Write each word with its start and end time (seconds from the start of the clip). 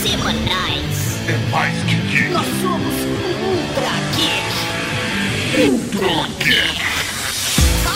semanais. 0.00 1.18
É 1.28 1.36
mais 1.50 1.76
que 1.84 1.94
geek. 1.94 2.28
Nós 2.30 2.46
somos 2.62 2.94
Ultra 3.44 3.92
Geek. 4.16 5.70
Ultra 5.70 6.28
Geek. 6.38 6.80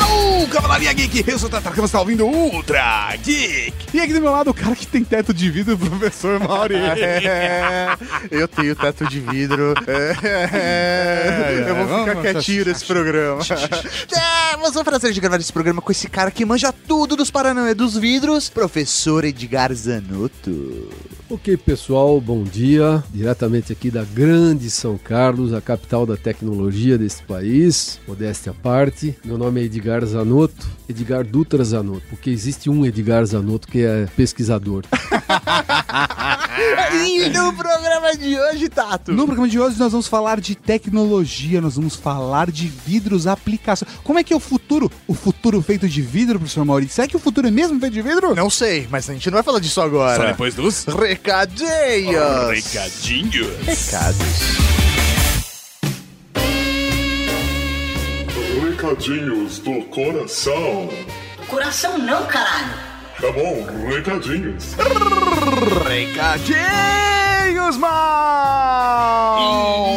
Au, 0.03 0.47
Cavalaria 0.49 0.93
Geek! 0.93 1.25
Eu 1.27 1.39
sou 1.39 1.49
o 1.49 1.51
Tatarcão, 1.51 1.83
você 1.83 1.87
está 1.87 2.01
ouvindo 2.01 2.27
Ultra 2.27 3.17
Geek! 3.23 3.73
E 3.95 4.01
aqui 4.01 4.13
do 4.13 4.21
meu 4.21 4.33
lado, 4.33 4.51
o 4.51 4.55
cara 4.55 4.77
que 4.77 4.87
tem 4.87 5.03
teto 5.03 5.33
de 5.33 5.51
vidro, 5.51 5.75
o 5.75 5.79
professor 5.79 6.39
Mauri. 6.41 6.75
É, 6.95 7.97
eu 8.31 8.47
tenho 8.47 8.77
teto 8.77 9.07
de 9.09 9.21
vidro. 9.21 9.75
É, 9.87 11.65
eu 11.67 11.87
vou 11.87 12.05
ficar 12.05 12.21
quietinho 12.21 12.67
nesse 12.67 12.85
programa. 12.85 13.41
É, 14.53 14.57
mas 14.57 14.77
um 14.77 14.85
prazer 14.85 15.13
de 15.13 15.21
gravar 15.21 15.39
esse 15.39 15.53
programa 15.53 15.81
com 15.81 15.91
esse 15.91 16.09
cara 16.09 16.31
que 16.31 16.45
manja 16.45 16.73
tudo 16.73 17.17
dos 17.17 17.31
Paranauê 17.31 17.75
dos 17.75 17.97
vidros, 17.97 18.49
professor 18.49 19.25
Edgar 19.25 19.73
Zanotto. 19.75 20.91
Ok, 21.31 21.57
pessoal, 21.57 22.21
bom 22.21 22.43
dia. 22.45 23.03
Diretamente 23.11 23.73
aqui 23.73 23.91
da 23.91 24.05
grande 24.05 24.71
São 24.71 24.99
Carlos, 24.99 25.55
a 25.55 25.61
capital 25.61 26.05
da 26.05 26.19
tecnologia 26.19 26.99
desse 26.99 27.23
país. 27.23 27.99
Modéstia 28.07 28.53
à 28.53 28.55
parte. 28.55 29.17
Meu 29.25 29.39
nome 29.39 29.63
é 29.63 29.65
Edgar 29.65 30.05
Zanotto, 30.05 30.67
Edgar 30.87 31.25
Dutra 31.25 31.65
Zanotto, 31.65 32.03
porque 32.11 32.29
existe 32.29 32.69
um 32.69 32.85
Edgar 32.85 33.25
Zanotto 33.25 33.67
que 33.67 33.83
é 33.83 34.07
pesquisador. 34.15 34.85
E 37.07 37.29
no 37.31 37.53
programa 37.53 38.17
de 38.17 38.39
hoje, 38.39 38.69
Tato? 38.69 39.13
No 39.13 39.27
programa 39.27 39.49
de 39.49 39.59
hoje 39.59 39.79
nós 39.79 39.91
vamos 39.91 40.07
falar 40.07 40.41
de 40.41 40.55
tecnologia, 40.55 41.61
nós 41.61 41.75
vamos 41.77 41.97
falar 41.97 42.51
de 42.51 42.69
vidros, 42.69 43.27
aplicação. 43.27 43.87
Como 44.05 44.19
é 44.19 44.25
que 44.25 44.33
é 44.33 44.37
o 44.37 44.41
futuro? 44.41 44.91
O 45.07 45.15
futuro 45.15 45.61
feito 45.61 45.89
de 45.89 46.01
vidro, 46.01 46.39
professor 46.39 46.65
Maurício? 46.65 46.95
Será 46.95 47.09
que 47.09 47.17
o 47.17 47.19
futuro 47.19 47.49
é 47.49 47.51
mesmo 47.51 47.79
feito 47.81 47.93
de 47.93 48.03
vidro? 48.03 48.35
Não 48.35 48.49
sei, 48.49 48.87
mas 48.91 49.11
a 49.11 49.13
gente 49.13 49.27
não 49.27 49.35
vai 49.35 49.43
falar 49.43 49.59
disso 49.59 49.81
agora. 49.81 50.17
Só 50.17 50.27
depois 50.29 50.55
dos 50.55 50.85
Recadinhos! 51.15 52.75
recadinhos. 52.75 53.57
Recados. 53.65 54.41
Recadinhos 58.69 59.61
do 59.61 59.85
coração. 59.85 60.89
Coração 61.49 61.99
não, 61.99 62.27
caralho. 62.27 62.94
Tá 63.21 63.31
bom, 63.33 63.65
recadinhos. 63.89 64.75
Recadinhos, 65.89 67.77
mal! 67.77 69.39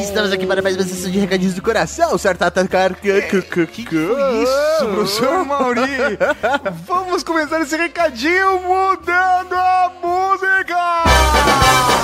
Estamos 0.02 0.32
aqui 0.32 0.46
para 0.46 0.62
mais 0.62 0.76
uma 0.76 0.84
sessão 0.86 1.10
de 1.10 1.18
recadinhos 1.20 1.56
do 1.56 1.62
coração, 1.62 2.16
certo, 2.18 2.40
Tato? 2.40 2.68
Que, 3.02 3.22
que, 3.22 3.42
que, 3.42 3.66
que 3.66 3.96
Isso, 3.96 4.88
professor 4.94 5.44
Mauri! 5.46 6.18
Vamos 6.86 7.24
começar 7.24 7.60
esse 7.62 7.76
recadinho 7.76 8.60
mudando 8.62 9.54
a 9.54 9.92
música! 10.02 11.97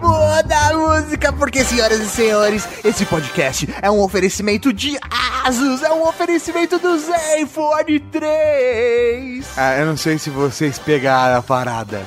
Muda 0.00 0.56
a 0.68 0.76
música, 0.76 1.32
porque, 1.32 1.64
senhoras 1.64 2.00
e 2.00 2.08
senhores, 2.08 2.68
esse 2.84 3.04
podcast 3.04 3.68
é 3.82 3.90
um 3.90 4.00
oferecimento 4.00 4.72
de 4.72 4.98
Asus, 5.44 5.82
é 5.82 5.90
um 5.90 6.06
oferecimento 6.06 6.78
do 6.78 6.98
Zenfone 6.98 7.98
3. 8.00 9.46
Ah, 9.56 9.76
eu 9.76 9.86
não 9.86 9.96
sei 9.96 10.18
se 10.18 10.30
vocês 10.30 10.78
pegaram 10.78 11.38
a 11.38 11.42
parada, 11.42 12.02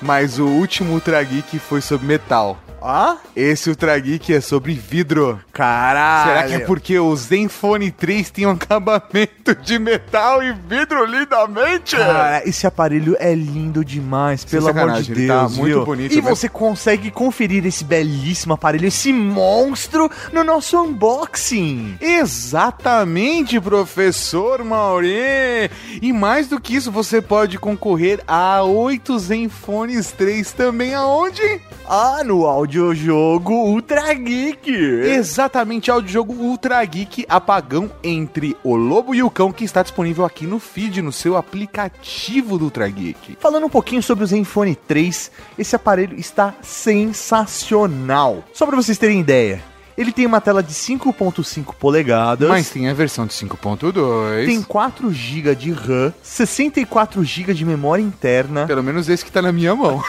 mas 0.00 0.38
o 0.38 0.46
último 0.46 0.94
Ultra 0.94 1.22
Geek 1.22 1.58
foi 1.58 1.80
sobre 1.80 2.06
metal. 2.06 2.58
Ó, 2.86 3.16
Esse 3.34 3.70
Ultra 3.70 3.98
Geek 3.98 4.34
é 4.34 4.42
sobre 4.42 4.74
vidro. 4.74 5.40
caralho. 5.54 6.28
Será 6.28 6.42
que 6.48 6.52
é 6.54 6.58
porque 6.66 6.98
o 6.98 7.16
Zenfone 7.16 7.90
3 7.90 8.28
tem 8.30 8.46
um 8.46 8.50
acabamento 8.50 9.54
de 9.54 9.78
metal 9.78 10.42
e 10.42 10.52
vidro 10.52 11.02
lindamente? 11.06 11.96
Cara, 11.96 12.46
esse 12.46 12.66
aparelho 12.66 13.16
é 13.18 13.34
lindo 13.34 13.82
demais, 13.82 14.42
Sem 14.42 14.50
pelo 14.50 14.68
amor 14.68 15.00
de 15.00 15.12
ele 15.12 15.26
Deus, 15.26 15.40
tá 15.42 15.48
muito 15.48 15.64
viu? 15.76 15.84
bonito, 15.86 16.12
E 16.12 16.20
né? 16.20 16.28
você 16.30 16.46
consegue 16.46 17.10
conferir 17.10 17.64
esse 17.64 17.84
belíssimo 17.84 18.52
aparelho, 18.52 18.86
esse 18.86 19.14
monstro, 19.14 20.10
no 20.30 20.44
nosso 20.44 20.78
unboxing. 20.78 21.96
Exatamente, 22.02 23.58
professor 23.60 24.62
Mauri! 24.62 25.70
E 26.02 26.12
mais 26.12 26.48
do 26.48 26.60
que 26.60 26.76
isso, 26.76 26.92
você 26.92 27.22
pode 27.22 27.58
concorrer 27.58 28.20
a 28.28 28.62
8 28.62 29.18
Zenfones 29.18 30.12
3 30.12 30.52
também 30.52 30.92
aonde? 30.94 31.62
Ah, 31.88 32.22
no 32.24 32.44
audiojogo 32.74 33.54
Ultra 33.54 34.12
Geek. 34.14 34.68
Exatamente, 34.68 35.90
audiojogo 35.92 36.32
Ultra 36.32 36.84
Geek 36.84 37.24
Apagão 37.28 37.88
entre 38.02 38.56
o 38.64 38.74
Lobo 38.74 39.14
e 39.14 39.22
o 39.22 39.30
Cão, 39.30 39.52
que 39.52 39.64
está 39.64 39.82
disponível 39.82 40.24
aqui 40.24 40.44
no 40.44 40.58
feed, 40.58 41.00
no 41.00 41.12
seu 41.12 41.36
aplicativo 41.36 42.58
do 42.58 42.64
Ultra 42.64 42.88
Geek. 42.88 43.36
Falando 43.38 43.66
um 43.66 43.70
pouquinho 43.70 44.02
sobre 44.02 44.24
o 44.24 44.26
Zenfone 44.26 44.74
3, 44.74 45.30
esse 45.56 45.76
aparelho 45.76 46.18
está 46.18 46.52
sensacional. 46.62 48.42
Só 48.52 48.66
para 48.66 48.76
vocês 48.76 48.98
terem 48.98 49.20
ideia, 49.20 49.62
ele 49.96 50.12
tem 50.12 50.26
uma 50.26 50.40
tela 50.40 50.62
de 50.62 50.72
5.5 50.72 51.74
polegadas. 51.74 52.48
Mas 52.48 52.70
tem 52.70 52.88
a 52.88 52.94
versão 52.94 53.26
de 53.26 53.32
5.2. 53.32 54.46
Tem 54.46 54.62
4 54.62 55.12
GB 55.12 55.54
de 55.54 55.72
RAM, 55.72 56.12
64 56.22 57.22
GB 57.24 57.54
de 57.54 57.64
memória 57.64 58.02
interna. 58.02 58.66
Pelo 58.66 58.82
menos 58.82 59.08
esse 59.08 59.24
que 59.24 59.32
tá 59.32 59.40
na 59.40 59.52
minha 59.52 59.74
mão. 59.74 60.02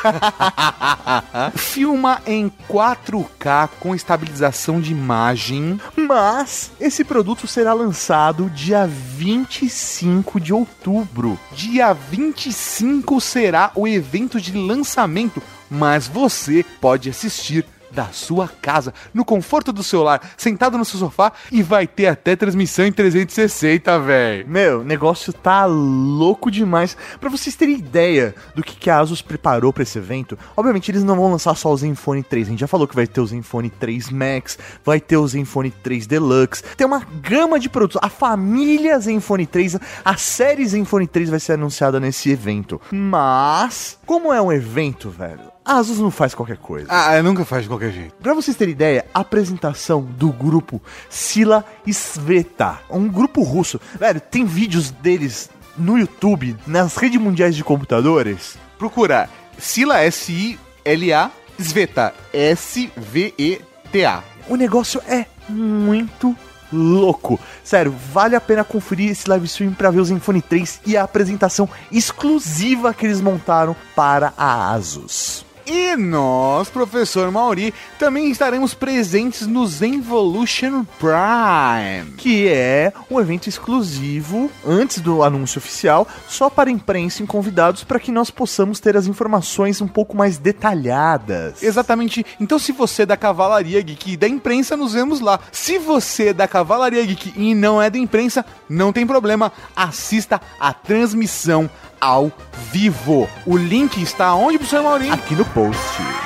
Filma 1.55 2.21
em 2.25 2.51
4K 2.69 3.69
com 3.79 3.95
estabilização 3.95 4.79
de 4.79 4.91
imagem. 4.91 5.79
Mas 5.95 6.71
esse 6.79 7.03
produto 7.03 7.47
será 7.47 7.73
lançado 7.73 8.49
dia 8.49 8.87
25 8.87 10.39
de 10.39 10.53
outubro. 10.53 11.39
Dia 11.51 11.93
25 11.93 13.19
será 13.21 13.71
o 13.75 13.87
evento 13.87 14.39
de 14.39 14.57
lançamento, 14.57 15.41
mas 15.69 16.07
você 16.07 16.65
pode 16.79 17.09
assistir 17.09 17.65
da 17.95 18.07
sua 18.07 18.47
casa, 18.47 18.93
no 19.13 19.23
conforto 19.23 19.71
do 19.71 19.81
seu 19.81 20.03
lar, 20.03 20.21
sentado 20.37 20.77
no 20.77 20.83
seu 20.83 20.99
sofá 20.99 21.31
e 21.51 21.63
vai 21.63 21.87
ter 21.87 22.07
até 22.07 22.35
transmissão 22.35 22.85
em 22.85 22.91
360, 22.91 23.97
velho. 23.99 24.47
Meu, 24.47 24.81
o 24.81 24.83
negócio 24.83 25.31
tá 25.31 25.65
louco 25.65 26.51
demais. 26.51 26.97
Pra 27.19 27.29
vocês 27.29 27.55
terem 27.55 27.75
ideia 27.75 28.35
do 28.53 28.61
que, 28.61 28.75
que 28.75 28.89
a 28.89 28.99
Asus 28.99 29.21
preparou 29.21 29.71
pra 29.71 29.83
esse 29.83 29.97
evento, 29.97 30.37
obviamente 30.57 30.91
eles 30.91 31.03
não 31.03 31.15
vão 31.15 31.31
lançar 31.31 31.55
só 31.55 31.71
o 31.71 31.77
Zenfone 31.77 32.21
3. 32.21 32.47
A 32.47 32.51
gente 32.51 32.59
já 32.59 32.67
falou 32.67 32.87
que 32.87 32.95
vai 32.95 33.07
ter 33.07 33.21
o 33.21 33.27
Zenfone 33.27 33.69
3 33.69 34.09
Max, 34.09 34.59
vai 34.83 34.99
ter 34.99 35.17
o 35.17 35.27
Zenfone 35.27 35.71
3 35.71 36.05
Deluxe. 36.05 36.63
Tem 36.75 36.85
uma 36.85 36.99
gama 37.21 37.57
de 37.59 37.69
produtos. 37.69 38.01
A 38.03 38.09
família 38.09 38.99
Zenfone 38.99 39.47
3, 39.47 39.77
a 40.03 40.17
série 40.17 40.67
Zenfone 40.67 41.07
3 41.07 41.29
vai 41.29 41.39
ser 41.39 41.53
anunciada 41.53 41.99
nesse 41.99 42.29
evento. 42.29 42.81
Mas, 42.91 43.97
como 44.05 44.33
é 44.33 44.41
um 44.41 44.51
evento, 44.51 45.09
velho, 45.09 45.54
a 45.65 45.77
Asus 45.77 45.99
não 45.99 46.11
faz 46.11 46.35
qualquer 46.35 46.57
coisa. 46.57 46.87
Ah, 46.89 47.21
nunca 47.23 47.43
faz 47.43 47.63
de 47.63 47.69
qualquer 47.69 47.91
jeito. 47.91 48.13
Pra 48.21 48.35
vocês 48.35 48.55
terem 48.55 48.73
ideia, 48.73 49.05
a 49.13 49.21
apresentação 49.21 50.03
do 50.03 50.31
grupo 50.31 50.81
Sila 51.09 51.65
Sveta, 51.87 52.79
um 52.89 53.07
grupo 53.07 53.41
russo. 53.41 53.81
Velho, 53.99 54.21
tem 54.21 54.45
vídeos 54.45 54.91
deles 54.91 55.49
no 55.75 55.97
YouTube, 55.97 56.55
nas 56.67 56.95
redes 56.95 57.19
mundiais 57.19 57.55
de 57.55 57.63
computadores. 57.63 58.57
Procura 58.77 59.27
Sila 59.57 60.01
S-I-L-A 60.01 61.31
Sveta 61.59 62.13
S-V-E-T-A. 62.31 64.23
O 64.47 64.55
negócio 64.55 65.01
é 65.07 65.25
muito 65.49 66.35
louco. 66.71 67.39
Sério, 67.63 67.95
vale 68.11 68.35
a 68.35 68.41
pena 68.41 68.63
conferir 68.63 69.11
esse 69.11 69.29
live 69.29 69.45
stream 69.45 69.73
pra 69.73 69.89
ver 69.89 69.99
o 69.99 70.05
Zenfone 70.05 70.41
3 70.41 70.81
e 70.85 70.97
a 70.97 71.03
apresentação 71.03 71.69
exclusiva 71.91 72.93
que 72.93 73.05
eles 73.05 73.21
montaram 73.21 73.75
para 73.95 74.33
a 74.37 74.73
Asus. 74.73 75.44
E 75.65 75.95
nós, 75.95 76.69
professor 76.69 77.31
Mauri, 77.31 77.73
também 77.97 78.29
estaremos 78.29 78.73
presentes 78.73 79.47
no 79.47 79.65
Zenvolution 79.65 80.85
Prime. 80.99 82.11
que 82.17 82.47
é 82.47 82.93
um 83.09 83.19
evento 83.19 83.47
exclusivo 83.49 84.51
antes 84.65 84.99
do 84.99 85.23
anúncio 85.23 85.57
oficial, 85.57 86.07
só 86.27 86.49
para 86.49 86.69
imprensa 86.69 87.23
e 87.23 87.27
convidados 87.27 87.83
para 87.83 87.99
que 87.99 88.11
nós 88.11 88.29
possamos 88.29 88.79
ter 88.79 88.95
as 88.95 89.07
informações 89.07 89.81
um 89.81 89.87
pouco 89.87 90.15
mais 90.15 90.37
detalhadas. 90.37 91.63
Exatamente. 91.63 92.25
Então, 92.39 92.59
se 92.59 92.71
você 92.71 93.03
é 93.03 93.05
da 93.05 93.17
Cavalaria 93.17 93.81
Geek 93.81 94.13
e 94.13 94.17
da 94.17 94.27
imprensa, 94.27 94.77
nos 94.77 94.93
vemos 94.93 95.19
lá. 95.19 95.39
Se 95.51 95.79
você 95.79 96.29
é 96.29 96.33
da 96.33 96.47
Cavalaria 96.47 97.03
Geek 97.03 97.33
e 97.35 97.55
não 97.55 97.81
é 97.81 97.89
da 97.89 97.97
imprensa, 97.97 98.45
não 98.69 98.93
tem 98.93 99.07
problema. 99.07 99.51
Assista 99.75 100.39
a 100.59 100.73
transmissão 100.73 101.69
ao 102.05 102.31
vivo. 102.71 103.27
O 103.47 103.57
link 103.57 103.99
está 104.01 104.35
onde, 104.35 104.59
professor 104.59 104.83
Mauri? 104.83 105.09
Aqui 105.09 105.33
no 105.33 105.43
post. 105.45 105.79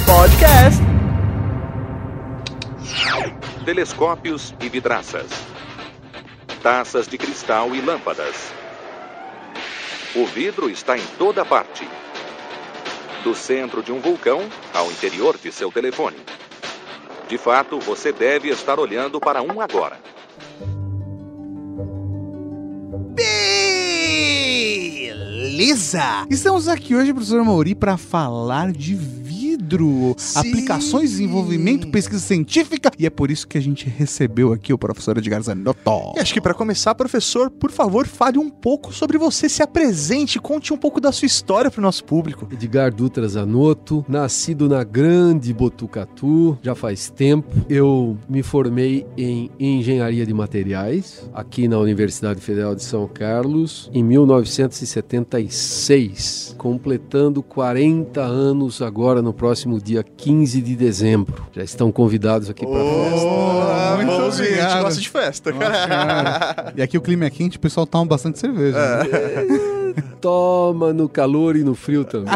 Podcast. 0.05 0.81
telescópios 3.63 4.53
e 4.59 4.69
vidraças, 4.69 5.27
taças 6.61 7.07
de 7.07 7.17
cristal 7.17 7.75
e 7.75 7.81
lâmpadas. 7.81 8.35
O 10.15 10.25
vidro 10.25 10.69
está 10.69 10.97
em 10.97 11.05
toda 11.17 11.45
parte. 11.45 11.87
Do 13.23 13.33
centro 13.35 13.81
de 13.81 13.91
um 13.91 13.99
vulcão 13.99 14.47
ao 14.73 14.91
interior 14.91 15.37
de 15.37 15.51
seu 15.51 15.71
telefone. 15.71 16.17
De 17.27 17.37
fato, 17.39 17.79
você 17.79 18.11
deve 18.11 18.49
estar 18.49 18.79
olhando 18.79 19.19
para 19.19 19.41
um 19.41 19.59
agora. 19.59 19.97
Beleza! 25.55 26.27
Estamos 26.29 26.67
aqui 26.67 26.95
hoje, 26.95 27.11
professor 27.13 27.43
Mauri, 27.43 27.73
para 27.73 27.97
falar 27.97 28.71
de 28.71 28.93
vidro, 29.45 30.15
aplicações 30.33 31.11
de 31.11 31.17
desenvolvimento, 31.17 31.87
pesquisa 31.89 32.19
científica, 32.19 32.89
e 32.97 33.05
é 33.05 33.11
por 33.11 33.29
isso 33.29 33.47
que 33.47 33.59
a 33.59 33.61
gente 33.61 33.87
recebeu 33.87 34.51
aqui 34.51 34.73
o 34.73 34.77
professor 34.77 35.15
Edgar 35.17 35.41
Zanotto. 35.41 36.13
E 36.15 36.19
acho 36.19 36.33
que 36.33 36.41
para 36.41 36.55
começar, 36.55 36.95
professor, 36.95 37.51
por 37.51 37.69
favor, 37.69 38.07
fale 38.07 38.39
um 38.39 38.49
pouco 38.49 38.91
sobre 38.91 39.19
você, 39.19 39.47
se 39.47 39.61
apresente, 39.61 40.39
conte 40.39 40.73
um 40.73 40.77
pouco 40.77 40.99
da 40.99 41.11
sua 41.11 41.27
história 41.27 41.69
para 41.69 41.77
o 41.79 41.83
nosso 41.83 42.03
público. 42.03 42.47
Edgar 42.51 42.91
Dutra 42.91 43.27
Zanotto, 43.27 44.03
nascido 44.07 44.67
na 44.67 44.83
grande 44.83 45.53
Botucatu, 45.53 46.57
já 46.63 46.73
faz 46.73 47.11
tempo. 47.11 47.47
Eu 47.69 48.17
me 48.27 48.41
formei 48.41 49.05
em 49.15 49.51
engenharia 49.59 50.25
de 50.25 50.33
materiais 50.33 51.29
aqui 51.33 51.67
na 51.67 51.77
Universidade 51.77 52.41
Federal 52.41 52.73
de 52.73 52.83
São 52.83 53.07
Carlos 53.07 53.91
em 53.93 54.03
1976, 54.03 56.55
completando 56.57 57.43
40 57.43 58.21
anos 58.21 58.81
agora 58.81 59.21
no 59.21 59.34
próximo 59.35 59.79
dia 59.79 60.03
15 60.03 60.61
de 60.61 60.75
dezembro. 60.75 61.45
Já 61.53 61.63
estão 61.63 61.91
convidados 61.91 62.49
aqui 62.49 62.65
para 62.65 62.79
festa. 62.79 63.27
Ah, 63.27 63.93
muito 63.97 64.11
Vamos, 64.11 64.37
gente, 64.37 64.47
obrigado. 64.49 64.81
gosta 64.83 65.01
de 65.01 65.09
festa. 65.09 65.51
Nossa 65.51 65.65
senhora. 65.73 66.73
E 66.75 66.81
aqui 66.81 66.97
o 66.97 67.01
clima 67.01 67.25
é 67.25 67.29
quente, 67.29 67.57
o 67.57 67.59
pessoal 67.59 67.85
toma 67.85 68.05
bastante 68.05 68.39
cerveja. 68.39 68.77
né? 68.77 69.05
Toma 70.21 70.91
no 70.93 71.07
calor 71.07 71.55
e 71.55 71.63
no 71.63 71.75
frio 71.75 72.03
também. 72.03 72.33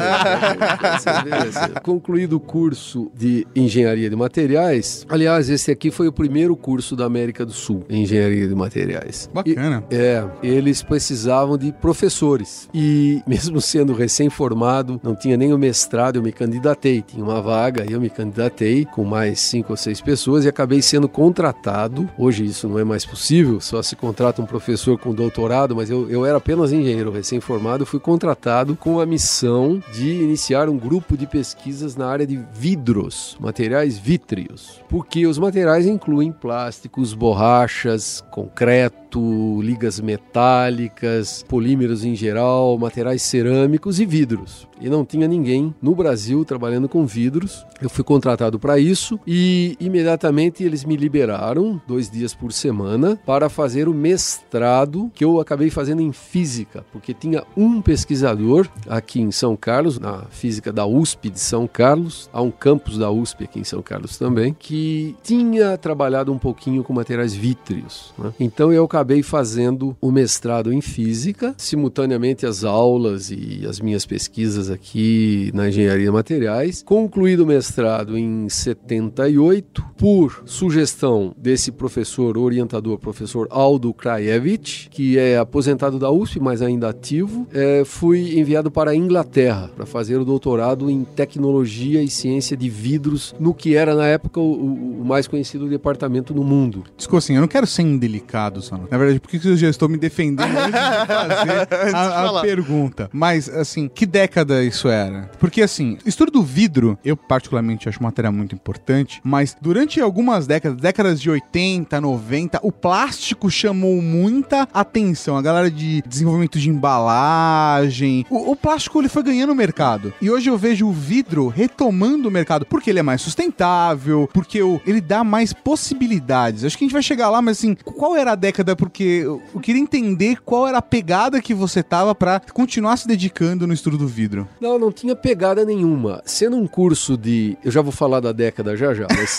Certeza. 0.99 1.69
Concluído 1.81 2.33
o 2.33 2.39
curso 2.39 3.11
de 3.15 3.45
engenharia 3.55 4.09
de 4.09 4.15
materiais, 4.15 5.05
aliás, 5.09 5.49
esse 5.49 5.71
aqui 5.71 5.91
foi 5.91 6.07
o 6.07 6.11
primeiro 6.11 6.55
curso 6.55 6.95
da 6.95 7.05
América 7.05 7.45
do 7.45 7.51
Sul 7.51 7.83
em 7.89 8.03
engenharia 8.03 8.47
de 8.47 8.55
materiais. 8.55 9.29
Bacana. 9.33 9.83
E- 9.89 9.95
é, 9.95 10.25
eles 10.43 10.81
precisavam 10.83 11.57
de 11.57 11.71
professores. 11.71 12.69
E 12.73 13.21
mesmo 13.27 13.59
sendo 13.61 13.93
recém-formado, 13.93 14.99
não 15.03 15.15
tinha 15.15 15.35
nem 15.37 15.53
o 15.53 15.57
mestrado, 15.57 16.17
eu 16.17 16.23
me 16.23 16.31
candidatei. 16.31 17.01
tinha 17.01 17.23
uma 17.23 17.41
vaga, 17.41 17.85
eu 17.89 17.99
me 17.99 18.09
candidatei 18.09 18.85
com 18.85 19.03
mais 19.03 19.39
cinco 19.39 19.73
ou 19.73 19.77
seis 19.77 19.99
pessoas 20.01 20.45
e 20.45 20.47
acabei 20.47 20.81
sendo 20.81 21.07
contratado. 21.09 22.09
Hoje 22.17 22.45
isso 22.45 22.67
não 22.67 22.77
é 22.79 22.83
mais 22.83 23.05
possível, 23.05 23.59
só 23.59 23.81
se 23.81 23.95
contrata 23.95 24.41
um 24.41 24.45
professor 24.45 24.97
com 24.97 25.13
doutorado, 25.13 25.75
mas 25.75 25.89
eu, 25.89 26.09
eu 26.09 26.25
era 26.25 26.37
apenas 26.37 26.71
engenheiro 26.71 27.11
recém-formado, 27.11 27.48
fui 27.85 27.99
contratado 27.99 28.75
com 28.75 28.99
a 28.99 29.05
missão 29.07 29.81
de 29.91 30.07
iniciar 30.07 30.69
um 30.69 30.77
grupo 30.77 31.17
de 31.17 31.25
pesquisas 31.25 31.95
na 31.95 32.07
área 32.07 32.27
de 32.27 32.39
vidros, 32.53 33.35
materiais 33.39 33.97
vítreos. 33.97 34.79
Porque 34.87 35.25
os 35.25 35.39
materiais 35.39 35.87
incluem 35.87 36.31
plásticos, 36.31 37.15
borrachas, 37.15 38.23
concreto, 38.29 38.99
ligas 39.17 39.99
metálicas, 39.99 41.43
polímeros 41.47 42.03
em 42.03 42.15
geral, 42.15 42.77
materiais 42.77 43.21
cerâmicos 43.21 43.99
e 43.99 44.05
vidros. 44.05 44.67
E 44.81 44.89
não 44.89 45.03
tinha 45.03 45.27
ninguém 45.27 45.73
no 45.81 45.93
Brasil 45.93 46.45
trabalhando 46.45 46.87
com 46.87 47.05
vidros. 47.05 47.65
Eu 47.81 47.89
fui 47.89 48.03
contratado 48.03 48.59
para 48.59 48.79
isso 48.79 49.19
e 49.25 49.75
imediatamente 49.79 50.63
eles 50.63 50.83
me 50.83 50.95
liberaram 50.95 51.81
dois 51.87 52.09
dias 52.09 52.33
por 52.33 52.53
semana 52.53 53.19
para 53.25 53.49
fazer 53.49 53.87
o 53.87 53.93
mestrado 53.93 55.11
que 55.13 55.23
eu 55.23 55.39
acabei 55.39 55.69
fazendo 55.69 56.01
em 56.01 56.11
física, 56.11 56.85
porque 56.91 57.13
tinha 57.13 57.43
um 57.55 57.81
pesquisador 57.81 58.67
aqui 58.87 59.21
em 59.21 59.31
São 59.31 59.55
Carlos, 59.55 59.99
na 59.99 60.23
física 60.29 60.71
da 60.71 60.85
USP 60.85 61.29
de 61.29 61.39
São 61.39 61.67
Carlos, 61.67 62.29
há 62.31 62.41
um 62.41 62.51
campus 62.51 62.97
da 62.97 63.11
USP 63.11 63.43
aqui 63.43 63.59
em 63.59 63.63
São 63.63 63.81
Carlos 63.81 64.17
também, 64.17 64.55
que 64.57 65.15
tinha 65.23 65.77
trabalhado 65.77 66.31
um 66.31 66.37
pouquinho 66.37 66.83
com 66.83 66.93
materiais 66.93 67.33
vítreos. 67.33 68.13
né? 68.17 68.33
Então 68.39 68.71
eu 68.71 68.85
acabei 68.85 68.98
fazendo 69.23 69.95
o 70.01 70.11
mestrado 70.11 70.71
em 70.73 70.81
física, 70.81 71.53
simultaneamente 71.57 72.45
as 72.45 72.63
aulas 72.63 73.31
e 73.31 73.65
as 73.67 73.79
minhas 73.79 74.05
pesquisas 74.05 74.69
aqui 74.69 75.51
na 75.53 75.69
engenharia 75.69 76.05
de 76.05 76.11
materiais. 76.11 76.83
Concluído 76.85 77.41
o 77.41 77.45
mestrado 77.45 78.17
em 78.17 78.47
78, 78.49 79.83
por 79.97 80.43
sugestão 80.45 81.33
desse 81.37 81.71
professor 81.71 82.37
orientador, 82.37 82.97
professor 82.97 83.47
Aldo 83.49 83.93
Krajewicz, 83.93 84.87
que 84.91 85.17
é 85.17 85.37
aposentado 85.37 85.97
da 85.99 86.11
USP, 86.11 86.39
mas 86.39 86.61
ainda 86.61 86.89
ativo, 86.89 87.47
eh, 87.53 87.83
fui 87.85 88.37
enviado 88.39 88.69
para 88.71 88.91
a 88.91 88.95
Inglaterra 88.95 89.69
para 89.75 89.85
fazer 89.85 90.17
o 90.17 90.25
doutorado 90.25 90.89
em 90.89 91.03
tecnologia 91.03 92.01
e 92.01 92.09
ciência 92.09 92.55
de 92.57 92.69
vidros, 92.69 93.33
no 93.39 93.53
que 93.53 93.75
era 93.75 93.95
na 93.95 94.05
época 94.07 94.39
o, 94.39 94.51
o- 94.51 95.01
o 95.01 95.05
mais 95.05 95.27
conhecido 95.27 95.67
departamento 95.69 96.33
no 96.33 96.43
mundo. 96.43 96.83
Desculpa 96.97 97.17
assim, 97.19 97.35
eu 97.35 97.41
não 97.41 97.47
quero 97.47 97.65
ser 97.67 97.83
indelicado, 97.83 98.61
Sano. 98.61 98.87
Na 98.89 98.97
verdade, 98.97 99.19
por 99.19 99.29
que 99.29 99.39
eu 99.47 99.55
já 99.57 99.69
estou 99.69 99.87
me 99.87 99.97
defendendo 99.97 100.49
antes 100.57 100.65
de 100.65 101.05
fazer 101.07 101.95
a, 101.95 102.39
a 102.39 102.41
pergunta? 102.41 103.09
Mas, 103.13 103.47
assim, 103.49 103.87
que 103.87 104.05
década 104.05 104.63
isso 104.63 104.87
era? 104.87 105.29
Porque, 105.39 105.61
assim, 105.61 105.97
estudo 106.05 106.31
do 106.31 106.43
vidro, 106.43 106.97
eu 107.03 107.15
particularmente 107.15 107.87
acho 107.87 107.99
uma 107.99 108.07
matéria 108.09 108.31
muito 108.31 108.55
importante, 108.55 109.21
mas 109.23 109.55
durante 109.61 110.01
algumas 110.01 110.47
décadas, 110.47 110.79
décadas 110.79 111.21
de 111.21 111.29
80, 111.29 111.99
90, 112.01 112.59
o 112.63 112.71
plástico 112.71 113.49
chamou 113.49 114.01
muita 114.01 114.67
atenção. 114.73 115.37
A 115.37 115.41
galera 115.41 115.69
de 115.69 116.01
desenvolvimento 116.07 116.57
de 116.59 116.69
embalagem. 116.69 118.25
O, 118.29 118.51
o 118.51 118.55
plástico, 118.55 118.99
ele 118.99 119.09
foi 119.09 119.23
ganhando 119.23 119.53
mercado. 119.55 120.13
E 120.21 120.29
hoje 120.29 120.49
eu 120.49 120.57
vejo 120.57 120.87
o 120.87 120.91
vidro 120.91 121.47
retomando 121.47 122.27
o 122.27 122.31
mercado, 122.31 122.65
porque 122.65 122.89
ele 122.89 122.99
é 122.99 123.03
mais 123.03 123.21
sustentável, 123.21 124.29
porque 124.33 124.61
o- 124.61 124.81
ele 124.85 125.01
dá 125.01 125.23
mais 125.23 125.53
possibilidades. 125.53 126.63
Acho 126.63 126.77
que 126.77 126.83
a 126.83 126.87
gente 126.87 126.93
vai 126.93 127.03
chegar 127.03 127.29
lá, 127.29 127.41
mas 127.41 127.57
assim, 127.57 127.75
qual 127.75 128.15
era 128.15 128.31
a 128.31 128.35
década? 128.35 128.75
Porque 128.79 129.03
eu, 129.25 129.41
queria 129.61 129.81
entender 129.81 130.37
qual 130.43 130.65
era 130.65 130.77
a 130.77 130.81
pegada 130.81 131.41
que 131.41 131.53
você 131.53 131.83
tava 131.83 132.15
pra 132.15 132.41
continuar 132.53 132.95
se 132.95 133.05
dedicando 133.05 133.67
no 133.67 133.73
estudo 133.73 133.97
do 133.97 134.07
vidro. 134.07 134.47
Não, 134.61 134.79
não 134.79 134.89
tinha 134.89 135.13
pegada 135.17 135.65
nenhuma. 135.65 136.21
Sendo 136.23 136.55
um 136.55 136.65
curso 136.65 137.17
de. 137.17 137.57
Eu 137.61 137.71
já 137.71 137.81
vou 137.81 137.91
falar 137.91 138.21
da 138.21 138.31
década 138.31 138.77
já 138.77 138.93
já, 138.93 139.05
mas. 139.09 139.37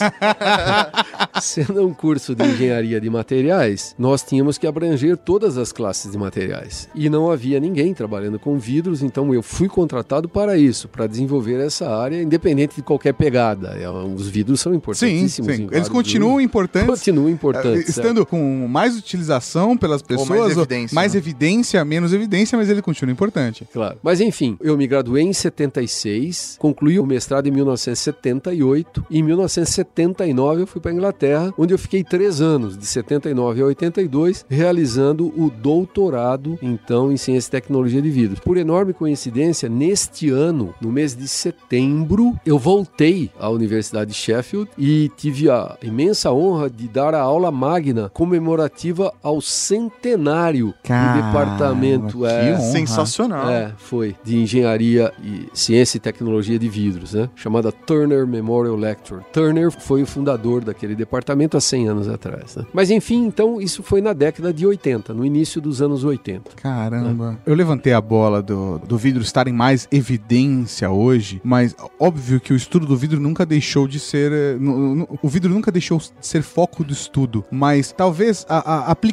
sendo 1.41 1.87
um 1.87 1.95
curso 1.95 2.35
de 2.35 2.45
engenharia 2.45 3.01
de 3.01 3.09
materiais, 3.09 3.95
nós 3.99 4.23
tínhamos 4.23 4.59
que 4.59 4.67
abranger 4.67 5.17
todas 5.17 5.57
as 5.57 5.73
classes 5.73 6.13
de 6.13 6.19
materiais. 6.19 6.87
E 6.95 7.09
não 7.09 7.31
havia 7.31 7.59
ninguém 7.59 7.95
trabalhando 7.95 8.39
com 8.39 8.59
vidros, 8.59 9.03
então 9.03 9.33
eu 9.33 9.43
fui 9.43 9.69
contratado 9.69 10.29
para 10.29 10.59
isso, 10.59 10.87
para 10.87 11.07
desenvolver 11.07 11.65
essa 11.65 11.89
área, 11.89 12.21
independente 12.23 12.77
de 12.77 12.83
qualquer 12.83 13.15
pegada. 13.15 13.69
É, 13.81 13.89
Os 13.89 14.29
vidros 14.29 14.61
são 14.61 14.73
Sim, 14.73 14.77
importantíssimos. 14.77 15.57
sim. 15.57 15.63
em 15.63 15.75
Eles 15.75 15.89
continuam 15.89 16.35
usos. 16.35 16.45
importantes. 16.45 16.91
Continuam 16.91 17.29
eh, 17.29 17.33
importantes. 17.33 17.87
é. 17.87 17.91
Estando 17.91 18.27
com 18.27 18.69
mais 18.69 18.99
utilização 18.99 19.30
pelas 19.79 20.03
pessoas, 20.03 20.29
mais 20.29 20.57
ou 20.57 20.63
evidência, 20.63 20.95
mais 20.95 21.13
né? 21.15 21.19
evidência, 21.19 21.85
menos 21.85 22.13
evidência, 22.13 22.57
mas 22.57 22.69
ele 22.69 22.83
continua 22.83 23.13
importante. 23.13 23.67
Claro. 23.73 23.99
Mas 24.03 24.21
enfim, 24.21 24.57
eu 24.61 24.77
me 24.77 24.87
graduei 24.87 25.23
em 25.23 25.33
76, 25.33 26.57
concluí 26.59 26.99
o 26.99 27.07
mestrado 27.07 27.47
em 27.47 27.51
1978 27.51 29.07
e 29.11 29.19
em 29.19 29.23
1979 29.23 30.63
eu 30.63 30.67
fui 30.67 30.81
para 30.81 30.93
Inglaterra, 30.93 31.53
onde 31.59 31.75
eu 31.75 31.79
fiquei 31.79 32.03
três 32.03 32.41
anos, 32.41 32.77
de 32.77 32.87
79 32.87 33.63
a 33.63 33.67
82, 33.67 34.45
realizando 34.49 35.33
o 35.37 35.51
doutorado 35.51 36.59
então 36.63 37.13
em 37.13 37.17
ciência 37.17 37.49
e 37.49 37.51
tecnologia 37.51 38.01
de 38.01 38.11
vidros. 38.11 38.41
Por 38.41 38.57
enorme 38.57 38.93
coincidência, 38.93 39.69
neste 39.69 40.31
ano, 40.31 40.75
no 40.81 40.91
mês 40.91 41.15
de 41.15 41.29
setembro, 41.29 42.39
eu 42.45 42.59
voltei 42.59 43.31
à 43.39 43.49
Universidade 43.49 44.11
de 44.11 44.17
Sheffield 44.17 44.71
e 44.79 45.11
tive 45.17 45.51
a 45.51 45.77
imensa 45.83 46.33
honra 46.33 46.71
de 46.71 46.89
dar 46.89 47.15
a 47.15 47.21
aula 47.21 47.51
magna 47.51 48.09
comemorativa 48.11 49.13
ao 49.23 49.41
centenário 49.41 50.75
Caramba, 50.83 51.21
do 51.21 51.27
departamento. 51.27 52.19
que 52.19 52.25
é, 52.27 52.53
honra. 52.55 52.61
Sensacional. 52.73 53.49
é, 53.51 53.73
foi. 53.77 54.17
De 54.25 54.37
engenharia 54.37 55.13
e 55.23 55.49
ciência 55.53 55.97
e 55.99 56.01
tecnologia 56.01 56.59
de 56.59 56.69
vidros, 56.69 57.15
né? 57.15 57.29
Chamada 57.35 57.71
Turner 57.73 58.27
Memorial 58.27 58.77
Lecture. 58.77 59.23
Turner 59.33 59.71
foi 59.71 60.03
o 60.03 60.07
fundador 60.07 60.65
daquele 60.65 60.95
departamento 60.95 61.57
há 61.57 61.61
100 61.61 61.89
anos 61.89 62.09
atrás, 62.09 62.57
né? 62.57 62.65
Mas 62.73 62.91
enfim, 62.91 63.27
então 63.27 63.61
isso 63.61 63.83
foi 63.83 64.01
na 64.01 64.13
década 64.13 64.53
de 64.53 64.67
80, 64.67 65.13
no 65.15 65.25
início 65.25 65.61
dos 65.61 65.83
anos 65.83 66.05
80. 66.05 66.51
Caramba. 66.57 67.39
Eu 67.45 67.55
levantei 67.55 67.93
a 67.93 68.01
bola 68.01 68.43
do, 68.43 68.79
do 68.79 68.97
vidro 68.97 69.23
estar 69.23 69.47
em 69.49 69.53
mais 69.53 69.87
evidência 69.93 70.91
hoje, 70.91 71.41
mas 71.45 71.75
óbvio 71.99 72.41
que 72.41 72.53
o 72.53 72.57
estudo 72.57 72.87
do 72.87 72.97
vidro 72.97 73.21
nunca 73.21 73.45
deixou 73.45 73.87
de 73.87 73.99
ser. 74.01 74.33
eh, 74.33 74.57
nu- 74.59 74.95
nu- 74.95 75.09
O 75.23 75.29
vidro 75.29 75.53
nunca 75.53 75.71
deixou 75.71 75.99
de 75.99 76.11
ser 76.21 76.43
foco 76.43 76.83
do 76.85 76.93
estudo, 76.93 77.45
mas 77.51 77.93
talvez 77.93 78.47
a, 78.49 78.59
a 78.59 78.91
aplicação 78.91 79.10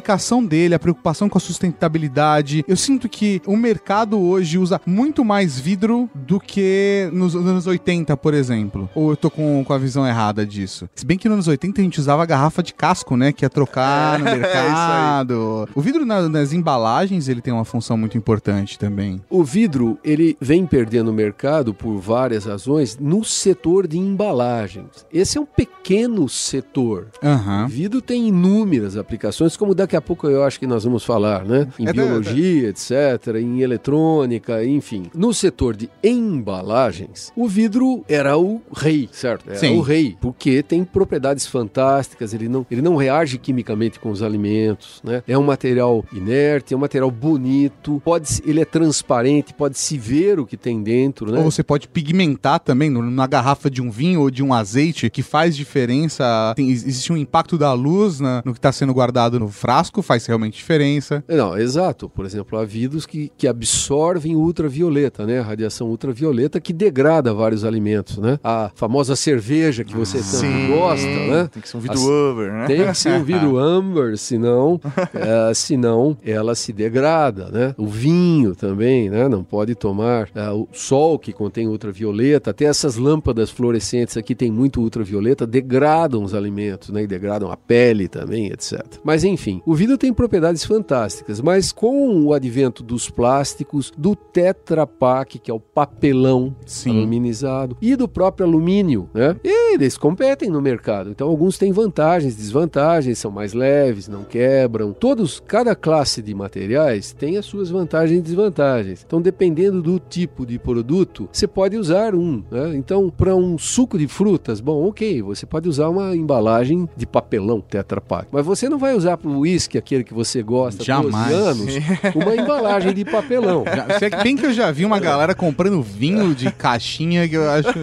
dele, 0.48 0.74
a 0.74 0.78
preocupação 0.78 1.28
com 1.28 1.36
a 1.38 1.40
sustentabilidade. 1.40 2.64
Eu 2.66 2.76
sinto 2.76 3.08
que 3.08 3.40
o 3.46 3.56
mercado 3.56 4.18
hoje 4.20 4.58
usa 4.58 4.80
muito 4.86 5.24
mais 5.24 5.58
vidro 5.58 6.08
do 6.14 6.38
que 6.40 7.08
nos 7.12 7.34
anos 7.34 7.66
80, 7.66 8.16
por 8.16 8.34
exemplo. 8.34 8.88
Ou 8.94 9.10
eu 9.10 9.16
tô 9.16 9.30
com, 9.30 9.64
com 9.64 9.72
a 9.72 9.78
visão 9.78 10.06
errada 10.06 10.44
disso? 10.46 10.88
Se 10.94 11.04
bem 11.06 11.16
que 11.18 11.28
nos 11.28 11.34
anos 11.36 11.48
80 11.48 11.80
a 11.80 11.84
gente 11.84 12.00
usava 12.00 12.24
garrafa 12.26 12.62
de 12.62 12.72
casco, 12.74 13.16
né? 13.16 13.32
Que 13.32 13.44
ia 13.44 13.50
trocar 13.50 14.18
no 14.18 14.28
É, 14.28 14.36
mercado. 14.36 15.68
O 15.74 15.80
vidro 15.80 16.04
na- 16.04 16.28
nas 16.28 16.52
embalagens 16.52 17.28
ele 17.28 17.40
tem 17.40 17.52
uma 17.52 17.64
função 17.64 17.96
muito 17.96 18.16
importante 18.16 18.78
também. 18.78 19.20
O 19.30 19.42
vidro, 19.42 19.98
ele 20.04 20.36
vem 20.40 20.66
perdendo 20.66 21.12
mercado 21.12 21.72
por 21.74 21.98
várias 21.98 22.44
razões 22.44 22.96
no 22.98 23.24
setor 23.24 23.86
de 23.86 23.98
embalagens. 23.98 25.06
Esse 25.12 25.38
é 25.38 25.40
um 25.40 25.46
pequeno 25.46 26.28
setor. 26.28 27.08
O 27.22 27.26
Aham. 27.26 27.66
vidro 27.68 28.00
tem 28.02 28.28
inúmeras 28.28 28.96
aplicações, 28.96 29.56
como 29.56 29.74
daqui 29.78 29.96
a 29.96 30.00
pouco 30.00 30.26
eu 30.28 30.44
acho 30.44 30.58
que 30.60 30.66
nós 30.66 30.84
vamos 30.84 31.04
falar, 31.04 31.44
né? 31.44 31.66
Em 31.78 31.88
É 31.88 31.92
biologia, 31.92 32.68
etc., 32.68 33.36
em 33.40 33.60
eletrônica, 33.62 34.64
enfim. 34.64 35.04
No 35.14 35.32
setor 35.32 35.74
de 35.76 35.88
embalagens, 36.02 37.32
o 37.36 37.46
vidro 37.48 38.04
era 38.08 38.36
o 38.38 38.60
rei, 38.74 39.08
certo? 39.12 39.48
Era 39.48 39.58
Sim. 39.58 39.76
o 39.76 39.80
rei, 39.80 40.16
porque 40.20 40.62
tem 40.62 40.84
propriedades 40.84 41.46
fantásticas, 41.46 42.32
ele 42.34 42.48
não, 42.48 42.66
ele 42.70 42.82
não 42.82 42.96
reage 42.96 43.38
quimicamente 43.38 44.00
com 44.00 44.10
os 44.10 44.22
alimentos, 44.22 45.00
né? 45.04 45.22
É 45.26 45.36
um 45.36 45.42
material 45.44 46.04
inerte, 46.12 46.74
é 46.74 46.76
um 46.76 46.80
material 46.80 47.10
bonito, 47.10 48.00
pode, 48.04 48.42
ele 48.46 48.60
é 48.60 48.64
transparente, 48.64 49.52
pode 49.54 49.78
se 49.78 49.96
ver 49.98 50.40
o 50.40 50.46
que 50.46 50.56
tem 50.56 50.82
dentro, 50.82 51.30
né? 51.30 51.38
Ou 51.38 51.50
você 51.50 51.62
pode 51.62 51.86
pigmentar 51.88 52.60
também 52.60 52.90
na 52.90 53.26
garrafa 53.26 53.70
de 53.70 53.82
um 53.82 53.90
vinho 53.90 54.20
ou 54.22 54.30
de 54.30 54.42
um 54.42 54.52
azeite, 54.52 55.10
que 55.10 55.22
faz 55.22 55.56
diferença. 55.56 56.52
Tem- 56.56 56.70
existe 56.70 57.12
um 57.12 57.16
impacto 57.16 57.56
da 57.58 57.72
luz 57.72 58.20
na- 58.20 58.42
no 58.44 58.52
que 58.52 58.58
está 58.58 58.72
sendo 58.72 58.92
guardado 58.94 59.38
no 59.38 59.48
frasco, 59.68 60.00
faz 60.00 60.24
realmente 60.24 60.54
diferença. 60.56 61.22
Não, 61.28 61.54
exato. 61.58 62.08
Por 62.08 62.24
exemplo, 62.24 62.58
há 62.58 62.64
vidros 62.64 63.04
que, 63.04 63.30
que 63.36 63.46
absorvem 63.46 64.34
ultravioleta, 64.34 65.26
né? 65.26 65.40
A 65.40 65.42
radiação 65.42 65.88
ultravioleta 65.88 66.58
que 66.58 66.72
degrada 66.72 67.34
vários 67.34 67.66
alimentos, 67.66 68.16
né? 68.16 68.40
A 68.42 68.70
famosa 68.74 69.14
cerveja 69.14 69.84
que 69.84 69.94
você 69.94 70.20
tanto 70.20 70.72
gosta, 70.74 71.06
né? 71.06 71.50
Tem 71.52 71.60
que 71.60 71.68
ser 71.68 71.76
um 71.76 71.80
vidro 71.80 71.98
As- 71.98 72.06
over, 72.06 72.50
né? 72.50 72.66
Tem 72.66 72.86
que 72.86 72.94
ser 72.94 73.12
um 73.20 73.22
vidro 73.22 73.58
amber, 73.60 74.16
senão, 74.16 74.80
eh, 75.12 75.52
senão 75.54 76.16
ela 76.24 76.54
se 76.54 76.72
degrada, 76.72 77.50
né? 77.50 77.74
O 77.76 77.86
vinho 77.86 78.54
também, 78.54 79.10
né? 79.10 79.28
Não 79.28 79.44
pode 79.44 79.74
tomar 79.74 80.30
eh, 80.34 80.50
o 80.50 80.66
sol 80.72 81.18
que 81.18 81.30
contém 81.30 81.68
ultravioleta. 81.68 82.52
Até 82.52 82.64
essas 82.64 82.96
lâmpadas 82.96 83.50
fluorescentes 83.50 84.16
aqui 84.16 84.34
tem 84.34 84.50
muito 84.50 84.80
ultravioleta, 84.80 85.46
degradam 85.46 86.24
os 86.24 86.32
alimentos, 86.32 86.88
né? 86.88 87.02
E 87.02 87.06
degradam 87.06 87.52
a 87.52 87.56
pele 87.56 88.08
também, 88.08 88.46
etc. 88.46 88.82
Mas 89.04 89.24
enfim, 89.24 89.57
O 89.64 89.74
vidro 89.74 89.98
tem 89.98 90.12
propriedades 90.12 90.64
fantásticas, 90.64 91.40
mas 91.40 91.72
com 91.72 92.24
o 92.24 92.32
advento 92.32 92.82
dos 92.82 93.10
plásticos, 93.10 93.92
do 93.96 94.14
Tetra 94.14 94.86
Pak, 94.86 95.38
que 95.38 95.50
é 95.50 95.54
o 95.54 95.60
papelão 95.60 96.54
Sim. 96.66 96.98
aluminizado, 96.98 97.76
e 97.80 97.96
do 97.96 98.08
próprio 98.08 98.46
alumínio, 98.46 99.08
né? 99.12 99.36
Eles 99.44 99.96
competem 99.96 100.50
no 100.50 100.60
mercado. 100.60 101.10
Então 101.10 101.28
alguns 101.28 101.58
têm 101.58 101.72
vantagens, 101.72 102.36
desvantagens, 102.36 103.18
são 103.18 103.30
mais 103.30 103.52
leves, 103.52 104.08
não 104.08 104.24
quebram. 104.24 104.92
Todos, 104.92 105.40
cada 105.40 105.74
classe 105.74 106.22
de 106.22 106.34
materiais 106.34 107.12
tem 107.12 107.36
as 107.36 107.46
suas 107.46 107.70
vantagens 107.70 108.18
e 108.18 108.22
desvantagens. 108.22 109.04
Então 109.06 109.20
dependendo 109.20 109.82
do 109.82 109.98
tipo 109.98 110.46
de 110.46 110.58
produto, 110.58 111.28
você 111.32 111.46
pode 111.46 111.76
usar 111.76 112.14
um, 112.14 112.42
né? 112.50 112.74
Então 112.76 113.10
para 113.10 113.34
um 113.34 113.58
suco 113.58 113.98
de 113.98 114.08
frutas, 114.08 114.60
bom, 114.60 114.86
OK, 114.86 115.22
você 115.22 115.46
pode 115.46 115.68
usar 115.68 115.88
uma 115.88 116.16
embalagem 116.16 116.88
de 116.96 117.06
papelão 117.06 117.60
Tetra 117.60 118.00
Pak, 118.00 118.28
mas 118.30 118.44
você 118.44 118.68
não 118.68 118.78
vai 118.78 118.94
usar 118.94 119.16
para 119.16 119.30
o 119.30 119.46
uísque, 119.48 119.78
aquele 119.78 120.04
que 120.04 120.12
você 120.12 120.42
gosta, 120.42 120.82
há 120.82 121.00
12 121.00 121.10
Jamais. 121.10 121.32
anos, 121.32 121.74
uma 122.14 122.34
embalagem 122.36 122.92
de 122.92 123.04
papelão. 123.04 123.64
Já, 123.66 123.98
se 123.98 124.04
é 124.04 124.10
que 124.10 124.22
bem 124.22 124.36
que 124.36 124.46
eu 124.46 124.52
já 124.52 124.70
vi 124.70 124.84
uma 124.84 124.98
galera 124.98 125.34
comprando 125.34 125.82
vinho 125.82 126.34
de 126.34 126.50
caixinha 126.52 127.26
que 127.28 127.34
eu 127.34 127.48
acho. 127.50 127.68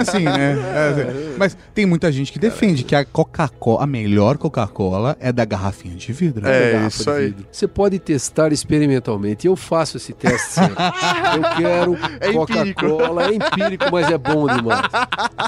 Assim, 0.00 0.24
né? 0.24 0.56
É, 0.74 0.88
assim. 0.90 1.34
Mas 1.38 1.56
tem 1.74 1.86
muita 1.86 2.10
gente 2.10 2.32
que 2.32 2.38
defende 2.38 2.82
que 2.84 2.94
a 2.94 3.04
Coca-Cola, 3.04 3.84
a 3.84 3.86
melhor 3.86 4.36
Coca-Cola 4.38 5.16
é 5.20 5.32
da 5.32 5.44
garrafinha 5.44 5.94
de 5.94 6.12
vidro. 6.12 6.46
É, 6.46 6.72
garrafa 6.72 6.88
isso 6.88 7.04
de 7.04 7.10
aí. 7.10 7.26
vidro. 7.26 7.46
Você 7.50 7.66
pode 7.68 7.98
testar 7.98 8.52
experimentalmente. 8.52 9.46
Eu 9.46 9.56
faço 9.56 9.96
esse 9.96 10.12
teste 10.12 10.52
sempre. 10.54 10.74
Eu 11.36 11.56
quero 11.56 11.98
É. 12.20 12.32
Coca-Cola, 12.32 13.26
é 13.26 13.34
empírico, 13.34 13.84
mas 13.90 14.10
é 14.10 14.18
bom 14.18 14.46
demais. 14.46 14.82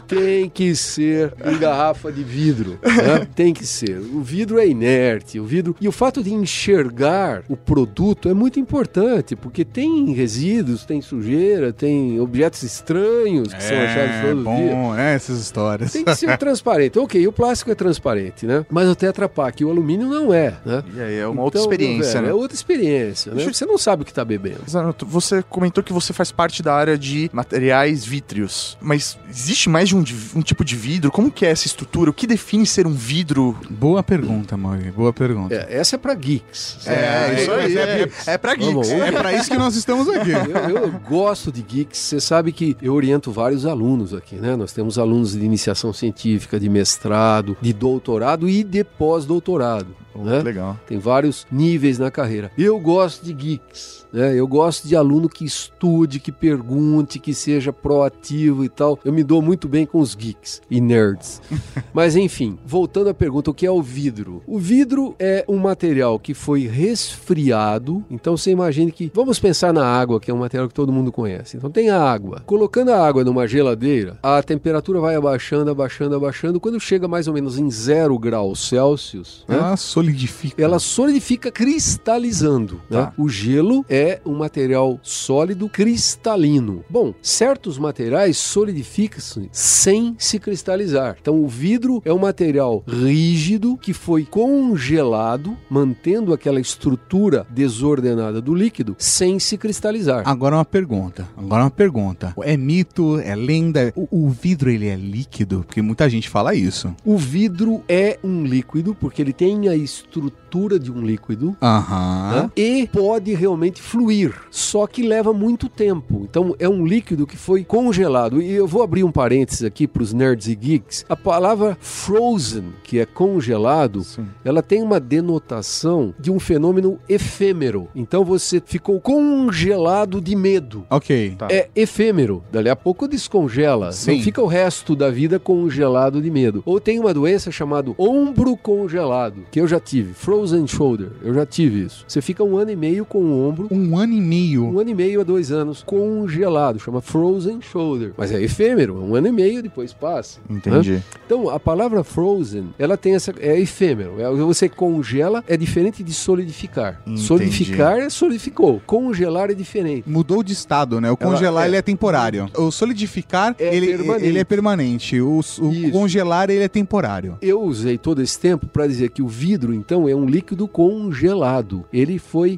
Tem 0.07 0.49
que 0.49 0.75
ser 0.75 1.33
em 1.45 1.59
garrafa 1.59 2.11
de 2.13 2.23
vidro. 2.23 2.79
né? 2.85 3.27
Tem 3.35 3.53
que 3.53 3.67
ser. 3.67 3.99
O 3.99 4.23
vidro 4.23 4.59
é 4.59 4.67
inerte, 4.67 5.39
o 5.41 5.45
vidro. 5.45 5.56
E 5.81 5.89
o 5.89 5.93
fato 5.93 6.23
de 6.23 6.33
enxergar 6.33 7.43
o 7.49 7.57
produto 7.57 8.29
é 8.29 8.35
muito 8.35 8.59
importante, 8.61 9.37
porque 9.37 9.65
tem 9.65 10.13
resíduos, 10.13 10.85
tem 10.85 11.01
sujeira, 11.01 11.73
tem 11.73 12.21
objetos 12.21 12.63
estranhos 12.63 13.53
que 13.53 13.63
são 13.63 13.77
achados 13.77 14.17
todo 14.23 14.57
dia. 14.57 14.75
bom, 14.75 14.95
né? 14.95 15.15
Essas 15.15 15.41
histórias. 15.41 15.93
Tem 15.93 16.05
que 16.05 16.15
ser 16.15 16.37
transparente. 16.39 16.99
Ok, 16.99 17.27
o 17.27 17.33
plástico 17.33 17.71
é 17.71 17.75
transparente, 17.75 18.47
né? 18.47 18.65
Mas 18.71 18.89
o 18.89 18.95
Tetra 18.95 19.29
Pak 19.29 19.63
e 19.63 19.67
o 19.67 19.71
alumínio 19.71 20.09
não 20.09 20.33
é, 20.33 20.55
né? 20.65 20.83
E 20.95 21.01
aí 21.01 21.19
é 21.19 21.27
uma 21.27 21.43
outra 21.43 21.61
Então, 21.61 21.71
experiência, 21.73 22.13
velho, 22.15 22.25
né? 22.25 22.31
É 22.31 22.35
outra 22.35 22.55
experiência, 22.55 23.35
né? 23.35 23.45
Você 23.45 23.65
não 23.65 23.79
sabe 23.79 24.03
o 24.03 24.05
que 24.05 24.13
tá 24.13 24.25
bebendo. 24.25 24.61
Zanotto, 24.69 25.07
você 25.07 25.43
comentou 25.43 25.83
que 25.83 25.93
você 25.93 26.13
faz 26.13 26.31
parte 26.33 26.63
da 26.63 26.75
área 26.75 26.99
de 26.99 27.31
materiais 27.33 28.05
vítreos, 28.05 28.77
mas 28.81 29.19
existe 29.31 29.69
mais 29.69 29.89
de 29.89 29.97
um, 29.97 30.05
um 30.35 30.43
tipo 30.43 30.65
de 30.65 30.77
vidro? 30.77 31.11
Como 31.11 31.31
que 31.31 31.45
é 31.47 31.51
essa 31.51 31.67
estrutura? 31.67 32.11
O 32.11 32.13
que 32.13 32.27
define 32.27 32.67
ser 32.67 32.87
um 32.87 32.93
vidro? 32.93 33.57
Boa 33.71 34.03
pergunta, 34.03 34.57
Mauri. 34.57 34.91
Boa 34.91 35.13
pergunta. 35.13 35.46
É, 35.51 35.67
essa 35.79 35.97
é 35.97 35.99
pra 35.99 36.15
geeks. 36.15 36.87
É, 36.87 37.35
isso 37.43 37.51
aí, 37.53 37.77
é, 37.77 38.09
é 38.27 38.39
pra 38.39 38.55
Vamos, 38.55 38.89
geeks. 38.89 39.03
É 39.03 39.13
pra 39.13 39.33
isso 39.33 39.51
que 39.51 39.57
nós 39.59 39.75
estamos 39.77 40.09
aqui. 40.09 40.31
Eu, 40.31 40.77
eu 40.83 40.93
gosto 41.09 41.51
de 41.53 41.63
geeks. 41.63 41.99
Você 41.99 42.21
sabe 42.21 42.53
que 42.53 42.77
eu 42.81 42.95
oriento 42.95 43.31
vários 43.33 43.67
alunos 43.67 44.15
aqui, 44.15 44.37
né? 44.37 44.57
Nós 44.57 44.73
temos 44.73 44.99
alunos 44.99 45.33
de 45.33 45.45
iniciação 45.45 45.93
científica, 45.93 46.59
de 46.59 46.69
mestrado, 46.69 47.57
de 47.61 47.73
doutorado 47.73 48.49
e 48.49 48.63
de 48.65 48.85
pós-doutorado. 48.85 49.95
né? 50.15 50.41
Legal. 50.43 50.79
Tem 50.87 50.99
vários 50.99 51.47
níveis 51.51 51.99
na 51.99 52.11
carreira. 52.11 52.51
Eu 52.57 52.79
gosto 52.79 53.25
de 53.25 53.33
geeks. 53.33 54.06
Né? 54.17 54.35
Eu 54.35 54.49
gosto 54.49 54.89
de 54.89 54.97
aluno 54.97 55.29
que 55.29 55.45
estude, 55.45 56.19
que 56.19 56.33
pergunte, 56.33 57.19
que 57.19 57.35
seja 57.35 57.71
proativo 57.71 58.65
e 58.65 58.69
tal. 58.71 58.99
Eu 59.05 59.13
me 59.13 59.23
dou 59.23 59.43
muito 59.43 59.69
bem 59.69 59.85
com 59.85 59.99
os 59.99 60.15
geeks 60.15 60.63
e 60.71 60.81
nerds. 60.81 61.43
Mas 61.93 62.17
enfim, 62.17 62.59
voltando 62.65 63.11
à 63.11 63.15
pergunta, 63.15 63.51
o 63.51 63.55
que 63.55 63.67
é 63.67 63.71
o 63.71 63.83
vidro? 63.83 64.43
O 64.47 64.59
vidro 64.59 65.15
é 65.19 65.45
um 65.47 65.59
material 65.59 66.19
que 66.19 66.33
foi 66.33 66.67
resfriado. 66.67 68.03
Então 68.11 68.39
você 68.39 68.51
imagine 68.51 68.91
que. 68.91 69.13
Vamos 69.13 69.39
pensar 69.39 69.71
na 69.71 69.85
água, 69.85 70.19
que 70.19 70.31
é 70.31 70.35
um 70.35 70.39
material 70.39 70.67
que 70.67 70.75
todo 70.75 70.91
mundo 70.91 71.13
conhece. 71.13 71.59
Então 71.59 71.71
tem 71.71 71.91
a 71.91 72.01
água. 72.01 72.43
Colocando 72.47 72.93
a 72.93 73.07
água 73.07 73.23
numa 73.23 73.47
geladeira, 73.47 74.19
a 74.23 74.43
temperatura 74.43 74.99
vai 74.99 75.15
abaixando, 75.15 75.71
abaixando, 75.71 76.17
abaixando. 76.17 76.59
Quando 76.59 76.81
chega 76.81 77.07
mais 77.07 77.29
ou 77.29 77.35
menos 77.35 77.59
em 77.59 77.71
zero 77.71 78.19
graus 78.19 78.67
Celsius, 78.67 79.45
né? 79.47 79.57
Ela 79.57 79.77
solidifica. 79.77 80.63
ela 80.63 80.79
solidifica 80.79 81.51
cristalizando. 81.51 82.81
né? 82.89 83.03
Tá. 83.03 83.13
O 83.19 83.29
gelo 83.29 83.85
é 83.91 84.06
um 84.25 84.35
material 84.35 84.99
sólido 85.03 85.69
cristalino. 85.69 86.85
Bom, 86.89 87.15
certos 87.23 87.79
materiais 87.79 88.37
solidificam-se 88.37 89.49
sem 89.53 90.15
se 90.19 90.39
cristalizar. 90.39 91.17
Então, 91.21 91.43
o 91.43 91.49
vidro 91.49 92.03
é 92.05 92.13
um 92.13 92.19
material 92.19 92.83
rígido 92.87 93.77
que 93.77 93.93
foi 93.93 94.25
congelado, 94.25 95.57
mantendo 95.71 96.33
aquela 96.33 96.61
estrutura 96.61 97.47
desordenada 97.51 98.41
do 98.41 98.55
líquido 98.55 98.95
sem 98.99 99.39
se 99.39 99.57
cristalizar. 99.57 100.23
Agora 100.27 100.57
uma 100.57 100.65
pergunta. 100.65 101.27
Agora 101.37 101.65
uma 101.65 101.71
pergunta. 101.71 102.35
É 102.43 102.57
mito? 102.57 103.19
É 103.21 103.35
lenda? 103.35 103.93
O, 103.97 104.27
o 104.27 104.31
vidro 104.31 104.71
ele 104.71 104.87
é 104.87 104.97
líquido? 104.97 105.65
Porque 105.67 105.83
muita 105.83 106.09
gente 106.09 106.29
fala 106.29 106.55
isso. 106.55 106.95
O 107.05 107.17
vidro 107.17 107.83
é 107.89 108.19
um 108.23 108.45
líquido 108.45 108.95
porque 108.95 109.23
ele 109.23 109.33
tem 109.33 109.69
a 109.69 109.77
estrutura 109.77 110.79
de 110.79 110.91
um 110.91 111.01
líquido. 111.01 111.57
Aham. 111.63 112.33
né? 112.33 112.51
E 112.57 112.89
pode 112.93 113.35
realmente 113.35 113.83
fluir, 113.97 114.35
só 114.51 114.87
que 114.87 115.03
leva 115.03 115.33
muito 115.33 115.71
tempo. 115.71 116.27
Então 116.29 116.55
é 116.59 116.69
um 116.69 116.85
líquido 116.85 117.27
que 117.27 117.37
foi 117.37 117.65
congelado. 117.65 118.43
E 118.43 118.53
eu 118.53 118.67
vou 118.67 118.83
abrir 118.83 119.03
um 119.05 119.11
parênteses 119.11 119.65
aqui 119.65 119.87
para 119.87 120.03
os 120.03 120.13
nerds 120.13 120.49
e 120.49 120.55
geeks. 120.55 121.07
A 121.09 121.17
palavra 121.17 121.79
frozen, 121.81 122.75
que 122.85 122.99
é 122.99 123.07
congelado, 123.07 124.05
Sim. 124.05 124.27
ela 124.45 124.63
tem 124.63 124.83
uma 124.83 125.01
denotação 125.01 126.15
de 126.19 126.31
um 126.31 126.39
fenômeno 126.39 126.99
efêmero. 127.09 127.89
Então 127.95 128.23
você 128.23 128.63
ficou 128.65 129.01
congelado 129.01 130.21
de 130.21 130.37
medo. 130.37 130.85
Ok. 130.91 131.35
Tá. 131.39 131.49
É 131.51 131.71
efêmero, 131.75 132.45
dali 132.53 132.69
a 132.69 132.77
pouco 132.77 133.09
descongela. 133.09 133.93
Sim. 133.93 134.17
Não 134.17 134.23
fica 134.23 134.43
o 134.43 134.47
resto 134.47 134.95
da 134.95 135.11
vida 135.11 135.39
congelado 135.39 136.21
de 136.21 136.31
medo. 136.31 136.63
Ou 136.67 136.79
tem 136.79 137.01
uma 137.01 137.15
doença 137.15 137.51
chamada 137.51 137.95
ombro 137.97 138.57
congelado, 138.57 139.45
que 139.51 139.61
eu 139.61 139.67
já 139.67 139.81
tive, 139.81 140.13
frozen 140.13 140.67
shoulder. 140.67 141.13
Eu 141.23 141.33
já 141.33 141.47
tive 141.47 141.85
isso. 141.85 142.05
Você 142.07 142.21
fica 142.21 142.45
um 142.45 142.59
ano 142.59 142.71
e 142.71 142.77
meio 142.77 143.07
com 143.07 143.21
o 143.21 143.49
ombro 143.49 143.69
Um 143.77 143.97
ano 143.99 144.13
e 144.15 144.21
meio. 144.21 144.65
um 144.67 144.79
ano 144.81 144.91
e 144.91 144.95
meio 144.95 145.21
a 145.21 145.25
dois 145.25 145.53
anos 145.53 145.83
congelado, 145.83 146.79
chama 146.79 147.01
frozen 147.01 147.61
shoulder. 147.61 148.13
Mas 148.17 148.33
é 148.33 148.43
efêmero, 148.43 148.97
um 149.03 149.15
ano 149.15 149.29
e 149.29 149.33
meio 149.33 149.63
depois 149.63 149.93
passa. 149.93 150.41
né? 150.49 150.57
Entendi. 150.57 151.03
Então 151.27 151.49
a 151.51 151.59
palavra 151.61 152.03
frozen, 152.03 152.69
ela 152.79 152.97
tem 152.97 153.15
essa 153.15 153.35
é 153.39 153.59
efêmero. 153.61 154.21
É, 154.21 154.31
você 154.31 154.69
congela 154.69 155.43
é 155.47 155.57
diferente 155.57 156.03
de 156.03 156.13
solidificar. 156.13 157.01
Entendi. 157.07 157.21
Solidificar 157.23 157.99
é 157.99 158.09
solidificou. 158.11 158.81
Congelar 158.87 159.51
é 159.51 159.55
diferente. 159.55 160.09
Mudou 160.09 160.43
de 160.43 160.53
estado, 160.53 161.01
né? 161.01 161.09
O 161.11 161.17
Ela- 161.21 161.33
congelar 161.33 161.65
é. 161.65 161.69
ele 161.69 161.77
é 161.77 161.83
temporário. 161.83 162.51
O 162.57 162.71
solidificar 162.71 163.55
É 163.59 163.75
ele, 163.75 163.89
permanente. 163.97 164.25
ele 164.27 164.39
é 164.39 164.45
permanente. 164.45 165.21
O, 165.21 165.41
o 165.61 165.91
congelar 165.91 166.51
ele 166.51 166.65
é 166.65 166.69
temporário. 166.69 167.37
Eu 167.43 167.63
usei 167.63 167.99
todo 167.99 168.23
esse 168.23 168.39
tempo 168.39 168.67
para 168.67 168.87
dizer 168.87 169.11
que 169.11 169.23
o 169.23 169.29
vidro, 169.29 169.73
então, 169.75 170.09
é 170.09 170.15
um 170.15 170.27
líquido 170.27 170.67
congelado. 170.69 171.85
Ele 171.93 172.19
foi 172.19 172.57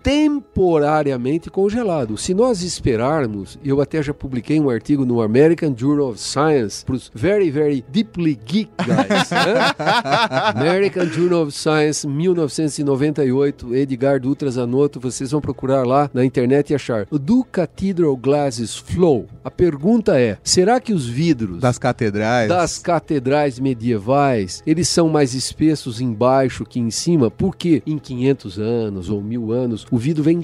temporariamente 1.09 1.51
congelado. 1.51 2.16
Se 2.18 2.35
nós 2.35 2.62
esperarmos, 2.62 3.59
eu 3.64 3.81
até 3.81 4.03
já 4.03 4.12
publiquei 4.12 4.61
um 4.61 4.68
artigo 4.68 5.05
no 5.07 5.23
American 5.23 5.75
Journal 5.77 6.11
of 6.11 6.21
Science 6.21 6.85
para 6.85 6.94
os 6.94 7.11
very, 7.14 7.51
very 7.51 7.85
deeply 7.90 8.38
geek 8.44 8.71
guys. 8.79 9.31
né? 9.31 9.75
American 10.55 11.07
Journal 11.07 11.42
of 11.42 11.53
Science, 11.53 12.07
1998, 12.07 13.75
Edgar 13.75 14.21
Dutra 14.21 14.51
Zanotto. 14.51 15.01
Vocês 15.01 15.31
vão 15.31 15.40
procurar 15.40 15.87
lá 15.87 16.11
na 16.12 16.25
internet 16.25 16.71
e 16.71 16.75
achar. 16.75 17.07
Do 17.11 17.44
Cathedral 17.44 18.16
Glasses 18.16 18.77
Flow. 18.77 19.27
A 19.42 19.51
pergunta 19.51 20.18
é: 20.21 20.38
será 20.42 20.81
que 20.81 20.92
os 20.92 21.07
vidros 21.07 21.61
Das 21.61 21.79
catedrais. 21.79 22.49
das 22.49 22.79
catedrais 22.79 23.59
medievais, 23.59 24.62
eles 24.66 24.88
são 24.88 25.09
mais 25.09 25.35
espessos 25.35 26.01
embaixo 26.01 26.64
que 26.64 26.79
em 26.79 26.90
cima, 26.90 27.31
porque 27.31 27.83
em 27.87 27.99
500 27.99 28.59
anos 28.59 29.11
ou 29.11 29.23
mil 29.23 29.53
anos 29.53 29.87
o 29.90 29.97
vidro 29.97 30.23
vem 30.23 30.38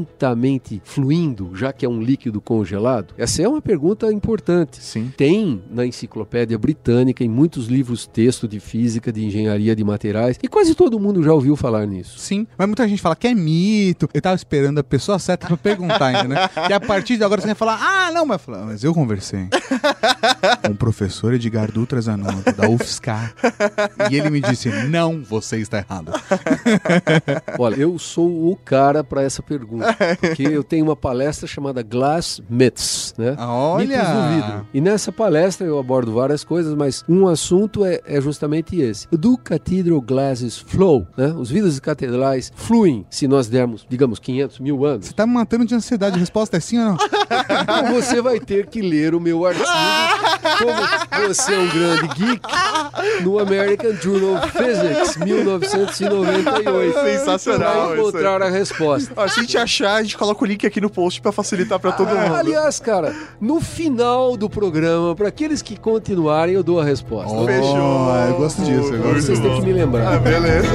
lentamente 0.00 0.80
fluindo, 0.84 1.50
já 1.54 1.72
que 1.72 1.84
é 1.84 1.88
um 1.88 2.00
líquido 2.00 2.40
congelado? 2.40 3.14
Essa 3.18 3.42
é 3.42 3.48
uma 3.48 3.60
pergunta 3.60 4.10
importante. 4.12 4.82
Sim. 4.82 5.12
Tem 5.16 5.62
na 5.70 5.84
enciclopédia 5.86 6.58
britânica, 6.58 7.22
em 7.22 7.28
muitos 7.28 7.66
livros 7.66 8.06
texto 8.06 8.48
de 8.48 8.58
física, 8.60 9.12
de 9.12 9.24
engenharia 9.24 9.76
de 9.76 9.84
materiais, 9.84 10.38
e 10.42 10.48
quase 10.48 10.74
todo 10.74 10.98
mundo 10.98 11.22
já 11.22 11.32
ouviu 11.32 11.56
falar 11.56 11.86
nisso. 11.86 12.18
Sim, 12.18 12.46
mas 12.56 12.66
muita 12.66 12.88
gente 12.88 13.02
fala 13.02 13.14
que 13.16 13.26
é 13.26 13.34
mito. 13.34 14.08
Eu 14.12 14.22
tava 14.22 14.36
esperando 14.36 14.78
a 14.78 14.84
pessoa 14.84 15.18
certa 15.18 15.46
pra 15.46 15.56
perguntar 15.56 16.06
ainda, 16.06 16.28
né? 16.28 16.36
E 16.68 16.72
a 16.72 16.80
partir 16.80 17.16
de 17.16 17.24
agora 17.24 17.40
você 17.40 17.48
vai 17.48 17.54
falar, 17.54 17.78
ah, 17.80 18.10
não, 18.12 18.24
mas, 18.24 18.40
"Ah, 18.48 18.64
mas 18.66 18.84
eu 18.84 18.94
conversei 18.94 19.48
com 20.64 20.72
o 20.72 20.76
professor 20.76 21.34
Edgar 21.34 21.70
Dutra 21.70 22.00
Zanotto, 22.00 22.52
da 22.56 22.68
UFSCar, 22.68 23.34
e 24.10 24.16
ele 24.16 24.30
me 24.30 24.40
disse, 24.40 24.68
não, 24.88 25.22
você 25.22 25.58
está 25.58 25.78
errado. 25.78 26.12
Olha, 27.58 27.76
eu 27.76 27.98
sou 27.98 28.50
o 28.50 28.56
cara 28.56 29.04
para 29.04 29.22
essa 29.22 29.42
pergunta, 29.42 29.89
porque 30.20 30.42
eu 30.42 30.62
tenho 30.62 30.84
uma 30.84 30.96
palestra 30.96 31.46
chamada 31.46 31.82
Glass 31.82 32.40
Myths, 32.48 33.14
né? 33.16 33.36
Olha! 33.38 33.86
Mitos 33.86 34.08
do 34.08 34.34
vidro. 34.34 34.68
E 34.74 34.80
nessa 34.80 35.12
palestra 35.12 35.66
eu 35.66 35.78
abordo 35.78 36.12
várias 36.12 36.44
coisas, 36.44 36.74
mas 36.74 37.04
um 37.08 37.28
assunto 37.28 37.84
é, 37.84 38.00
é 38.04 38.20
justamente 38.20 38.80
esse. 38.80 39.06
Do 39.10 39.36
Cathedral 39.36 40.00
Glasses 40.00 40.58
Flow, 40.58 41.06
né? 41.16 41.28
Os 41.28 41.50
vidros 41.50 41.74
de 41.74 41.80
catedrais 41.80 42.52
fluem 42.54 43.04
se 43.10 43.26
nós 43.26 43.48
dermos, 43.48 43.86
digamos, 43.88 44.18
500 44.18 44.60
mil 44.60 44.84
anos. 44.84 45.06
Você 45.06 45.12
tá 45.12 45.26
me 45.26 45.34
matando 45.34 45.64
de 45.64 45.74
ansiedade. 45.74 46.16
A 46.16 46.18
resposta 46.18 46.56
é 46.56 46.60
sim 46.60 46.78
ou 46.78 46.84
não? 46.84 46.96
Então 47.62 47.94
você 47.94 48.20
vai 48.20 48.40
ter 48.40 48.66
que 48.66 48.80
ler 48.82 49.14
o 49.14 49.20
meu 49.20 49.44
artigo, 49.46 49.66
como 50.58 51.28
você 51.28 51.54
é 51.54 51.58
um 51.58 51.68
grande 51.68 52.08
geek, 52.14 52.42
no 53.22 53.38
American 53.38 53.92
Journal 53.94 54.34
of 54.36 54.50
Physics, 54.50 55.16
1998. 55.16 56.94
Sensacional 57.00 57.88
Vai 57.88 57.98
encontrar 57.98 58.42
a 58.42 58.50
resposta. 58.50 59.12
Ó, 59.16 59.28
se 59.28 59.40
a 59.40 59.42
gente 59.42 59.58
achar, 59.58 59.79
a 59.84 60.02
gente 60.02 60.16
coloca 60.16 60.42
o 60.44 60.46
link 60.46 60.66
aqui 60.66 60.80
no 60.80 60.90
post 60.90 61.20
pra 61.20 61.32
facilitar 61.32 61.78
pra 61.78 61.92
todo 61.92 62.08
mundo. 62.08 62.34
Aliás, 62.34 62.80
cara, 62.80 63.14
no 63.40 63.60
final 63.60 64.36
do 64.36 64.48
programa, 64.48 65.14
para 65.14 65.28
aqueles 65.28 65.62
que 65.62 65.78
continuarem, 65.78 66.54
eu 66.54 66.62
dou 66.62 66.80
a 66.80 66.84
resposta. 66.84 67.36
Fechou. 67.44 67.76
Oh, 67.76 68.28
eu 68.28 68.36
gosto 68.36 68.62
disso. 68.62 68.94
Eu 68.94 69.02
gosto 69.02 69.22
Vocês 69.22 69.38
têm 69.40 69.54
que 69.54 69.66
me 69.66 69.72
lembrar. 69.72 70.14
Ah, 70.14 70.18
beleza. 70.18 70.68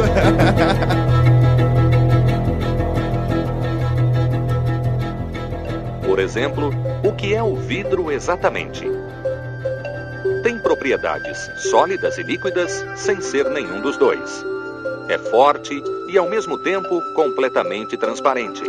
Por 6.05 6.19
exemplo, 6.19 6.71
o 7.03 7.11
que 7.11 7.33
é 7.33 7.43
o 7.43 7.55
vidro 7.55 8.11
exatamente? 8.11 8.89
Tem 10.43 10.57
propriedades 10.59 11.49
sólidas 11.69 12.17
e 12.17 12.23
líquidas 12.23 12.85
sem 12.95 13.19
ser 13.19 13.49
nenhum 13.49 13.81
dos 13.81 13.97
dois. 13.97 14.45
É 15.09 15.17
forte 15.17 15.83
e, 16.07 16.17
ao 16.17 16.29
mesmo 16.29 16.57
tempo, 16.57 17.01
completamente 17.13 17.97
transparente. 17.97 18.63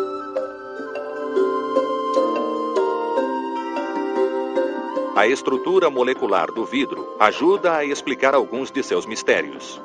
A 5.16 5.26
estrutura 5.26 5.88
molecular 5.88 6.52
do 6.52 6.66
vidro 6.66 7.16
ajuda 7.18 7.76
a 7.76 7.85
explicar 7.87 8.35
alguns 8.35 8.70
de 8.70 8.83
seus 8.83 9.07
mistérios. 9.07 9.81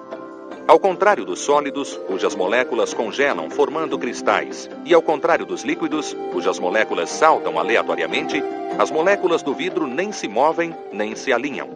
Ao 0.68 0.78
contrário 0.78 1.24
dos 1.24 1.40
sólidos, 1.40 1.96
cujas 2.06 2.36
moléculas 2.36 2.94
congelam 2.94 3.50
formando 3.50 3.98
cristais, 3.98 4.70
e 4.84 4.94
ao 4.94 5.02
contrário 5.02 5.46
dos 5.46 5.64
líquidos, 5.64 6.14
cujas 6.34 6.60
moléculas 6.60 7.10
saltam 7.10 7.58
aleatoriamente, 7.58 8.44
as 8.78 8.92
moléculas 8.92 9.42
do 9.42 9.54
vidro 9.54 9.88
nem 9.88 10.12
se 10.12 10.28
movem 10.28 10.76
nem 10.92 11.16
se 11.16 11.32
alinham. 11.32 11.70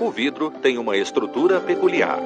O 0.00 0.10
vidro 0.10 0.50
tem 0.50 0.78
uma 0.78 0.96
estrutura 0.96 1.60
peculiar. 1.60 2.18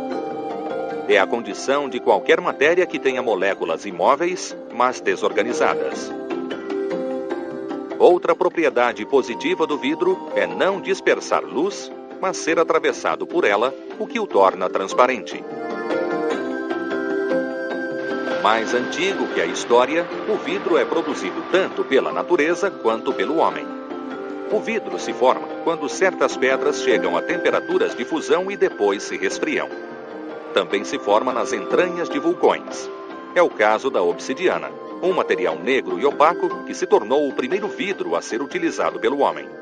É 1.08 1.18
a 1.18 1.26
condição 1.26 1.88
de 1.88 1.98
qualquer 1.98 2.40
matéria 2.40 2.86
que 2.86 3.00
tenha 3.00 3.20
moléculas 3.20 3.84
imóveis, 3.84 4.56
mas 4.72 5.00
desorganizadas. 5.00 6.19
Outra 8.00 8.34
propriedade 8.34 9.04
positiva 9.04 9.66
do 9.66 9.76
vidro 9.76 10.18
é 10.34 10.46
não 10.46 10.80
dispersar 10.80 11.44
luz, 11.44 11.92
mas 12.18 12.38
ser 12.38 12.58
atravessado 12.58 13.26
por 13.26 13.44
ela, 13.44 13.74
o 13.98 14.06
que 14.06 14.18
o 14.18 14.26
torna 14.26 14.70
transparente. 14.70 15.44
Mais 18.42 18.72
antigo 18.72 19.26
que 19.34 19.40
a 19.42 19.44
história, 19.44 20.08
o 20.32 20.38
vidro 20.38 20.78
é 20.78 20.84
produzido 20.86 21.44
tanto 21.52 21.84
pela 21.84 22.10
natureza 22.10 22.70
quanto 22.70 23.12
pelo 23.12 23.36
homem. 23.36 23.66
O 24.50 24.58
vidro 24.60 24.98
se 24.98 25.12
forma 25.12 25.46
quando 25.62 25.86
certas 25.86 26.38
pedras 26.38 26.82
chegam 26.82 27.18
a 27.18 27.20
temperaturas 27.20 27.94
de 27.94 28.06
fusão 28.06 28.50
e 28.50 28.56
depois 28.56 29.02
se 29.02 29.18
resfriam. 29.18 29.68
Também 30.54 30.84
se 30.84 30.98
forma 30.98 31.34
nas 31.34 31.52
entranhas 31.52 32.08
de 32.08 32.18
vulcões. 32.18 32.90
É 33.34 33.42
o 33.42 33.50
caso 33.50 33.90
da 33.90 34.02
obsidiana, 34.02 34.70
um 35.02 35.12
material 35.12 35.58
negro 35.58 35.98
e 35.98 36.04
opaco 36.04 36.64
que 36.64 36.74
se 36.74 36.86
tornou 36.86 37.28
o 37.28 37.32
primeiro 37.32 37.68
vidro 37.68 38.16
a 38.16 38.22
ser 38.22 38.42
utilizado 38.42 38.98
pelo 38.98 39.20
homem. 39.20 39.59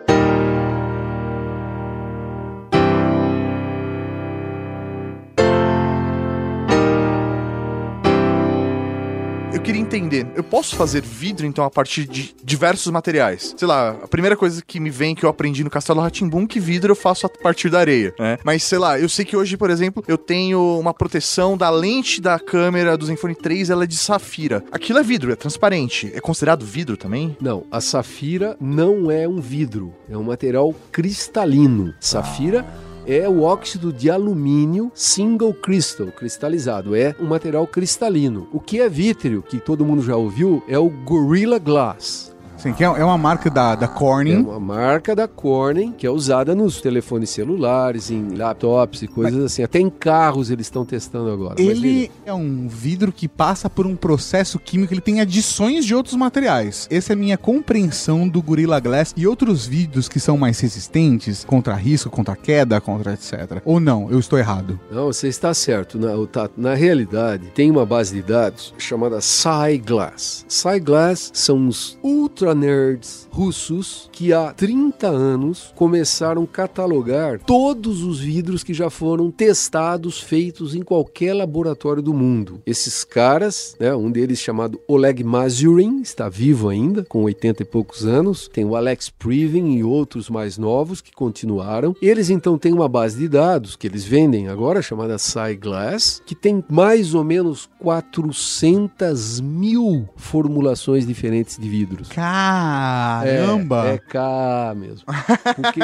Eu 9.58 9.62
queria 9.62 9.82
entender, 9.82 10.24
eu 10.36 10.44
posso 10.44 10.76
fazer 10.76 11.02
vidro 11.02 11.44
então 11.44 11.64
a 11.64 11.70
partir 11.70 12.06
de 12.06 12.32
diversos 12.44 12.92
materiais? 12.92 13.56
Sei 13.58 13.66
lá, 13.66 13.90
a 14.00 14.06
primeira 14.06 14.36
coisa 14.36 14.62
que 14.64 14.78
me 14.78 14.88
vem 14.88 15.16
que 15.16 15.24
eu 15.24 15.28
aprendi 15.28 15.64
no 15.64 15.68
Castelo 15.68 16.00
Ratimbum 16.00 16.46
que 16.46 16.60
vidro 16.60 16.92
eu 16.92 16.96
faço 16.96 17.26
a 17.26 17.28
partir 17.28 17.68
da 17.68 17.80
areia, 17.80 18.14
né? 18.20 18.38
Mas 18.44 18.62
sei 18.62 18.78
lá, 18.78 19.00
eu 19.00 19.08
sei 19.08 19.24
que 19.24 19.36
hoje, 19.36 19.56
por 19.56 19.68
exemplo, 19.68 20.02
eu 20.06 20.16
tenho 20.16 20.78
uma 20.78 20.94
proteção 20.94 21.56
da 21.56 21.70
lente 21.70 22.20
da 22.20 22.38
câmera 22.38 22.96
do 22.96 23.04
Zenfone 23.04 23.34
3, 23.34 23.68
ela 23.68 23.82
é 23.82 23.86
de 23.86 23.96
safira. 23.96 24.62
Aquilo 24.70 25.00
é 25.00 25.02
vidro, 25.02 25.32
é 25.32 25.36
transparente. 25.36 26.08
É 26.14 26.20
considerado 26.20 26.64
vidro 26.64 26.96
também? 26.96 27.36
Não, 27.40 27.66
a 27.68 27.80
safira 27.80 28.56
não 28.60 29.10
é 29.10 29.26
um 29.26 29.40
vidro, 29.40 29.92
é 30.08 30.16
um 30.16 30.22
material 30.22 30.72
cristalino. 30.92 31.92
Safira 31.98 32.64
é 33.08 33.26
o 33.26 33.40
óxido 33.40 33.90
de 33.90 34.10
alumínio 34.10 34.92
single 34.94 35.54
crystal, 35.54 36.08
cristalizado. 36.08 36.94
É 36.94 37.16
um 37.18 37.24
material 37.24 37.66
cristalino. 37.66 38.46
O 38.52 38.60
que 38.60 38.80
é 38.80 38.88
vítreo, 38.88 39.42
que 39.42 39.58
todo 39.58 39.84
mundo 39.84 40.02
já 40.02 40.14
ouviu, 40.14 40.62
é 40.68 40.78
o 40.78 40.90
Gorilla 40.90 41.58
Glass. 41.58 42.27
Sim, 42.58 42.72
que 42.72 42.82
é, 42.82 42.86
é 42.86 43.04
uma 43.04 43.16
marca 43.16 43.48
da, 43.48 43.74
da 43.74 43.86
É 43.86 43.88
Corning. 43.88 44.36
uma 44.36 44.58
marca 44.58 45.14
da 45.14 45.28
Corning 45.28 45.92
que 45.92 46.06
é 46.06 46.10
usada 46.10 46.54
nos 46.54 46.80
telefones 46.80 47.30
celulares, 47.30 48.10
em 48.10 48.34
laptops 48.34 49.02
e 49.02 49.06
coisas 49.08 49.44
assim. 49.44 49.62
Até 49.62 49.78
em 49.78 49.88
carros 49.88 50.50
eles 50.50 50.66
estão 50.66 50.84
testando 50.84 51.30
agora. 51.30 51.54
Mas 51.58 51.66
Ele 51.66 52.10
é 52.26 52.34
um 52.34 52.66
vidro 52.68 53.12
que 53.12 53.28
passa 53.28 53.70
por 53.70 53.86
um 53.86 53.94
processo 53.94 54.58
químico, 54.58 54.92
ele 54.92 55.00
tem 55.00 55.20
adições 55.20 55.84
de 55.84 55.94
outros 55.94 56.16
materiais. 56.16 56.88
Essa 56.90 57.12
é 57.12 57.14
a 57.14 57.16
minha 57.16 57.38
compreensão 57.38 58.28
do 58.28 58.42
Gorilla 58.42 58.80
Glass 58.80 59.14
e 59.16 59.26
outros 59.26 59.66
vidros 59.66 60.08
que 60.08 60.18
são 60.18 60.36
mais 60.36 60.58
resistentes 60.58 61.44
contra 61.44 61.74
risco, 61.74 62.10
contra 62.10 62.34
queda, 62.34 62.80
contra 62.80 63.12
etc. 63.14 63.60
Ou 63.64 63.78
não, 63.78 64.10
eu 64.10 64.18
estou 64.18 64.38
errado. 64.38 64.78
Não, 64.90 65.06
você 65.06 65.28
está 65.28 65.54
certo. 65.54 65.98
Na, 65.98 66.08
na 66.56 66.74
realidade, 66.74 67.46
tem 67.54 67.70
uma 67.70 67.86
base 67.86 68.14
de 68.14 68.22
dados 68.22 68.74
chamada 68.78 69.20
SciGlass. 69.20 70.44
SciGlass 70.48 71.30
são 71.32 71.68
os 71.68 71.98
ultra 72.02 72.47
nerds 72.54 73.28
russos 73.30 74.08
que 74.12 74.32
há 74.32 74.52
30 74.52 75.06
anos 75.06 75.72
começaram 75.74 76.42
a 76.42 76.46
catalogar 76.46 77.40
todos 77.40 78.02
os 78.02 78.20
vidros 78.20 78.64
que 78.64 78.74
já 78.74 78.90
foram 78.90 79.30
testados, 79.30 80.20
feitos 80.20 80.74
em 80.74 80.82
qualquer 80.82 81.34
laboratório 81.34 82.02
do 82.02 82.12
mundo. 82.12 82.60
Esses 82.66 83.04
caras, 83.04 83.76
né, 83.78 83.94
um 83.94 84.10
deles 84.10 84.38
chamado 84.38 84.80
Oleg 84.86 85.22
Mazurin, 85.22 86.00
está 86.00 86.28
vivo 86.28 86.68
ainda, 86.68 87.04
com 87.04 87.22
80 87.22 87.62
e 87.62 87.66
poucos 87.66 88.06
anos. 88.06 88.48
Tem 88.48 88.64
o 88.64 88.76
Alex 88.76 89.10
Privin 89.10 89.76
e 89.76 89.84
outros 89.84 90.28
mais 90.28 90.58
novos 90.58 91.00
que 91.00 91.12
continuaram. 91.12 91.94
Eles 92.00 92.30
então 92.30 92.58
têm 92.58 92.72
uma 92.72 92.88
base 92.88 93.18
de 93.18 93.28
dados 93.28 93.76
que 93.76 93.86
eles 93.86 94.04
vendem 94.04 94.48
agora, 94.48 94.82
chamada 94.82 95.18
SciGlass, 95.18 96.22
que 96.26 96.34
tem 96.34 96.64
mais 96.68 97.14
ou 97.14 97.24
menos 97.24 97.68
400 97.78 99.40
mil 99.40 100.08
formulações 100.16 101.06
diferentes 101.06 101.56
de 101.56 101.68
vidros. 101.68 102.08
Caramba! 102.38 103.88
É, 103.88 103.94
é 103.94 103.98
K 103.98 104.74
mesmo. 104.76 105.04
Porque 105.56 105.80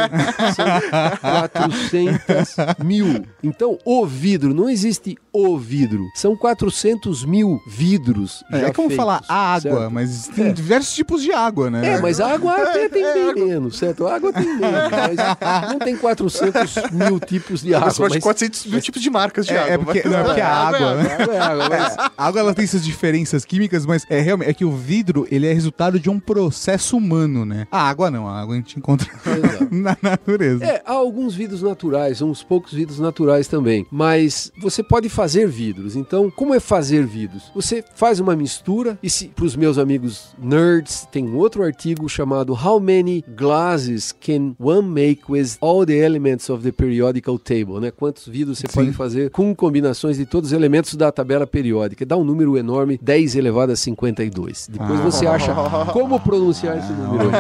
são 0.55 1.21
400 1.21 2.57
mil. 2.85 3.25
Então, 3.43 3.79
o 3.85 4.07
vidro, 4.07 4.55
não 4.55 4.69
existe 4.69 5.17
o 5.33 5.59
vidro. 5.59 6.05
São 6.14 6.37
400 6.37 7.25
mil 7.25 7.61
vidros. 7.67 8.45
É, 8.53 8.61
já 8.61 8.67
é 8.69 8.73
como 8.73 8.88
feitos, 8.88 9.05
falar 9.05 9.23
água, 9.29 9.61
certo? 9.81 9.90
mas 9.90 10.29
tem 10.29 10.47
É. 10.49 10.53
diversos 10.53 10.95
tipos 10.95 11.23
de 11.23 11.33
água, 11.33 11.71
né? 11.71 11.95
É, 11.95 12.01
mas 12.01 12.21
a 12.21 12.33
água 12.35 12.53
até 12.55 12.88
tem 12.88 13.03
bem 13.03 13.35
menos, 13.47 13.77
certo? 13.79 14.07
A 14.07 14.14
água 14.14 14.33
tem 14.33 14.45
menos, 14.47 14.90
mas 14.90 15.71
não 15.73 15.79
tem 15.79 15.97
400 15.97 16.75
mil 16.93 17.19
tipos 17.21 17.62
de 17.62 17.75
água. 17.75 17.87
Mas 17.88 17.99
pode 17.99 18.14
mas- 18.14 18.23
400 18.23 18.67
mil 18.67 18.81
tipos 18.81 19.03
de 19.03 19.11
marcas 19.11 19.47
de 19.47 19.53
É, 19.55 19.59
água. 19.59 19.73
é 19.75 19.79
porque, 19.79 20.03
mas- 20.05 20.12
não, 20.12 20.19
é 20.21 20.25
porque 20.25 20.40
a 20.40 20.55
água, 20.55 20.95
né? 20.95 21.17
Água 21.19 21.35
é 21.35 21.38
água, 21.40 21.69
mas 21.69 21.97
A 22.17 22.27
água 22.27 22.40
ela 22.40 22.55
tem 22.55 22.64
essas 22.64 22.85
diferenças 22.85 23.45
químicas, 23.45 23.85
mas 23.85 24.05
é 24.09 24.21
realmente 24.21 24.49
é 24.51 24.55
que 24.55 24.64
o 24.64 24.71
vidro 24.71 25.27
ele 25.31 25.47
é 25.47 25.53
resultado 25.53 25.99
de 25.99 26.09
um 26.09 26.19
processo 26.48 26.96
humano, 26.96 27.44
né? 27.44 27.66
A 27.70 27.88
água 27.88 28.11
não, 28.11 28.28
a 28.28 28.40
água 28.40 28.54
a 28.54 28.59
gente 28.59 28.78
encontra 28.78 29.09
na 29.70 29.96
natureza. 30.02 30.64
É, 30.64 30.83
há 30.85 30.92
alguns 30.92 31.35
vidros 31.35 31.62
naturais, 31.62 32.20
uns 32.22 32.42
poucos 32.42 32.72
vidros 32.72 32.98
naturais 32.98 33.48
também. 33.48 33.87
Mas 33.90 34.52
você 34.61 34.83
pode 34.83 35.09
fazer 35.09 35.46
vidros. 35.48 35.96
Então, 35.96 36.30
como 36.30 36.54
é 36.54 36.61
fazer 36.61 37.07
vidros? 37.07 37.50
Você 37.54 37.83
faz 37.94 38.20
uma 38.20 38.37
mistura 38.37 38.98
e 39.02 39.09
se 39.11 39.28
para 39.28 39.44
os 39.44 39.57
meus 39.57 39.78
amigos 39.78 40.35
nerds 40.38 41.07
tem 41.11 41.24
um 41.26 41.37
outro 41.37 41.62
artigo 41.62 42.09
chamado 42.09 42.52
How 42.54 42.78
many 42.80 43.24
glasses 43.37 44.12
can 44.12 44.54
one 44.59 44.88
make 44.88 45.22
with 45.28 45.57
all 45.61 45.85
the 45.87 45.96
elements 45.96 46.48
of 46.50 46.62
the 46.62 46.72
periodical 46.72 47.38
table, 47.38 47.80
né? 47.80 47.90
Quantos 47.90 48.26
vidros 48.26 48.59
você 48.59 48.66
Sim. 48.68 48.74
pode 48.74 48.92
fazer 48.92 49.30
com 49.30 49.54
combinações 49.54 50.16
de 50.16 50.26
todos 50.26 50.50
os 50.50 50.52
elementos 50.52 50.94
da 50.94 51.11
tabela 51.11 51.46
periódica? 51.46 52.04
Dá 52.07 52.16
um 52.16 52.24
número 52.24 52.57
enorme, 52.57 52.98
10 53.02 53.37
elevado 53.37 53.72
a 53.72 53.76
52. 53.76 54.68
Depois 54.70 55.00
Ah. 55.00 55.02
você 55.02 55.26
acha 55.26 55.54
como 55.92 56.18
pronunciar 56.38 56.79
esse 56.79 56.92
número. 56.92 57.31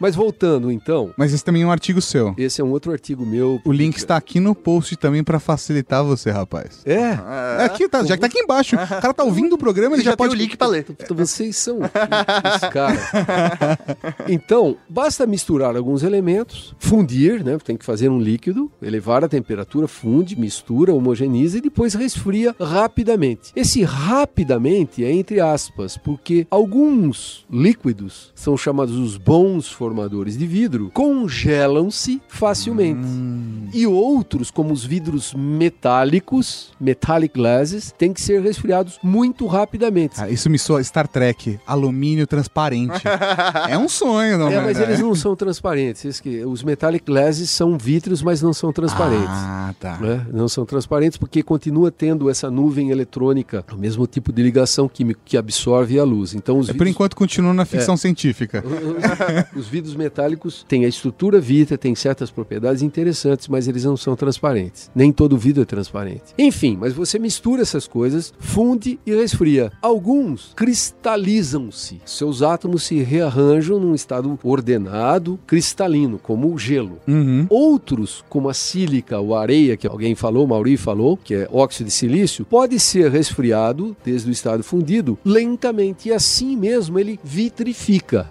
Mas 0.00 0.14
voltando 0.14 0.70
então, 0.70 1.10
Mas 1.16 1.32
esse 1.32 1.44
também 1.44 1.62
é 1.62 1.66
um 1.66 1.70
artigo 1.70 2.00
seu. 2.00 2.34
esse 2.36 2.60
é 2.60 2.64
um 2.64 2.70
outro 2.70 2.92
artigo 2.92 3.24
meu. 3.24 3.60
O 3.64 3.72
link 3.72 3.96
está 3.96 4.16
aqui 4.16 4.38
no 4.40 4.54
post 4.54 4.96
também 4.96 5.22
pra 5.24 5.38
facilitar 5.40 6.04
você, 6.04 6.30
rapaz. 6.30 6.80
É, 6.84 7.18
É 7.60 7.64
aqui, 7.64 7.88
tá, 7.88 8.04
já 8.04 8.14
que 8.16 8.20
tá 8.20 8.26
aqui 8.26 8.38
embaixo. 8.38 8.76
O 8.76 8.78
cara 8.78 9.14
tá 9.14 9.24
ouvindo 9.24 9.54
o 9.54 9.58
programa, 9.58 9.96
ele 9.96 10.02
já, 10.04 10.12
já 10.12 10.16
pode. 10.16 10.34
o 10.34 10.36
link 10.36 10.56
pra 10.56 10.66
ler. 10.66 10.86
Então 10.88 11.16
vocês 11.16 11.56
são 11.56 11.78
os 11.80 12.68
caras. 12.72 13.00
Então, 14.28 14.76
basta 14.88 15.26
misturar 15.26 15.76
alguns 15.76 16.02
elementos, 16.02 16.74
fundir, 16.78 17.44
né? 17.44 17.58
Tem 17.64 17.76
que 17.76 17.84
fazer 17.84 18.08
um 18.08 18.18
líquido, 18.20 18.70
elevar 18.80 19.24
a 19.24 19.28
temperatura, 19.28 19.86
funde, 19.88 20.38
mistura, 20.38 20.92
homogeniza 20.94 21.58
e 21.58 21.60
depois 21.60 21.94
resfria 21.94 22.54
rapidamente. 22.60 23.52
Esse 23.54 23.82
rapidamente 23.82 25.04
é 25.04 25.12
entre 25.12 25.40
aspas, 25.40 25.96
porque 25.96 26.46
alguns 26.50 27.44
líquidos 27.50 28.01
são 28.34 28.56
chamados 28.56 28.96
os 28.96 29.16
bons 29.16 29.68
formadores 29.70 30.36
de 30.36 30.46
vidro, 30.46 30.90
congelam-se 30.92 32.20
facilmente. 32.28 33.00
E 33.72 33.86
outros, 33.86 34.50
como 34.50 34.72
os 34.72 34.84
vidros 34.84 35.34
metálicos, 35.34 36.70
metallic 36.80 37.34
glasses, 37.34 37.92
têm 37.96 38.12
que 38.12 38.20
ser 38.20 38.40
resfriados 38.42 38.98
muito 39.02 39.46
rapidamente. 39.46 40.14
Ah, 40.20 40.28
isso 40.30 40.48
me 40.50 40.58
soa 40.58 40.82
Star 40.82 41.06
Trek, 41.08 41.58
alumínio 41.66 42.26
transparente. 42.26 43.02
é 43.68 43.76
um 43.78 43.88
sonho, 43.88 44.38
não 44.38 44.48
É, 44.48 44.60
mas 44.60 44.78
né? 44.78 44.84
eles 44.84 45.00
não 45.00 45.14
são 45.14 45.34
transparentes. 45.36 46.20
Que- 46.20 46.44
Os 46.44 46.62
metallic 46.62 47.04
glasses 47.04 47.50
são 47.50 47.76
vítreos, 47.78 48.22
mas 48.22 48.42
não 48.42 48.52
são 48.52 48.72
transparentes. 48.72 49.26
Ah, 49.28 49.74
tá. 49.78 49.98
né? 49.98 50.26
Não 50.32 50.48
são 50.48 50.64
transparentes 50.64 51.16
porque 51.18 51.42
continua 51.42 51.90
tendo 51.90 52.28
essa 52.30 52.50
nuvem 52.50 52.90
eletrônica, 52.90 53.64
o 53.72 53.76
mesmo 53.76 54.06
tipo 54.06 54.32
de 54.32 54.42
ligação 54.42 54.88
química 54.88 55.20
que 55.24 55.36
absorve 55.36 55.98
a 55.98 56.04
luz. 56.04 56.34
Então 56.34 56.58
os 56.58 56.68
É, 56.68 56.72
por 56.72 56.78
vidros, 56.78 56.90
enquanto 56.90 57.16
continua 57.16 57.54
na 57.54 57.64
ficção 57.64 57.91
científica. 57.96 58.62
os 59.54 59.68
vidros 59.68 59.94
metálicos 59.94 60.64
têm 60.68 60.84
a 60.84 60.88
estrutura 60.88 61.40
vítrea, 61.40 61.78
têm 61.78 61.94
certas 61.94 62.30
propriedades 62.30 62.82
interessantes, 62.82 63.48
mas 63.48 63.68
eles 63.68 63.84
não 63.84 63.96
são 63.96 64.16
transparentes. 64.16 64.90
Nem 64.94 65.12
todo 65.12 65.36
vidro 65.36 65.62
é 65.62 65.66
transparente. 65.66 66.34
Enfim, 66.38 66.76
mas 66.78 66.92
você 66.92 67.18
mistura 67.18 67.62
essas 67.62 67.86
coisas, 67.86 68.32
funde 68.38 68.98
e 69.06 69.14
resfria. 69.14 69.72
Alguns 69.80 70.52
cristalizam-se. 70.54 72.00
Seus 72.04 72.42
átomos 72.42 72.84
se 72.84 73.02
rearranjam 73.02 73.78
num 73.78 73.94
estado 73.94 74.38
ordenado, 74.42 75.38
cristalino, 75.46 76.18
como 76.18 76.52
o 76.52 76.58
gelo. 76.58 76.98
Uhum. 77.06 77.46
Outros, 77.48 78.24
como 78.28 78.48
a 78.48 78.54
sílica 78.54 79.18
ou 79.18 79.34
a 79.34 79.42
areia, 79.42 79.76
que 79.76 79.86
alguém 79.86 80.14
falou, 80.14 80.46
Mauri 80.46 80.76
falou, 80.76 81.16
que 81.16 81.34
é 81.34 81.48
óxido 81.50 81.88
de 81.88 81.94
silício, 81.94 82.44
pode 82.44 82.78
ser 82.78 83.10
resfriado 83.10 83.96
desde 84.04 84.28
o 84.28 84.32
estado 84.32 84.62
fundido 84.62 85.18
lentamente 85.24 86.08
e 86.08 86.12
assim 86.12 86.56
mesmo 86.56 86.98
ele 86.98 87.18
vitrifica. 87.22 87.81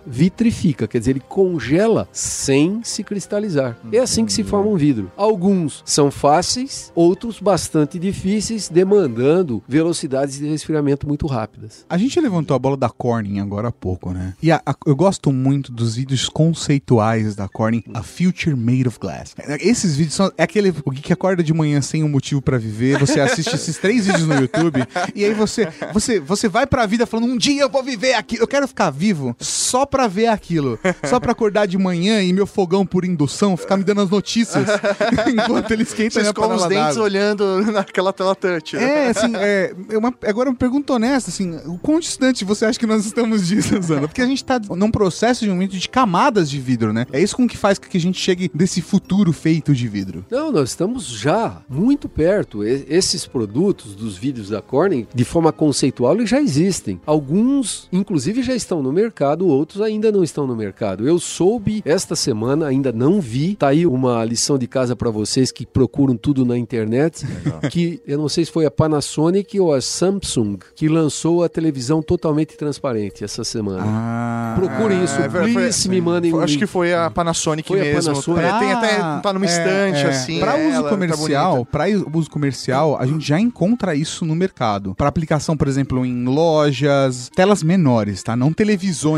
Vitrifica, 0.06 0.88
quer 0.88 1.00
dizer, 1.00 1.12
ele 1.12 1.20
congela 1.28 2.08
sem 2.12 2.82
se 2.84 3.04
cristalizar. 3.04 3.78
É 3.92 4.00
assim 4.00 4.26
que 4.26 4.32
se 4.34 4.44
forma 4.44 4.70
um 4.70 4.78
vidro. 4.78 5.12
Alguns 5.18 5.82
são 5.86 6.10
fáceis, 6.12 6.92
outros 6.96 7.40
bastante 7.40 7.98
difíceis, 8.00 8.70
demandando 8.70 9.62
velocidades 9.68 10.38
de 10.38 10.48
resfriamento 10.48 11.08
muito 11.08 11.28
rápidas. 11.28 11.86
A 11.90 11.98
gente 11.98 12.20
levantou 12.20 12.56
a 12.56 12.60
bola 12.60 12.78
da 12.78 12.90
Corning 12.90 13.40
agora 13.40 13.68
há 13.70 13.72
pouco, 13.72 14.12
né? 14.12 14.34
E 14.42 14.52
a- 14.52 14.62
a- 14.66 14.76
eu 14.86 14.96
gosto 14.96 15.32
muito 15.32 15.72
dos 15.72 15.96
vídeos 15.96 16.30
conceituais 16.30 17.36
da 17.36 17.48
Corning, 17.48 17.84
A 17.94 18.04
Future 18.04 18.56
Made 18.56 18.88
of 18.88 19.00
Glass. 19.00 19.34
Esses 19.60 19.96
vídeos 19.96 20.16
são 20.16 20.32
é 20.38 20.44
aquele 20.44 20.70
o 20.86 20.92
que 20.92 21.12
acorda 21.14 21.44
de 21.44 21.54
manhã 21.54 21.82
sem 21.82 22.04
um 22.04 22.10
motivo 22.10 22.42
pra 22.42 22.58
viver. 22.58 23.00
Você 23.00 23.20
assiste 23.20 23.54
esses 23.56 23.78
três 23.78 24.06
vídeos 24.06 24.28
no 24.28 24.36
YouTube 24.36 24.86
e 25.16 25.26
aí 25.26 25.34
você 25.34 25.68
você 25.94 26.20
você 26.20 26.48
vai 26.48 26.66
pra 26.68 26.86
vida 26.86 27.06
falando 27.06 27.32
um 27.32 27.38
dia 27.38 27.62
eu 27.62 27.70
vou 27.70 27.84
viver 27.84 28.14
aquilo. 28.14 28.44
Eu 28.44 28.48
quero 28.48 28.68
ficar 28.68 28.90
vivo 28.92 29.31
só 29.40 29.86
pra 29.86 30.08
ver 30.08 30.28
aquilo, 30.28 30.80
só 31.08 31.20
pra 31.20 31.32
acordar 31.32 31.66
de 31.68 31.78
manhã 31.78 32.22
e 32.22 32.32
meu 32.34 32.46
fogão 32.48 32.86
por 32.86 33.06
indução 33.06 33.56
ficar 33.58 33.78
me 33.78 33.84
dando 33.84 34.02
as 34.02 34.10
notícias 34.10 34.66
enquanto 35.28 35.72
ele 35.72 35.84
esquenta 35.84 36.12
Você 36.12 36.20
minha 36.20 36.30
escova 36.30 36.56
os 36.56 36.62
dentes 36.64 36.76
d'água. 36.96 37.04
olhando 37.04 37.62
naquela 37.72 38.14
tela 38.14 38.36
touch. 38.36 38.76
né? 38.76 39.08
É, 39.08 39.10
assim, 39.10 39.32
é, 39.36 39.74
é 39.90 39.98
uma- 39.98 40.14
agora 40.28 40.50
uma 40.50 40.56
pergunta 40.56 40.94
honesta, 40.94 41.30
assim, 41.30 41.56
o 41.66 41.78
quão 41.78 42.00
distante 42.00 42.44
você 42.46 42.66
acha 42.66 42.80
que 42.80 42.86
nós 42.88 43.06
estamos 43.06 43.48
disso, 43.48 43.80
Zana? 43.82 44.08
Porque 44.08 44.22
a 44.22 44.26
gente 44.26 44.44
tá 44.44 44.60
num 44.76 44.92
processo 44.92 45.44
de 45.44 45.50
aumento 45.52 45.78
de 45.78 45.88
camadas 45.90 46.50
de 46.50 46.60
vidro, 46.60 46.92
né? 46.94 47.06
É 47.12 47.20
isso 47.22 47.36
com 47.36 47.48
que 47.48 47.58
faz 47.58 47.78
com 47.80 47.88
que 47.88 47.98
a 47.98 48.02
gente 48.02 48.20
chegue 48.20 48.50
desse 48.54 48.82
futuro 48.82 49.32
feito 49.34 49.74
de 49.74 49.88
vidro. 49.88 50.26
Não, 50.30 50.52
nós 50.52 50.70
estamos 50.70 51.06
já 51.06 51.62
muito 51.70 52.08
perto. 52.10 52.64
E- 52.66 52.86
esses 52.90 53.26
produtos 53.26 53.96
dos 53.96 54.18
vídeos 54.18 54.50
da 54.50 54.62
Corning, 54.62 55.08
de 55.14 55.24
forma 55.26 55.52
conceitual, 55.52 56.16
eles 56.16 56.30
já 56.30 56.42
existem. 56.42 57.00
Alguns, 57.06 57.88
inclusive, 57.92 58.42
já 58.44 58.54
estão 58.56 58.82
no 58.82 58.92
mercado, 58.92 59.21
outros 59.48 59.82
ainda 59.82 60.12
não 60.12 60.24
estão 60.24 60.46
no 60.48 60.56
mercado. 60.56 61.08
Eu 61.08 61.20
soube 61.20 61.82
esta 61.86 62.16
semana, 62.16 62.68
ainda 62.68 62.92
não 62.92 63.20
vi. 63.22 63.56
Tá 63.56 63.68
aí 63.70 63.86
uma 63.86 64.24
lição 64.26 64.58
de 64.58 64.68
casa 64.68 64.96
para 64.96 65.10
vocês 65.10 65.52
que 65.52 65.66
procuram 65.66 66.16
tudo 66.18 66.46
na 66.46 66.58
internet. 66.58 67.26
Que 67.70 68.02
eu 68.08 68.18
não 68.18 68.28
sei 68.30 68.46
se 68.46 68.52
foi 68.52 68.66
a 68.66 68.72
Panasonic 68.72 69.60
ou 69.60 69.74
a 69.74 69.82
Samsung 69.82 70.58
que 70.76 70.88
lançou 70.88 71.44
a 71.44 71.50
televisão 71.50 72.02
totalmente 72.02 72.56
transparente 72.58 73.24
essa 73.24 73.44
semana. 73.44 73.84
Ah. 73.86 74.56
Procurem 74.58 75.04
isso, 75.04 75.16
É, 75.22 75.30
foi- 75.30 75.54
please 75.54 75.88
me 75.90 76.02
mandem 76.02 76.32
Foi- 76.32 76.44
Acho 76.44 76.58
que 76.58 76.66
foi 76.68 76.94
a 76.94 77.10
Panasonic 77.10 77.68
Foi 77.68 77.80
a 77.80 77.84
mesmo. 77.84 78.02
Panasonic. 78.12 78.46
É, 78.48 78.60
tem 78.60 78.72
até 78.72 79.22
tá 79.22 79.34
numa 79.34 79.46
estante 79.46 80.06
assim. 80.06 80.40
Para 80.40 80.58
é, 80.58 80.68
uso 80.68 80.76
ela 80.76 80.84
tá 80.84 80.90
comercial, 80.90 81.52
bonita. 81.54 81.72
para 81.72 81.86
uso 82.18 82.30
comercial, 82.30 82.98
a 83.00 83.06
gente 83.06 83.26
já 83.28 83.40
encontra 83.40 83.96
isso 83.96 84.26
no 84.26 84.36
mercado. 84.36 84.96
Para 84.96 85.08
aplicação, 85.08 85.56
por 85.56 85.68
exemplo, 85.68 86.06
em 86.06 86.26
lojas, 86.26 87.30
telas 87.36 87.64
menores, 87.64 88.24
tá? 88.24 88.36
Não 88.36 88.52
televisões, 88.54 89.11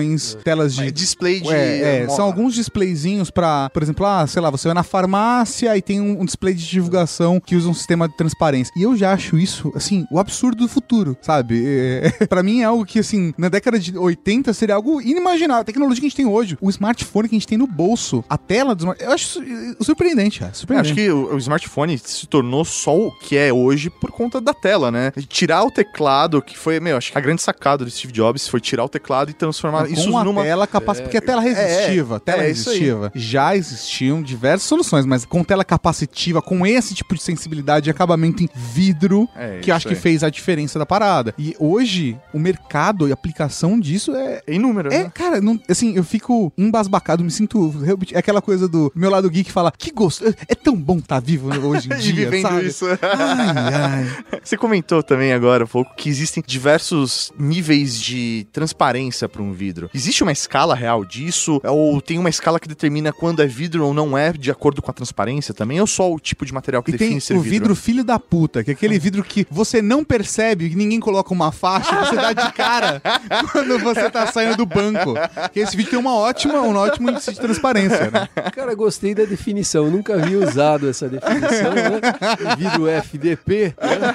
telas 0.44 0.76
de 0.76 0.88
É, 0.88 0.92
display 0.92 1.40
de. 1.42 1.50
É, 1.54 2.04
é, 2.04 2.10
são 2.10 2.26
alguns 2.26 2.54
displayzinhos 2.56 3.30
pra, 3.32 3.70
por 3.70 3.84
exemplo, 3.84 4.06
ah, 4.06 4.26
sei 4.28 4.42
lá, 4.42 4.50
você 4.50 4.68
vai 4.68 4.76
na 4.76 4.84
farmácia 4.84 5.76
e 5.78 5.82
tem 5.82 6.00
um, 6.02 6.22
um 6.22 6.26
display 6.26 6.54
de 6.54 6.66
divulgação 6.68 7.40
que 7.40 7.56
usa 7.56 7.70
um 7.70 7.74
sistema 7.74 8.08
de 8.08 8.16
transparência. 8.16 8.72
E 8.76 8.84
eu 8.84 8.96
já 8.96 9.14
acho 9.14 9.38
isso, 9.38 9.72
assim, 9.76 10.06
o 10.12 10.20
absurdo 10.20 10.64
do 10.64 10.68
futuro, 10.68 11.18
sabe? 11.22 11.64
É, 11.66 12.12
pra 12.28 12.42
mim 12.44 12.62
é 12.62 12.66
algo 12.66 12.86
que, 12.86 13.00
assim, 13.00 13.34
na 13.38 13.50
década 13.50 13.80
de 13.80 13.98
80 13.98 14.54
seria 14.54 14.76
algo 14.76 15.02
inimaginável. 15.02 15.62
A 15.62 15.66
tecnologia 15.66 16.00
que 16.02 16.06
a 16.06 16.10
gente 16.10 16.16
tem 16.18 16.26
hoje, 16.26 16.58
o 16.62 16.70
smartphone 16.70 17.28
que 17.30 17.36
a 17.36 17.40
gente 17.40 17.48
tem 17.48 17.58
no 17.58 17.68
bolso, 17.68 18.24
a 18.30 18.38
tela 18.38 18.74
do 18.76 18.80
smartphone, 18.80 19.10
eu 19.10 19.14
acho 19.14 19.24
isso, 19.26 19.44
eh, 19.44 19.84
surpreendente, 19.84 20.40
cara. 20.40 20.52
Eu 20.52 20.56
Surpreendente. 20.56 20.92
acho 20.92 20.96
que 20.96 21.10
o, 21.12 21.34
o 21.36 21.38
smartphone 21.38 21.98
se 21.98 22.28
tornou 22.28 22.64
só 22.66 22.96
o 22.98 23.12
que 23.12 23.36
é 23.38 23.52
hoje 23.54 23.90
por 23.90 24.12
conta 24.12 24.40
da 24.40 24.54
tela, 24.54 24.92
né? 24.92 25.12
Tirar 25.28 25.64
o 25.64 25.72
teclado, 25.72 26.42
que 26.42 26.58
foi, 26.58 26.80
meu, 26.80 26.98
acho 26.98 27.12
que 27.12 27.18
a 27.18 27.22
grande 27.22 27.42
sacada 27.42 27.84
do 27.84 27.92
Steve 27.92 28.14
Jobs 28.14 28.48
foi 28.48 28.60
tirar 28.60 28.84
o 28.84 28.90
teclado 28.90 29.30
e 29.30 29.34
transformar 29.34 29.83
com 29.88 29.94
isso 29.94 30.18
a 30.18 30.24
numa. 30.24 30.44
tela 30.44 30.68
capacitiva, 30.68 31.04
porque 31.10 31.18
a 31.18 31.22
tela 31.22 31.42
resistiva, 31.42 32.20
tela 32.20 32.44
é 32.44 32.52
isso 32.52 32.70
aí. 32.70 32.76
resistiva, 32.80 33.12
já 33.16 33.56
existiam 33.56 34.22
diversas 34.22 34.64
soluções, 34.64 35.06
mas 35.06 35.26
com 35.26 35.44
tela 35.44 35.64
capacitiva, 35.64 36.42
com 36.42 36.66
esse 36.66 36.94
tipo 36.94 37.16
de 37.16 37.22
sensibilidade 37.22 37.90
e 37.90 37.92
acabamento 37.92 38.44
em 38.44 38.50
vidro, 38.56 39.28
É, 39.36 39.60
que 39.60 39.72
eu 39.72 39.76
acho 39.76 39.88
isso 39.88 39.90
que 39.90 39.96
aí. 39.96 40.02
fez 40.02 40.24
a 40.24 40.30
diferença 40.30 40.78
da 40.80 40.86
parada. 40.86 41.34
E 41.38 41.56
hoje, 41.60 42.18
o 42.34 42.40
mercado 42.40 43.08
e 43.08 43.12
a 43.12 43.14
aplicação 43.14 43.80
disso 43.80 44.16
é... 44.16 44.42
É 44.48 44.54
inúmero, 44.56 44.92
É, 44.94 45.04
né? 45.04 45.12
cara, 45.14 45.40
não, 45.42 45.60
assim, 45.70 45.96
eu 45.96 46.04
fico 46.04 46.52
embasbacado, 46.58 47.24
me 47.24 47.32
sinto. 47.32 47.74
É 48.12 48.18
aquela 48.20 48.42
coisa 48.42 48.68
do 48.68 48.92
meu 48.96 49.10
lado 49.10 49.30
geek 49.30 49.52
fala, 49.52 49.72
que 49.78 49.92
gosto, 49.92 50.26
é 50.48 50.56
tão 50.56 50.76
bom 50.76 50.98
estar 50.98 51.20
vivo 51.20 51.50
hoje 51.68 51.88
em 51.92 51.96
dia, 51.98 52.14
vivendo 52.14 52.42
sabe? 52.44 52.68
isso. 52.68 52.86
Ai, 52.88 52.98
ai. 54.34 54.40
Você 54.44 54.58
comentou 54.58 55.02
também 55.04 55.34
agora 55.34 55.64
há 55.64 55.68
pouco 55.68 55.96
que 55.96 56.10
existem 56.10 56.44
diversos 56.46 57.32
níveis 57.38 58.00
de 58.02 58.48
transparência 58.52 59.28
para 59.30 59.42
um 59.42 59.52
vidro. 59.74 59.90
Existe 59.94 60.22
uma 60.24 60.32
escala 60.32 60.76
real 60.76 61.04
disso? 61.04 61.60
Ou 61.64 62.00
tem 62.00 62.20
uma 62.20 62.30
escala 62.30 62.60
que 62.60 62.68
determina 62.68 63.12
quando 63.12 63.42
é 63.42 63.48
vidro 63.48 63.86
ou 63.86 63.94
não 63.94 64.18
é, 64.18 64.32
de 64.32 64.52
acordo 64.52 64.82
com 64.82 64.92
a 64.92 64.94
transparência 64.94 65.54
também? 65.54 65.82
Ou 65.82 65.88
só 65.88 66.12
o 66.12 66.20
tipo 66.20 66.46
de 66.46 66.54
material 66.54 66.84
que 66.84 66.92
E 66.92 66.98
tem 66.98 67.08
define 67.08 67.22
ser 67.22 67.36
o 67.36 67.42
vidro 67.42 67.76
filho 67.76 68.04
da 68.04 68.20
puta, 68.20 68.64
que 68.64 68.72
é 68.72 68.74
aquele 68.74 69.00
vidro 69.00 69.24
que 69.24 69.48
você 69.50 69.82
não 69.82 70.04
percebe, 70.04 70.70
que 70.70 70.76
ninguém 70.76 71.00
coloca 71.00 71.34
uma 71.34 71.52
faixa, 71.52 72.06
você 72.06 72.16
dá 72.16 72.34
de 72.34 72.54
cara 72.54 73.02
quando 73.52 73.80
você 73.80 74.10
tá 74.10 74.28
saindo 74.28 74.58
do 74.58 74.66
banco. 74.66 75.16
Que 75.52 75.62
esse 75.62 75.76
vídeo 75.76 75.92
tem 75.92 76.00
uma 76.00 76.16
ótima, 76.16 76.62
um 76.62 76.76
ótimo 76.76 77.10
índice 77.10 77.34
de 77.34 77.40
transparência, 77.40 78.12
né? 78.12 78.28
Cara, 78.54 78.76
gostei 78.76 79.16
da 79.16 79.26
definição. 79.26 79.86
Eu 79.86 79.92
nunca 79.92 80.14
havia 80.16 80.38
usado 80.38 80.90
essa 80.90 81.10
definição, 81.10 81.74
né? 81.74 82.56
Vidro 82.58 82.88
FDP, 82.88 83.76
né? 83.82 84.14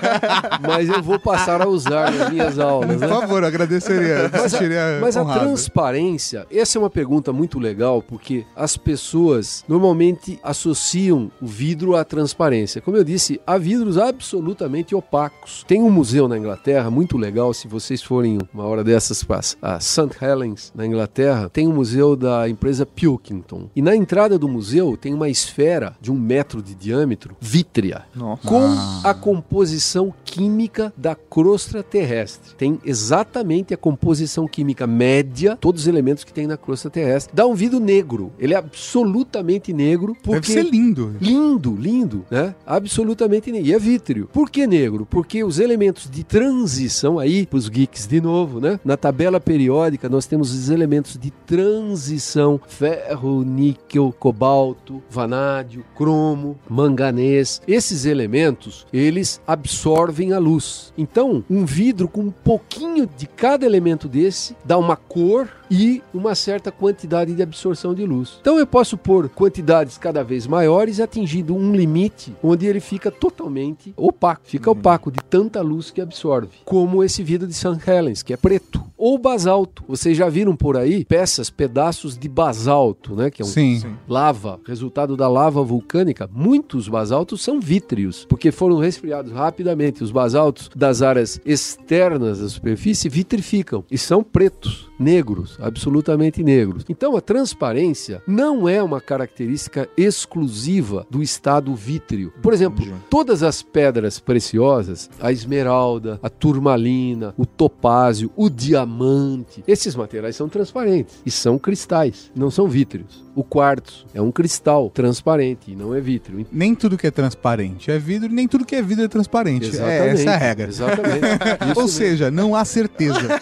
mas 0.60 0.88
eu 0.88 1.02
vou 1.02 1.18
passar 1.18 1.60
a 1.60 1.66
usar 1.66 2.12
nas 2.12 2.30
minhas 2.30 2.58
aulas, 2.58 2.90
Por 2.90 2.98
né? 2.98 3.08
favor, 3.08 3.42
eu 3.42 3.48
agradeceria. 3.48 4.30
Mas, 4.32 4.54
a, 4.54 5.00
mas 5.00 5.16
a 5.16 5.22
honrado. 5.22 5.47
Transparência, 5.48 6.46
essa 6.50 6.78
é 6.78 6.80
uma 6.80 6.90
pergunta 6.90 7.32
muito 7.32 7.58
legal, 7.58 8.02
porque 8.02 8.44
as 8.54 8.76
pessoas 8.76 9.64
normalmente 9.68 10.38
associam 10.42 11.30
o 11.40 11.46
vidro 11.46 11.96
à 11.96 12.04
transparência. 12.04 12.80
Como 12.80 12.96
eu 12.96 13.04
disse, 13.04 13.40
há 13.46 13.58
vidros 13.58 13.98
absolutamente 13.98 14.94
opacos. 14.94 15.64
Tem 15.66 15.82
um 15.82 15.90
museu 15.90 16.28
na 16.28 16.38
Inglaterra 16.38 16.90
muito 16.90 17.16
legal, 17.16 17.52
se 17.54 17.68
vocês 17.68 18.02
forem 18.02 18.38
uma 18.52 18.64
hora 18.64 18.84
dessas 18.84 19.22
para 19.24 19.40
a 19.62 19.80
St. 19.80 20.10
Helens, 20.20 20.72
na 20.74 20.86
Inglaterra, 20.86 21.48
tem 21.48 21.66
um 21.66 21.72
museu 21.72 22.16
da 22.16 22.48
empresa 22.48 22.84
Pilkington. 22.84 23.68
E 23.74 23.82
na 23.82 23.94
entrada 23.94 24.38
do 24.38 24.48
museu 24.48 24.96
tem 24.96 25.14
uma 25.14 25.28
esfera 25.28 25.96
de 26.00 26.10
um 26.10 26.16
metro 26.16 26.62
de 26.62 26.74
diâmetro, 26.74 27.36
vítrea, 27.40 28.04
Nossa. 28.14 28.46
com 28.46 28.64
a 29.04 29.14
composição 29.14 30.12
química 30.24 30.92
da 30.96 31.14
crosta 31.14 31.82
terrestre. 31.82 32.54
Tem 32.56 32.80
exatamente 32.84 33.74
a 33.74 33.76
composição 33.76 34.46
química 34.46 34.86
média 34.86 35.37
todos 35.60 35.82
os 35.82 35.88
elementos 35.88 36.24
que 36.24 36.32
tem 36.32 36.46
na 36.46 36.56
crosta 36.56 36.90
terrestre. 36.90 37.34
Dá 37.34 37.46
um 37.46 37.54
vidro 37.54 37.80
negro. 37.80 38.32
Ele 38.38 38.54
é 38.54 38.56
absolutamente 38.56 39.72
negro 39.72 40.16
porque 40.22 40.52
Deve 40.54 40.68
ser 40.68 40.70
lindo. 40.70 41.14
Lindo, 41.20 41.76
lindo, 41.76 42.24
né? 42.30 42.54
Absolutamente 42.66 43.50
negro. 43.52 43.68
E 43.68 43.74
é 43.74 43.78
vítreo. 43.78 44.28
Por 44.32 44.50
que 44.50 44.66
negro? 44.66 45.06
Porque 45.08 45.44
os 45.44 45.58
elementos 45.58 46.10
de 46.10 46.24
transição, 46.24 47.18
aí, 47.18 47.46
pros 47.46 47.68
geeks 47.68 48.06
de 48.06 48.20
novo, 48.20 48.60
né? 48.60 48.80
Na 48.84 48.96
tabela 48.96 49.40
periódica, 49.40 50.08
nós 50.08 50.26
temos 50.26 50.52
os 50.52 50.70
elementos 50.70 51.18
de 51.18 51.30
transição: 51.30 52.60
ferro, 52.66 53.42
níquel, 53.42 54.14
cobalto, 54.18 55.02
vanádio, 55.10 55.84
cromo, 55.96 56.58
manganês. 56.68 57.60
Esses 57.66 58.04
elementos, 58.04 58.86
eles 58.92 59.40
absorvem 59.46 60.32
a 60.32 60.38
luz. 60.38 60.92
Então, 60.96 61.44
um 61.48 61.64
vidro 61.64 62.08
com 62.08 62.22
um 62.22 62.30
pouquinho 62.30 63.08
de 63.16 63.26
cada 63.26 63.64
elemento 63.64 64.08
desse 64.08 64.56
dá 64.64 64.76
uma 64.78 64.96
cor 64.96 65.27
door 65.28 65.57
e 65.70 66.02
uma 66.12 66.34
certa 66.34 66.70
quantidade 66.70 67.34
de 67.34 67.42
absorção 67.42 67.94
de 67.94 68.04
luz. 68.04 68.38
Então 68.40 68.58
eu 68.58 68.66
posso 68.66 68.96
pôr 68.96 69.28
quantidades 69.28 69.98
cada 69.98 70.22
vez 70.22 70.46
maiores, 70.46 71.00
atingindo 71.00 71.54
um 71.54 71.74
limite 71.74 72.34
onde 72.42 72.66
ele 72.66 72.80
fica 72.80 73.10
totalmente 73.10 73.92
opaco, 73.96 74.42
fica 74.44 74.70
opaco 74.70 75.10
de 75.10 75.18
tanta 75.28 75.60
luz 75.60 75.90
que 75.90 76.00
absorve, 76.00 76.58
como 76.64 77.02
esse 77.02 77.22
vidro 77.22 77.46
de 77.46 77.54
St. 77.54 77.78
Helens, 77.86 78.22
que 78.22 78.32
é 78.32 78.36
preto, 78.36 78.82
ou 78.96 79.18
basalto. 79.18 79.84
Vocês 79.86 80.16
já 80.16 80.28
viram 80.28 80.56
por 80.56 80.76
aí 80.76 81.04
peças, 81.04 81.50
pedaços 81.50 82.18
de 82.18 82.28
basalto, 82.28 83.14
né, 83.14 83.30
que 83.30 83.42
é 83.42 83.44
um 83.44 83.48
Sim. 83.48 83.96
lava, 84.08 84.58
resultado 84.66 85.16
da 85.16 85.28
lava 85.28 85.62
vulcânica. 85.62 86.28
Muitos 86.32 86.88
basaltos 86.88 87.42
são 87.42 87.60
vítreos, 87.60 88.26
porque 88.28 88.50
foram 88.50 88.78
resfriados 88.78 89.32
rapidamente. 89.32 90.02
Os 90.02 90.10
basaltos 90.10 90.70
das 90.74 91.02
áreas 91.02 91.40
externas 91.44 92.40
da 92.40 92.48
superfície 92.48 93.08
vitrificam 93.08 93.84
e 93.90 93.96
são 93.96 94.22
pretos, 94.22 94.88
negros, 94.98 95.57
absolutamente 95.60 96.42
negros. 96.42 96.84
Então 96.88 97.16
a 97.16 97.20
transparência 97.20 98.22
não 98.26 98.68
é 98.68 98.82
uma 98.82 99.00
característica 99.00 99.88
exclusiva 99.96 101.06
do 101.10 101.22
estado 101.22 101.74
vítreo. 101.74 102.32
Por 102.42 102.52
exemplo, 102.52 102.86
todas 103.10 103.42
as 103.42 103.62
pedras 103.62 104.18
preciosas, 104.18 105.10
a 105.20 105.32
esmeralda, 105.32 106.18
a 106.22 106.28
turmalina, 106.28 107.34
o 107.36 107.46
topázio, 107.46 108.30
o 108.36 108.48
diamante, 108.48 109.62
esses 109.66 109.94
materiais 109.94 110.36
são 110.36 110.48
transparentes 110.48 111.20
e 111.24 111.30
são 111.30 111.58
cristais, 111.58 112.30
não 112.34 112.50
são 112.50 112.68
vítreos. 112.68 113.26
O 113.34 113.44
quartzo 113.44 114.04
é 114.12 114.20
um 114.20 114.32
cristal 114.32 114.90
transparente 114.90 115.70
e 115.70 115.76
não 115.76 115.94
é 115.94 116.00
vítreo. 116.00 116.44
Nem 116.50 116.74
tudo 116.74 116.98
que 116.98 117.06
é 117.06 117.10
transparente 117.10 117.88
é 117.90 117.98
vidro, 117.98 118.28
nem 118.28 118.48
tudo 118.48 118.64
que 118.64 118.74
é 118.74 118.82
vidro 118.82 119.04
é 119.04 119.08
transparente. 119.08 119.78
É, 119.78 120.08
essa 120.08 120.30
é 120.30 120.34
a 120.34 120.36
regra. 120.36 120.68
Exatamente. 120.68 121.24
Ou 121.76 121.84
mesmo. 121.84 121.88
seja, 121.88 122.30
não 122.30 122.56
há 122.56 122.64
certeza. 122.64 123.40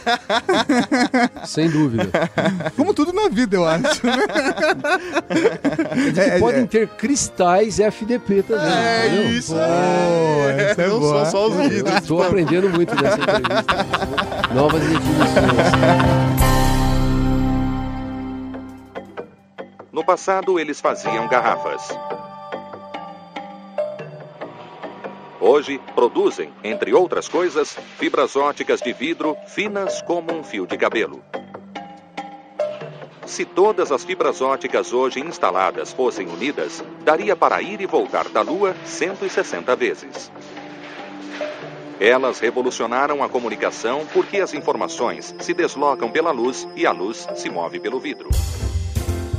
sem 1.46 1.70
dúvida. 1.70 2.06
Como 2.77 2.95
tudo 2.95 3.12
na 3.12 3.29
vida, 3.29 3.57
eu 3.57 3.64
acho. 3.64 4.03
É, 6.16 6.38
Podem 6.38 6.64
é, 6.64 6.66
ter 6.66 6.88
cristais 6.88 7.79
FDP 7.79 8.42
também. 8.42 8.73
É 8.73 9.07
entendeu? 9.07 9.31
isso, 9.31 9.55
Pô, 9.55 9.61
é. 9.61 10.75
é 10.77 10.87
Não 10.88 11.01
são 11.01 11.27
só 11.27 11.49
os 11.49 11.69
vidros. 11.69 11.95
Estou 11.97 12.23
aprendendo 12.23 12.69
muito 12.71 12.95
nessa 12.95 13.19
entrevista. 13.21 14.55
Novas 14.55 14.83
definições. 14.83 16.47
No 19.92 20.05
passado, 20.05 20.61
eles 20.61 20.81
faziam 20.81 21.27
garrafas. 21.29 21.88
Hoje, 25.40 25.81
produzem, 25.95 26.53
entre 26.64 26.92
outras 26.92 27.29
coisas, 27.29 27.79
fibras 27.99 28.35
óticas 28.37 28.81
de 28.81 28.92
vidro 28.92 29.37
finas 29.47 30.03
como 30.03 30.33
um 30.33 30.42
fio 30.42 30.66
de 30.66 30.77
cabelo. 30.77 31.23
Se 33.27 33.45
todas 33.45 33.91
as 33.91 34.05
fibras 34.05 34.41
óticas 34.41 34.93
hoje 34.93 35.19
instaladas 35.19 35.93
fossem 35.93 36.29
unidas, 36.29 36.83
daria 37.05 37.35
para 37.35 37.61
ir 37.61 37.81
e 37.81 37.87
voltar 37.87 38.29
da 38.29 38.41
Lua 38.41 38.75
160 38.85 39.75
vezes. 39.75 40.31
Elas 41.99 42.39
revolucionaram 42.39 43.25
a 43.25 43.29
comunicação 43.29 44.07
porque 44.12 44.39
as 44.39 44.55
informações 44.55 45.35
se 45.41 45.53
deslocam 45.53 46.09
pela 46.09 46.31
luz 46.31 46.69
e 46.77 46.87
a 46.87 46.93
luz 46.93 47.27
se 47.35 47.51
move 47.51 47.81
pelo 47.81 47.99
vidro. 47.99 48.29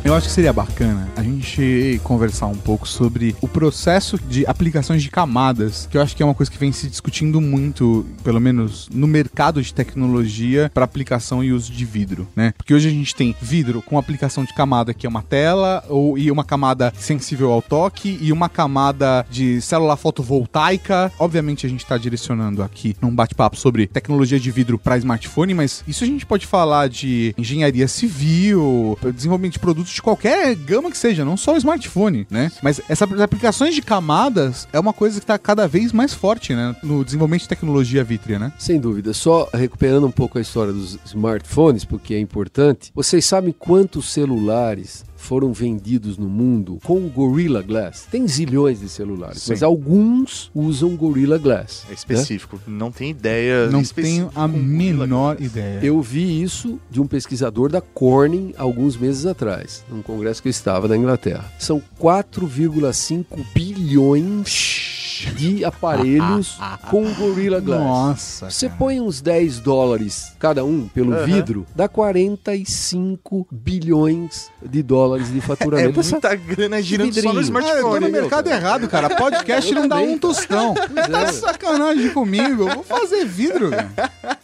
Eu 0.08 0.15
acho 0.15 0.30
que 0.30 0.34
seria 0.34 0.54
bacana 0.54 1.12
a 1.17 1.22
gente 1.22 2.00
conversar 2.02 2.48
um 2.48 2.56
pouco 2.56 2.88
sobre 2.88 3.36
o 3.41 3.48
processo 3.48 4.17
de 4.17 4.46
aplicações 4.48 5.04
de 5.04 5.10
camadas, 5.10 5.86
que 5.91 5.98
eu 5.98 6.02
acho 6.02 6.15
que 6.15 6.24
é 6.24 6.26
uma 6.26 6.34
coisa 6.34 6.50
que 6.50 6.58
vem 6.58 6.72
se 6.72 6.88
discutindo 6.88 7.41
muito, 7.41 8.06
pelo 8.24 8.39
menos 8.39 8.88
no 8.89 9.06
mercado 9.06 9.62
de 9.62 9.74
tecnologia, 9.74 10.72
para 10.74 10.86
aplicação 10.86 11.43
e 11.43 11.52
uso 11.52 11.74
de 11.74 11.84
vidro, 11.84 12.26
né? 12.34 12.54
Porque 12.56 12.74
hoje 12.74 12.88
a 12.88 12.91
gente 12.91 13.13
tem 13.13 13.36
vidro 13.41 13.82
com 13.82 13.98
aplicação 13.98 14.46
de 14.46 14.54
camada 14.54 14.93
que 14.93 15.06
é 15.06 15.10
uma 15.10 15.22
tela, 15.22 15.84
ou 15.89 16.17
e 16.17 16.32
uma 16.32 16.46
camada 16.46 16.93
sensível 16.98 17.52
ao 17.52 17.62
toque, 17.62 18.17
e 18.22 18.32
uma 18.32 18.48
camada 18.48 19.26
de 19.30 19.60
célula 19.60 19.98
fotovoltaica. 19.98 21.12
Obviamente 21.20 21.65
a 21.65 21.70
gente 21.70 21.84
está 21.84 21.98
direcionando 21.98 22.63
aqui 22.63 22.96
num 23.02 23.13
bate-papo 23.13 23.58
sobre 23.58 23.88
tecnologia 23.88 24.39
de 24.39 24.52
vidro 24.52 24.80
para 24.80 24.98
smartphone, 24.98 25.54
mas 25.54 25.84
isso 25.86 26.06
a 26.06 26.08
gente 26.08 26.26
pode 26.26 26.48
falar 26.48 26.88
de 26.88 27.36
engenharia 27.38 27.89
civil, 27.89 28.98
desenvolvimento 29.13 29.52
de 29.52 29.60
produtos 29.60 29.96
de 29.97 30.01
qualquer 30.01 30.55
gama 30.55 30.89
que 30.89 30.97
seja, 30.97 31.25
não 31.25 31.36
só 31.36 31.53
o 31.53 31.57
smartphone, 31.57 32.27
né? 32.29 32.51
Mas 32.62 32.79
essas 32.88 33.19
aplicações 33.19 33.75
de 33.75 33.81
camadas 33.81 34.67
é 34.71 34.79
uma 34.79 34.93
coisa 34.93 35.19
que 35.19 35.23
está 35.23 35.38
cada 35.38 35.67
vez 35.67 35.91
mais 35.91 36.13
forte, 36.13 36.53
né? 36.53 36.75
No 36.83 37.03
desenvolvimento 37.03 37.41
de 37.41 37.49
tecnologia 37.49 38.03
vítrea, 38.03 38.39
né? 38.39 38.53
Sem 38.57 38.79
dúvida. 38.79 39.13
Só 39.13 39.49
recuperando 39.53 40.05
um 40.05 40.12
pouco 40.12 40.38
a 40.38 40.41
história 40.41 40.71
dos 40.71 40.97
smartphones, 41.05 41.83
porque 41.83 42.13
é 42.13 42.19
importante. 42.19 42.91
Vocês 42.93 43.25
sabem 43.25 43.53
quantos 43.57 44.12
celulares 44.12 45.03
foram 45.17 45.51
vendidos 45.51 46.17
no 46.17 46.30
mundo 46.30 46.80
com 46.84 47.08
Gorilla 47.10 47.62
Glass? 47.62 48.08
Tem 48.10 48.27
zilhões 48.27 48.80
de 48.80 48.88
celulares, 48.88 49.43
Sim. 49.43 49.51
mas 49.51 49.63
alguns 49.63 50.49
usam 50.56 50.95
Gorilla 50.95 51.38
Glass. 51.38 51.84
É 51.86 51.89
né? 51.89 51.95
específico. 51.95 52.60
Não 52.65 52.91
tem 52.91 53.10
ideia. 53.12 53.67
Não 53.67 53.84
tenho 53.84 54.30
a 54.34 54.47
menor 54.47 55.41
ideia. 55.41 55.80
Eu 55.84 56.01
vi 56.01 56.41
isso 56.41 56.80
de 56.89 57.01
um 57.01 57.08
pesquisador 57.08 57.69
da 57.69 57.82
Corning 57.82 58.53
alguns 58.58 58.95
meses 58.95 59.25
atrás, 59.25 59.84
num 59.89 60.01
congresso 60.01 60.41
que 60.41 60.47
eu 60.47 60.51
estava 60.51 60.88
na 60.88 60.95
Inglaterra. 60.95 61.51
São 61.60 61.82
4,5 61.99 63.25
bilhões 63.53 64.96
de 65.36 65.63
aparelhos 65.65 66.58
com 66.89 67.12
Gorilla 67.13 67.60
Glass. 67.60 67.80
Nossa. 67.84 68.49
Você 68.49 68.67
cara. 68.67 68.77
põe 68.80 68.99
uns 69.01 69.21
10 69.21 69.60
dólares 69.60 70.34
cada 70.39 70.63
um 70.63 70.88
pelo 70.88 71.13
Aham. 71.13 71.25
vidro, 71.25 71.65
dá 71.75 71.88
45 71.88 73.47
bilhões 73.51 74.49
de 74.63 74.84
dólares 74.84 75.32
de 75.32 75.38
É 75.39 75.41
faturamento. 75.41 75.99
Essa- 75.99 76.12
muita 76.12 76.36
grana 76.36 76.82
girando 76.82 77.13
só 77.13 77.34
no 77.34 77.41
vidrinho. 77.41 77.58
Ah, 77.58 77.69
eu 77.69 77.82
tô 77.82 77.88
smartphone. 77.88 78.06
no 78.06 78.12
mercado 78.12 78.47
errado, 78.49 78.88
cara. 78.88 79.10
Podcast 79.15 79.73
não 79.73 79.88
dá 79.88 79.97
um 79.97 80.17
tostão. 80.17 80.73
Tá 81.08 81.21
é. 81.21 81.25
de 81.25 81.34
sacanagem 81.36 82.10
comigo. 82.10 82.67
Eu 82.67 82.75
vou 82.75 82.84
fazer 82.84 83.23
vidro, 83.25 83.69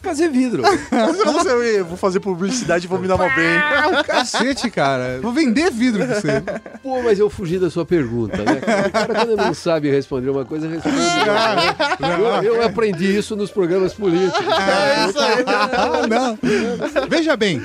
fazer 0.01 0.29
vidro. 0.29 0.63
Eu 1.75 1.85
vou 1.85 1.97
fazer 1.97 2.19
publicidade 2.19 2.85
e 2.85 2.87
vou 2.87 2.99
me 2.99 3.07
dar 3.07 3.17
mal 3.17 3.29
bem. 3.35 4.03
Cacete, 4.05 4.69
cara. 4.69 5.19
Vou 5.21 5.33
vender 5.33 5.71
vidro 5.71 6.05
pra 6.05 6.19
você. 6.21 6.41
Pô, 6.81 7.01
mas 7.01 7.19
eu 7.19 7.29
fugi 7.29 7.59
da 7.59 7.69
sua 7.69 7.85
pergunta, 7.85 8.37
né? 8.37 8.53
O 8.87 8.91
cara 8.91 9.13
quando 9.25 9.35
não 9.35 9.53
sabe 9.53 9.89
responder 9.91 10.29
uma 10.29 10.45
coisa, 10.45 10.62
né? 10.67 10.79
eu, 12.43 12.55
eu 12.55 12.63
aprendi 12.63 13.15
isso 13.17 13.35
nos 13.35 13.51
programas 13.51 13.93
políticos. 13.93 14.43
Ah, 15.45 16.07
não. 16.07 16.37
Veja 17.09 17.35
bem. 17.35 17.61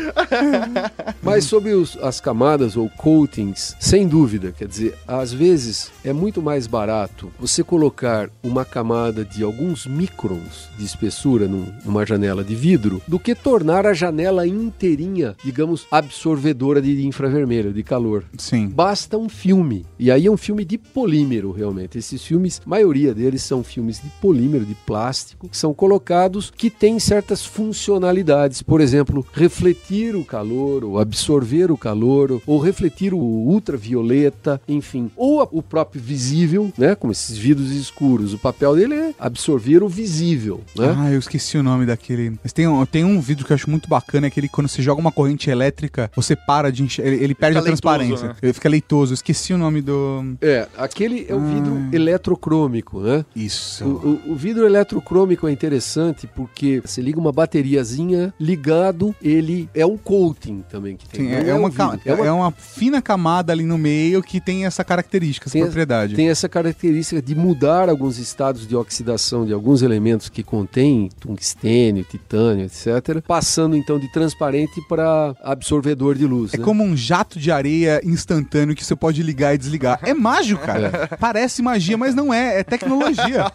Mas 1.23 1.45
sobre 1.45 1.73
os- 1.73 1.97
as 2.03 2.21
camadas 2.21 2.77
ou 2.77 2.89
coatings, 2.91 3.77
sem 3.81 4.07
dúvida, 4.07 4.53
quer 4.57 4.67
dizer, 4.69 4.95
às 5.07 5.33
vezes 5.33 5.91
é 6.05 6.13
muito 6.13 6.41
mais 6.43 6.67
barato 6.67 7.31
você 7.39 7.63
colocar 7.63 8.29
uma 8.43 8.65
camada 8.65 9.25
de 9.25 9.43
alguns 9.43 9.87
microns 9.87 10.69
de 10.79 10.85
espessura 10.85 11.47
num- 11.47 11.73
numa 11.85 12.05
janela 12.07 12.43
de 12.45 12.55
vidro 12.55 13.03
do 13.07 13.19
que 13.19 13.35
tornar 13.35 13.87
a 13.87 13.93
janela 13.95 14.47
inteirinha, 14.47 15.35
digamos, 15.45 15.87
absorvedora 15.91 16.81
de 16.81 17.07
infravermelho, 17.07 17.73
de 17.73 17.83
calor. 17.83 18.25
Sim. 18.39 18.69
Basta 18.69 19.17
um 19.19 19.29
filme. 19.29 19.87
E 19.99 20.11
aí 20.11 20.27
é 20.27 20.31
um 20.31 20.37
filme 20.37 20.65
de 20.65 20.79
polímero, 20.79 21.53
realmente. 21.53 21.99
Esses 21.99 22.23
filmes, 22.25 22.61
a 22.71 22.81
maioria 22.89 23.15
deles 23.15 23.43
são 23.43 23.63
filmes 23.63 24.01
de 24.03 24.09
polímero, 24.21 24.65
de 24.65 24.75
plástico, 24.75 25.47
que 25.49 25.57
são 25.57 25.75
colocados 25.75 26.51
que 26.57 26.71
têm 26.71 26.99
certas 26.99 27.45
funcionalidades. 27.45 28.63
Por 28.63 28.81
exemplo, 28.81 29.27
refletir 29.33 30.17
o 30.17 30.25
calor, 30.25 30.85
ou 30.85 30.99
absorver 30.99 31.71
o 31.71 31.77
calor, 31.77 32.41
ou 32.47 32.59
refletir 32.59 33.13
o 33.13 33.19
ultravioleta, 33.19 34.61
enfim. 34.67 35.11
Ou 35.17 35.47
o 35.53 35.63
próprio 35.63 36.01
visível, 36.01 36.73
né? 36.79 36.95
Como 36.95 37.13
esses 37.13 37.37
vidros 37.37 37.71
escuros. 37.71 38.33
O 38.33 38.39
papel 38.39 38.75
dele 38.75 38.95
é 38.95 39.15
absorver 39.19 39.83
o 39.83 39.89
visível, 39.89 40.63
né? 40.77 40.95
Ah, 40.97 41.11
eu 41.13 41.19
esqueci 41.19 41.59
o 41.59 41.63
nome 41.63 41.85
daquele 41.87 41.99
aquele. 41.99 42.39
Mas 42.43 42.53
tem 42.53 42.67
um, 42.67 42.87
tem 42.87 43.05
um 43.05 43.21
vidro 43.21 43.45
que 43.45 43.53
eu 43.53 43.55
acho 43.55 43.69
muito 43.69 43.89
bacana, 43.89 44.27
é 44.27 44.29
aquele 44.29 44.49
quando 44.49 44.69
você 44.69 44.81
joga 44.81 45.01
uma 45.01 45.13
corrente 45.13 45.51
elétrica, 45.51 46.11
você 46.17 46.35
para 46.35 46.71
de 46.73 46.83
enxergar. 46.83 47.11
Ele, 47.13 47.25
ele 47.25 47.35
perde 47.35 47.59
a 47.59 47.61
leitoso, 47.61 47.83
transparência. 47.83 48.29
né? 48.29 48.35
Ele 48.41 48.53
fica 48.53 48.69
leitoso. 48.69 49.13
Eu 49.13 49.15
esqueci 49.15 49.53
o 49.53 49.59
nome 49.59 49.83
do. 49.83 50.25
É, 50.41 50.67
aquele 50.77 51.27
é 51.29 51.35
o 51.35 51.41
vidro 51.41 51.75
Ah. 51.77 51.89
eletrocrômico, 51.95 52.78
né? 53.01 53.25
Isso. 53.35 53.85
O, 53.85 53.89
o- 54.29 54.33
o 54.33 54.35
vidro 54.37 54.65
eletrocrômico 54.67 55.47
é 55.49 55.53
interessante 55.53 56.27
porque 56.27 56.81
você 56.85 57.01
liga 57.01 57.19
uma 57.19 57.33
bateriazinha, 57.33 58.33
ligado, 58.41 59.15
ele 59.23 59.69
é 59.75 59.85
um 59.85 59.97
coating 59.97 60.65
também 60.69 60.97
que 60.97 61.09
tem. 61.09 61.27
Sim, 61.29 61.33
é, 61.35 61.49
é 61.51 61.55
uma, 61.55 61.69
um 61.69 61.99
é 62.05 62.15
uma- 62.15 62.27
é 62.27 62.33
uma 62.33 62.51
fina 62.53 63.01
camada 63.03 63.53
ali 63.53 63.65
no 63.65 63.79
meio 63.79 64.23
que 64.23 64.41
tem 64.41 64.65
essa 64.67 64.83
característica, 64.85 65.49
essa 65.49 65.59
propriedade. 65.59 66.15
tem 66.15 66.29
essa 66.29 66.49
característica 66.49 67.21
de 67.23 67.35
mudar 67.35 67.89
alguns 67.89 68.19
estados 68.19 68.67
de 68.67 68.75
oxidação 68.77 69.45
de 69.47 69.53
alguns 69.53 69.83
elementos 69.83 70.29
que 70.29 70.43
contêm 70.43 71.09
tungstênio, 71.21 72.05
titânio, 72.05 72.67
etc., 72.67 73.23
passando 73.27 73.77
então 73.77 73.99
de 73.99 74.11
transparente 74.13 74.81
para 74.89 75.35
absorvedor 75.43 76.15
de 76.15 76.27
luz. 76.27 76.55
É 76.55 76.59
né? 76.59 76.65
como 76.65 76.83
um 76.85 76.97
jato 76.97 77.39
de 77.39 77.51
areia 77.51 78.01
instantâneo 78.05 78.75
que 78.75 78.85
você 78.85 78.95
pode 78.97 79.23
ligar 79.23 79.55
e 79.55 79.59
desligar. 79.59 79.99
É 80.03 80.15
mágico, 80.15 80.61
cara. 80.65 81.09
Parece 81.19 81.63
magia, 81.63 81.97
mas 81.97 82.15
não 82.15 82.33
é. 82.33 82.61
É 82.61 82.65
tecnologia. 82.69 83.47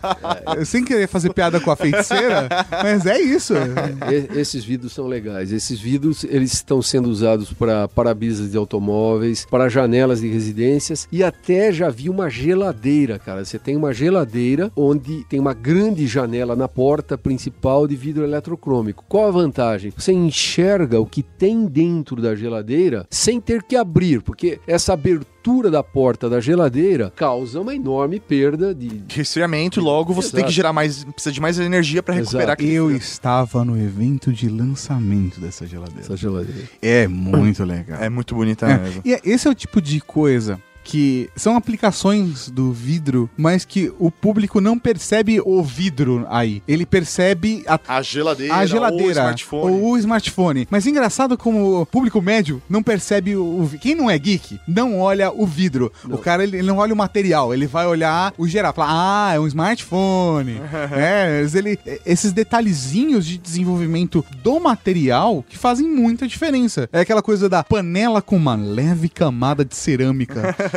Eu 0.58 0.66
Sem 0.74 0.84
querer 0.84 1.08
fazer 1.08 1.32
piada 1.34 1.60
com 1.60 1.70
a 1.72 1.76
feiticeira, 1.76 2.48
mas 2.84 3.06
é 3.06 3.20
isso. 3.22 3.54
E- 3.54 4.40
Esses 4.40 4.64
vidros 4.66 4.92
são 4.94 5.08
legais. 5.08 5.52
Esses 5.52 5.80
vidros 5.80 6.24
eles 6.24 6.54
estão 6.54 6.82
sendo 6.82 7.10
usados 7.10 7.54
para 7.54 7.88
para-brisas 7.88 8.52
de 8.52 8.58
automóveis, 8.58 9.46
para 9.50 9.70
janelas 9.70 10.22
de 10.22 10.28
residências 10.30 11.08
e 11.12 11.24
até 11.24 11.72
já 11.72 11.90
vi 11.90 12.10
uma 12.10 12.30
geladeira, 12.30 13.20
cara. 13.20 13.46
Você 13.46 13.60
tem 13.60 13.76
uma 13.76 13.94
geladeira 13.94 14.72
onde 14.76 15.24
tem 15.26 15.40
uma 15.40 15.54
grande 15.54 16.08
janela 16.08 16.56
na 16.56 16.68
porta 16.68 17.18
principal 17.18 17.88
de 17.88 17.96
vidro 17.96 18.24
eletrocrômico. 18.24 19.04
Qual 19.08 19.28
a 19.28 19.32
vantagem? 19.32 19.94
Você 19.96 20.12
enxerga 20.14 21.00
o 21.00 21.06
que 21.06 21.22
tem 21.24 21.66
dentro 21.66 22.22
da 22.22 22.36
geladeira 22.36 23.06
sem 23.10 23.40
ter 23.40 23.64
que 23.64 23.76
abrir, 23.76 24.22
porque 24.22 24.60
essa 24.68 24.94
abertura 24.94 25.33
da 25.70 25.84
porta 25.84 26.30
da 26.30 26.40
geladeira 26.40 27.12
causa 27.16 27.60
uma 27.60 27.76
enorme 27.76 28.20
perda 28.20 28.74
de 28.74 28.88
De 28.88 29.18
resfriamento 29.18 29.80
e 29.80 29.84
logo 29.84 30.14
você 30.14 30.30
tem 30.32 30.38
Exato. 30.40 30.50
que 30.50 30.56
gerar 30.56 30.72
mais. 30.74 31.04
Precisa 31.04 31.32
de 31.34 31.42
mais 31.42 31.60
energia 31.60 32.02
pra 32.02 32.14
recuperar 32.16 32.44
Exato. 32.44 32.54
aquele 32.62 32.74
Eu 32.74 32.86
frio. 32.88 32.98
estava 32.98 33.66
no 33.66 33.78
evento 33.78 34.32
de 34.32 34.48
lançamento 34.50 35.40
dessa 35.40 35.66
geladeira. 35.68 36.02
essa 36.02 36.16
geladeira. 36.18 36.62
É 36.82 37.08
muito 37.08 37.64
legal. 37.64 38.02
É 38.02 38.10
muito 38.10 38.34
bonita 38.36 38.68
É, 38.68 38.78
mesmo. 38.78 39.02
E 39.04 39.14
é- 39.14 39.22
esse 39.26 39.48
é 39.48 39.52
o 39.52 39.56
tipo 39.56 39.82
de 39.82 40.00
coisa 40.02 40.60
que 40.84 41.30
são 41.36 41.56
aplicações 41.56 42.50
do 42.50 42.72
vidro, 42.72 43.30
mas 43.38 43.66
que 43.66 43.92
o 44.00 44.12
público 44.12 44.60
não 44.62 44.78
percebe 44.78 45.40
o 45.44 45.62
vidro 45.64 46.26
aí. 46.30 46.62
Ele 46.68 46.86
percebe 46.86 47.64
a 47.68 47.80
A 47.88 48.02
geladeira, 48.02 48.56
a 48.56 48.66
geladeira 48.66 49.04
ou 49.04 49.08
o 49.08 49.12
smartphone. 49.12 49.72
ou 49.72 49.92
o 49.92 49.98
smartphone. 49.98 50.68
Mas 50.70 50.86
engraçado 50.88 51.38
como 51.38 51.82
o 51.82 51.86
público 51.86 52.22
médio 52.22 52.62
não 52.70 52.84
percebe 52.84 53.36
o, 53.36 53.70
quem 53.82 53.96
não 53.96 54.10
é 54.10 54.18
geek 54.18 54.60
não 54.68 55.00
olha 55.00 55.32
o 55.32 55.46
vidro. 55.46 55.92
O 56.10 56.18
cara 56.18 56.44
ele, 56.44 56.58
ele 56.58 56.68
não 56.68 56.78
olha 56.78 56.94
o 56.94 56.98
material, 56.98 57.54
ele 57.54 57.68
vai 57.68 57.86
olhar 57.86 58.34
o 58.38 58.48
geral, 58.48 58.74
fala: 58.74 59.30
"Ah, 59.30 59.34
é 59.34 59.40
um 59.40 59.48
smartphone". 59.48 60.60
é, 60.92 61.46
ele 61.54 61.80
esses 62.06 62.32
detalhezinhos 62.34 63.26
de 63.26 63.38
desenvolvimento 63.38 64.26
do 64.44 64.60
material 64.60 65.44
que 65.48 65.58
fazem 65.58 65.88
muita 65.88 66.28
diferença. 66.28 66.90
É 66.92 67.00
aquela 67.02 67.22
coisa 67.22 67.48
da 67.50 67.64
panela 67.64 68.22
com 68.22 68.36
uma 68.36 68.56
leve 68.56 69.10
camada 69.10 69.64
de 69.64 69.76
cerâmica. 69.76 70.56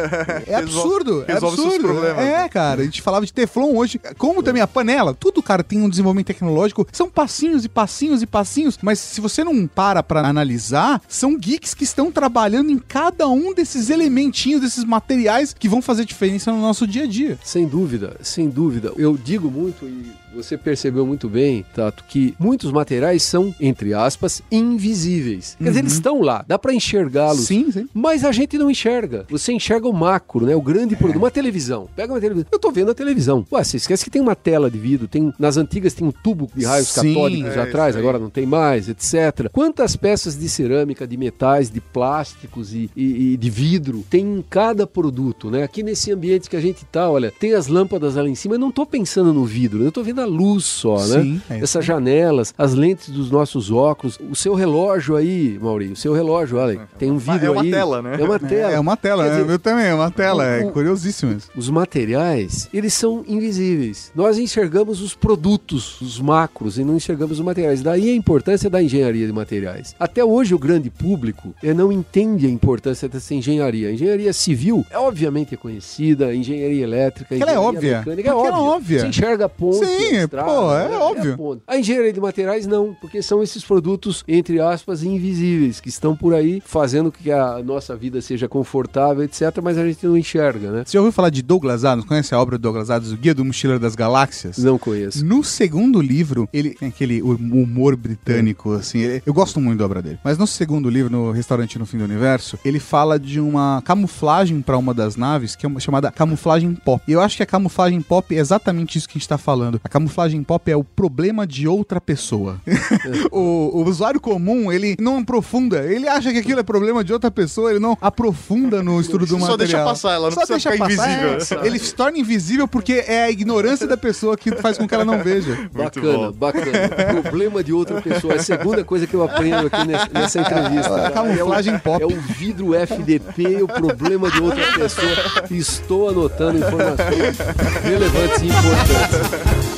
É 0.46 0.54
absurdo, 0.54 1.24
é 1.26 1.32
resolve 1.34 1.56
seus 1.56 1.66
absurdo. 1.74 1.88
problemas, 1.94 2.24
É, 2.24 2.42
né? 2.42 2.48
cara, 2.48 2.82
a 2.82 2.84
gente 2.84 3.02
falava 3.02 3.24
de 3.26 3.32
Teflon 3.32 3.74
hoje, 3.74 4.00
como 4.18 4.42
também 4.42 4.62
a 4.62 4.66
panela, 4.66 5.14
tudo, 5.14 5.42
cara, 5.42 5.62
tem 5.62 5.80
um 5.82 5.88
desenvolvimento 5.88 6.26
tecnológico, 6.28 6.86
são 6.92 7.08
passinhos 7.08 7.64
e 7.64 7.68
passinhos 7.68 8.22
e 8.22 8.26
passinhos, 8.26 8.78
mas 8.82 8.98
se 8.98 9.20
você 9.20 9.42
não 9.44 9.66
para 9.66 10.02
pra 10.02 10.20
analisar, 10.26 11.00
são 11.08 11.36
geeks 11.38 11.74
que 11.74 11.84
estão 11.84 12.10
trabalhando 12.12 12.70
em 12.70 12.78
cada 12.78 13.28
um 13.28 13.54
desses 13.54 13.90
elementinhos, 13.90 14.60
desses 14.60 14.84
materiais 14.84 15.54
que 15.58 15.68
vão 15.68 15.80
fazer 15.82 16.04
diferença 16.04 16.50
no 16.52 16.60
nosso 16.60 16.86
dia 16.86 17.04
a 17.04 17.06
dia. 17.06 17.38
Sem 17.42 17.66
dúvida, 17.66 18.16
sem 18.22 18.48
dúvida. 18.48 18.92
Eu 18.96 19.16
digo 19.16 19.50
muito 19.50 19.84
e 19.86 20.06
você 20.36 20.56
percebeu 20.56 21.06
muito 21.06 21.28
bem, 21.28 21.64
Tato, 21.74 22.04
que 22.08 22.34
muitos 22.38 22.70
materiais 22.70 23.22
são, 23.22 23.54
entre 23.60 23.94
aspas, 23.94 24.42
invisíveis. 24.50 25.56
Quer 25.58 25.68
dizer, 25.68 25.80
eles 25.80 25.92
estão 25.94 26.20
lá, 26.20 26.44
dá 26.46 26.58
pra 26.58 26.74
enxergá-los. 26.74 27.46
Sim, 27.46 27.70
sim. 27.72 27.88
Mas 27.94 28.24
a 28.24 28.32
gente 28.32 28.58
não 28.58 28.70
enxerga. 28.70 29.24
Você 29.30 29.52
enxerga 29.52 29.88
o 29.88 29.92
macro, 29.92 30.44
né? 30.46 30.54
O 30.54 30.60
grande 30.60 30.94
produto. 30.96 31.16
Uma 31.18 31.30
televisão. 31.30 31.88
Pega 31.96 32.12
uma 32.12 32.20
televisão. 32.20 32.46
Eu 32.52 32.58
tô 32.58 32.70
vendo 32.70 32.90
a 32.90 32.94
televisão. 32.94 33.44
Ué, 33.50 33.64
você 33.64 33.76
esquece 33.78 34.04
que 34.04 34.10
tem 34.10 34.20
uma 34.20 34.34
tela 34.36 34.70
de 34.70 34.78
vidro. 34.78 35.08
Tem, 35.08 35.32
nas 35.38 35.56
antigas 35.56 35.94
tem 35.94 36.06
um 36.06 36.12
tubo 36.12 36.48
de 36.54 36.64
raios 36.64 36.88
Sim, 36.88 37.14
catódicos 37.14 37.56
é 37.56 37.60
atrás, 37.60 37.96
agora 37.96 38.18
não 38.18 38.28
tem 38.30 38.44
mais, 38.46 38.88
etc. 38.88 39.48
Quantas 39.52 39.96
peças 39.96 40.36
de 40.38 40.48
cerâmica, 40.48 41.06
de 41.06 41.16
metais, 41.16 41.70
de 41.70 41.80
plásticos 41.80 42.74
e, 42.74 42.90
e- 42.96 43.32
e 43.32 43.36
de 43.36 43.50
vidro 43.50 44.04
tem 44.10 44.24
em 44.38 44.42
cada 44.48 44.86
produto, 44.86 45.50
né? 45.50 45.62
Aqui 45.62 45.82
nesse 45.82 46.12
ambiente 46.12 46.50
que 46.50 46.56
a 46.56 46.60
gente 46.60 46.84
tá, 46.84 47.08
olha, 47.10 47.30
tem 47.32 47.54
as 47.54 47.66
lâmpadas 47.66 48.14
lá 48.16 48.28
em 48.28 48.34
cima. 48.34 48.54
Eu 48.56 48.58
não 48.58 48.70
tô 48.72 48.84
pensando 48.84 49.32
no 49.32 49.44
vidro, 49.44 49.82
eu 49.82 49.90
tô 49.92 50.02
vendo 50.02 50.20
a 50.20 50.25
luz 50.26 50.64
só, 50.64 50.98
né? 51.06 51.22
Sim, 51.22 51.42
é 51.50 51.54
isso 51.56 51.64
Essas 51.64 51.84
janelas, 51.84 52.54
as 52.56 52.74
lentes 52.74 53.08
dos 53.10 53.30
nossos 53.30 53.70
óculos, 53.70 54.18
o 54.30 54.34
seu 54.36 54.54
relógio 54.54 55.16
aí, 55.16 55.58
Mauri, 55.60 55.92
o 55.92 55.96
seu 55.96 56.12
relógio, 56.12 56.58
olha, 56.58 56.88
tem 56.98 57.10
um 57.10 57.18
vidro 57.18 57.46
É 57.46 57.50
uma 57.50 57.62
aí. 57.62 57.70
tela, 57.70 58.02
né? 58.02 58.16
É 58.20 58.24
uma 58.24 58.38
tela. 58.38 58.72
É 58.72 58.80
uma 58.80 58.96
tela, 58.96 59.24
né? 59.28 59.40
dizer, 59.40 59.50
eu 59.52 59.58
também, 59.58 59.86
é 59.86 59.94
uma 59.94 60.10
tela, 60.10 60.44
é 60.46 60.64
curiosíssimo 60.70 61.32
isso. 61.32 61.50
os 61.56 61.68
materiais, 61.70 62.68
eles 62.72 62.92
são 62.94 63.24
invisíveis. 63.26 64.12
Nós 64.14 64.38
enxergamos 64.38 65.00
os 65.00 65.14
produtos, 65.14 66.00
os 66.00 66.20
macros, 66.20 66.78
e 66.78 66.84
não 66.84 66.96
enxergamos 66.96 67.38
os 67.38 67.44
materiais. 67.44 67.82
Daí 67.82 68.10
a 68.10 68.14
importância 68.14 68.68
da 68.70 68.82
engenharia 68.82 69.26
de 69.26 69.32
materiais. 69.32 69.94
Até 69.98 70.24
hoje 70.24 70.54
o 70.54 70.58
grande 70.58 70.90
público 70.90 71.54
não 71.62 71.90
entende 71.92 72.46
a 72.46 72.50
importância 72.50 73.08
dessa 73.08 73.34
engenharia. 73.34 73.88
A 73.88 73.92
engenharia 73.92 74.32
civil 74.32 74.84
é 74.90 74.98
obviamente 74.98 75.50
reconhecida, 75.50 76.26
a 76.26 76.34
engenharia 76.34 76.82
elétrica, 76.82 77.34
a 77.34 77.38
Porque 77.38 77.42
ela 77.42 77.52
é 77.52 77.54
engenharia 77.54 77.76
óbvia. 77.78 77.98
mecânica 77.98 78.28
é 78.28 78.32
ela 78.32 78.40
é 78.40 78.50
óbvia. 78.50 78.62
óbvia. 78.76 79.00
Você 79.00 79.06
enxerga 79.06 79.48
ponte, 79.48 79.86
Sim, 79.86 80.15
estrada, 80.24 80.48
pô, 80.48 80.74
é 80.74 80.88
né? 80.88 80.96
óbvio. 80.96 81.34
a 81.34 81.36
ponte. 81.36 81.62
A 81.66 81.76
engenharia 81.78 82.12
de 82.12 82.20
materiais 82.20 82.66
não, 82.66 82.94
porque 83.00 83.22
são 83.22 83.42
esses 83.42 83.64
produtos, 83.64 84.24
entre 84.26 84.60
aspas, 84.60 85.02
invisíveis, 85.02 85.80
que 85.80 85.88
estão 85.88 86.14
por 86.16 86.34
aí 86.34 86.62
fazendo 86.64 87.10
que 87.12 87.30
a 87.30 87.62
nossa 87.62 87.94
vida 87.96 88.20
seja 88.20 88.48
confortável, 88.48 89.22
etc., 89.24 89.58
mas 89.62 89.78
a 89.78 89.86
gente 89.86 90.06
não 90.06 90.16
enxerga, 90.16 90.70
né? 90.70 90.82
Você 90.84 90.92
já 90.92 91.00
ouviu 91.00 91.12
falar 91.12 91.30
de 91.30 91.42
Douglas 91.42 91.84
Adams? 91.84 92.06
Conhece 92.06 92.34
a 92.34 92.40
obra 92.40 92.58
do 92.58 92.62
Douglas 92.62 92.90
Adams, 92.90 93.12
O 93.12 93.16
Guia 93.16 93.34
do 93.34 93.44
Mochileiro 93.44 93.80
das 93.80 93.94
Galáxias? 93.94 94.58
Não 94.58 94.78
conheço. 94.78 95.24
No 95.24 95.42
segundo 95.44 96.00
livro, 96.00 96.48
ele 96.52 96.70
tem 96.70 96.88
aquele 96.88 97.22
humor 97.22 97.96
britânico, 97.96 98.72
assim. 98.72 98.98
ele- 99.00 99.22
eu 99.26 99.34
gosto 99.34 99.60
muito 99.60 99.78
da 99.78 99.84
obra 99.84 100.02
dele. 100.02 100.18
Mas 100.24 100.38
no 100.38 100.46
segundo 100.46 100.88
livro, 100.88 101.10
no 101.10 101.30
Restaurante 101.30 101.78
no 101.78 101.86
Fim 101.86 101.98
do 101.98 102.04
Universo, 102.04 102.58
ele 102.64 102.78
fala 102.78 103.18
de 103.18 103.40
uma 103.40 103.82
camuflagem 103.84 104.60
para 104.60 104.76
uma 104.78 104.92
das 104.94 105.16
naves, 105.16 105.56
que 105.56 105.66
é 105.66 105.68
uma, 105.68 105.80
chamada 105.80 106.10
camuflagem 106.10 106.74
pop. 106.74 107.02
E 107.06 107.12
eu 107.12 107.20
acho 107.20 107.36
que 107.36 107.42
a 107.42 107.46
camuflagem 107.46 108.00
pop 108.00 108.34
é 108.34 108.38
exatamente 108.38 108.98
isso 108.98 109.08
que 109.08 109.16
a 109.16 109.18
gente 109.18 109.28
tá 109.28 109.38
falando. 109.38 109.80
A 109.82 109.88
camuflagem 109.96 110.42
pop 110.42 110.70
é 110.70 110.76
o 110.76 110.84
problema 110.84 111.46
de 111.46 111.66
outra 111.66 111.98
pessoa. 111.98 112.60
o, 113.32 113.80
o 113.80 113.84
usuário 113.84 114.20
comum, 114.20 114.70
ele 114.70 114.94
não 115.00 115.18
aprofunda. 115.18 115.84
Ele 115.84 116.06
acha 116.06 116.30
que 116.30 116.38
aquilo 116.38 116.60
é 116.60 116.62
problema 116.62 117.02
de 117.02 117.14
outra 117.14 117.30
pessoa, 117.30 117.70
ele 117.70 117.80
não 117.80 117.96
aprofunda 117.98 118.82
no 118.82 119.00
estudo 119.00 119.24
do 119.24 119.38
Só 119.38 119.38
material. 119.38 119.56
deixa 119.56 119.84
passar, 119.84 120.12
ela 120.12 120.26
não 120.26 120.32
Só 120.32 120.46
precisa 120.46 120.70
deixa 120.70 120.72
ficar 120.72 120.88
passar, 120.88 121.32
invisível. 121.32 121.62
é. 121.62 121.66
Ele 121.66 121.78
se 121.78 121.94
torna 121.94 122.18
invisível 122.18 122.68
porque 122.68 123.04
é 123.06 123.24
a 123.24 123.30
ignorância 123.30 123.86
da 123.86 123.96
pessoa 123.96 124.36
que 124.36 124.54
faz 124.56 124.76
com 124.76 124.86
que 124.86 124.94
ela 124.94 125.04
não 125.04 125.22
veja. 125.22 125.56
Bacana, 125.72 126.32
bacana. 126.32 127.22
Problema 127.22 127.64
de 127.64 127.72
outra 127.72 128.02
pessoa. 128.02 128.34
É 128.34 128.36
a 128.36 128.42
segunda 128.42 128.84
coisa 128.84 129.06
que 129.06 129.14
eu 129.14 129.24
aprendo 129.24 129.66
aqui 129.68 129.86
nessa, 129.86 130.08
nessa 130.12 130.40
entrevista. 130.40 130.94
A 130.94 131.02
tá? 131.04 131.10
camuflagem 131.10 131.72
é 131.72 131.76
o, 131.76 131.80
pop. 131.80 132.02
É 132.02 132.06
o 132.06 132.20
vidro 132.20 132.74
FDP, 132.74 133.62
o 133.62 133.66
problema 133.66 134.30
de 134.30 134.42
outra 134.42 134.72
pessoa. 134.72 135.12
Estou 135.50 136.10
anotando 136.10 136.58
informações 136.58 137.38
relevantes 137.82 138.42
e 138.42 138.46
importantes. 138.46 139.75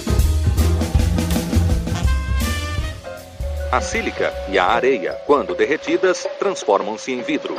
A 3.70 3.82
sílica 3.82 4.32
e 4.48 4.58
a 4.58 4.64
areia, 4.64 5.12
quando 5.26 5.54
derretidas, 5.54 6.26
transformam-se 6.38 7.12
em 7.12 7.20
vidro. 7.20 7.54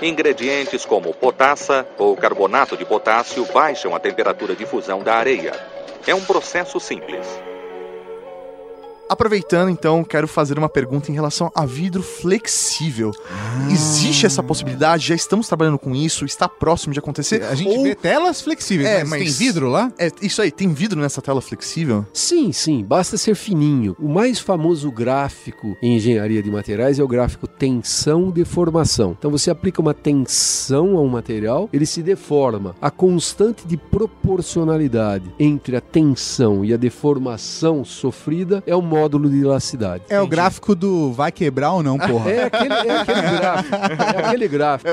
Ingredientes 0.00 0.86
como 0.86 1.12
potassa 1.12 1.84
ou 1.98 2.16
carbonato 2.16 2.76
de 2.76 2.84
potássio 2.84 3.44
baixam 3.46 3.92
a 3.92 3.98
temperatura 3.98 4.54
de 4.54 4.64
fusão 4.64 5.02
da 5.02 5.16
areia. 5.16 5.52
É 6.06 6.14
um 6.14 6.24
processo 6.24 6.78
simples. 6.78 7.26
Aproveitando, 9.08 9.68
então, 9.70 10.02
quero 10.02 10.26
fazer 10.26 10.58
uma 10.58 10.68
pergunta 10.68 11.10
em 11.10 11.14
relação 11.14 11.50
a 11.54 11.64
vidro 11.64 12.02
flexível. 12.02 13.12
Existe 13.70 14.26
essa 14.26 14.42
possibilidade? 14.42 15.06
Já 15.06 15.14
estamos 15.14 15.46
trabalhando 15.46 15.78
com 15.78 15.94
isso? 15.94 16.24
Está 16.24 16.48
próximo 16.48 16.92
de 16.92 16.98
acontecer? 16.98 17.42
A 17.44 17.54
gente 17.54 17.76
Ou- 17.76 17.82
vê 17.84 17.94
telas 17.94 18.40
flexíveis, 18.40 18.88
É, 18.88 18.98
mas, 19.00 19.10
mas- 19.10 19.22
tem 19.22 19.46
vidro 19.46 19.68
lá? 19.68 19.92
É, 19.98 20.10
isso 20.20 20.42
aí, 20.42 20.50
tem 20.50 20.72
vidro 20.72 21.00
nessa 21.00 21.22
tela 21.22 21.40
flexível? 21.40 22.04
Sim, 22.12 22.50
sim, 22.52 22.82
basta 22.84 23.16
ser 23.16 23.34
fininho. 23.36 23.96
O 24.00 24.08
mais 24.08 24.38
famoso 24.40 24.90
gráfico 24.90 25.76
em 25.80 25.96
engenharia 25.96 26.42
de 26.42 26.50
materiais 26.50 26.98
é 26.98 27.02
o 27.02 27.08
gráfico 27.08 27.46
tensão-deformação. 27.46 29.14
Então 29.18 29.30
você 29.30 29.50
aplica 29.50 29.80
uma 29.80 29.94
tensão 29.94 30.96
a 30.96 31.00
um 31.00 31.08
material, 31.08 31.68
ele 31.72 31.86
se 31.86 32.02
deforma. 32.02 32.74
A 32.80 32.90
constante 32.90 33.66
de 33.66 33.76
proporcionalidade 33.76 35.32
entre 35.38 35.76
a 35.76 35.80
tensão 35.80 36.64
e 36.64 36.72
a 36.74 36.76
deformação 36.76 37.84
sofrida 37.84 38.62
é 38.66 38.74
o 38.74 38.82
módulo 38.96 39.28
de 39.28 39.40
elasticidade. 39.40 40.04
É 40.08 40.20
o 40.20 40.26
gráfico 40.26 40.74
do 40.74 41.12
vai 41.12 41.30
quebrar 41.30 41.72
ou 41.72 41.82
não, 41.82 41.98
porra. 41.98 42.26
É 42.36 42.44
aquele, 42.44 42.74
é 42.74 43.00
aquele 43.00 43.38
gráfico. 43.38 43.74
É 43.74 44.24
aquele 44.24 44.48
gráfico. 44.48 44.90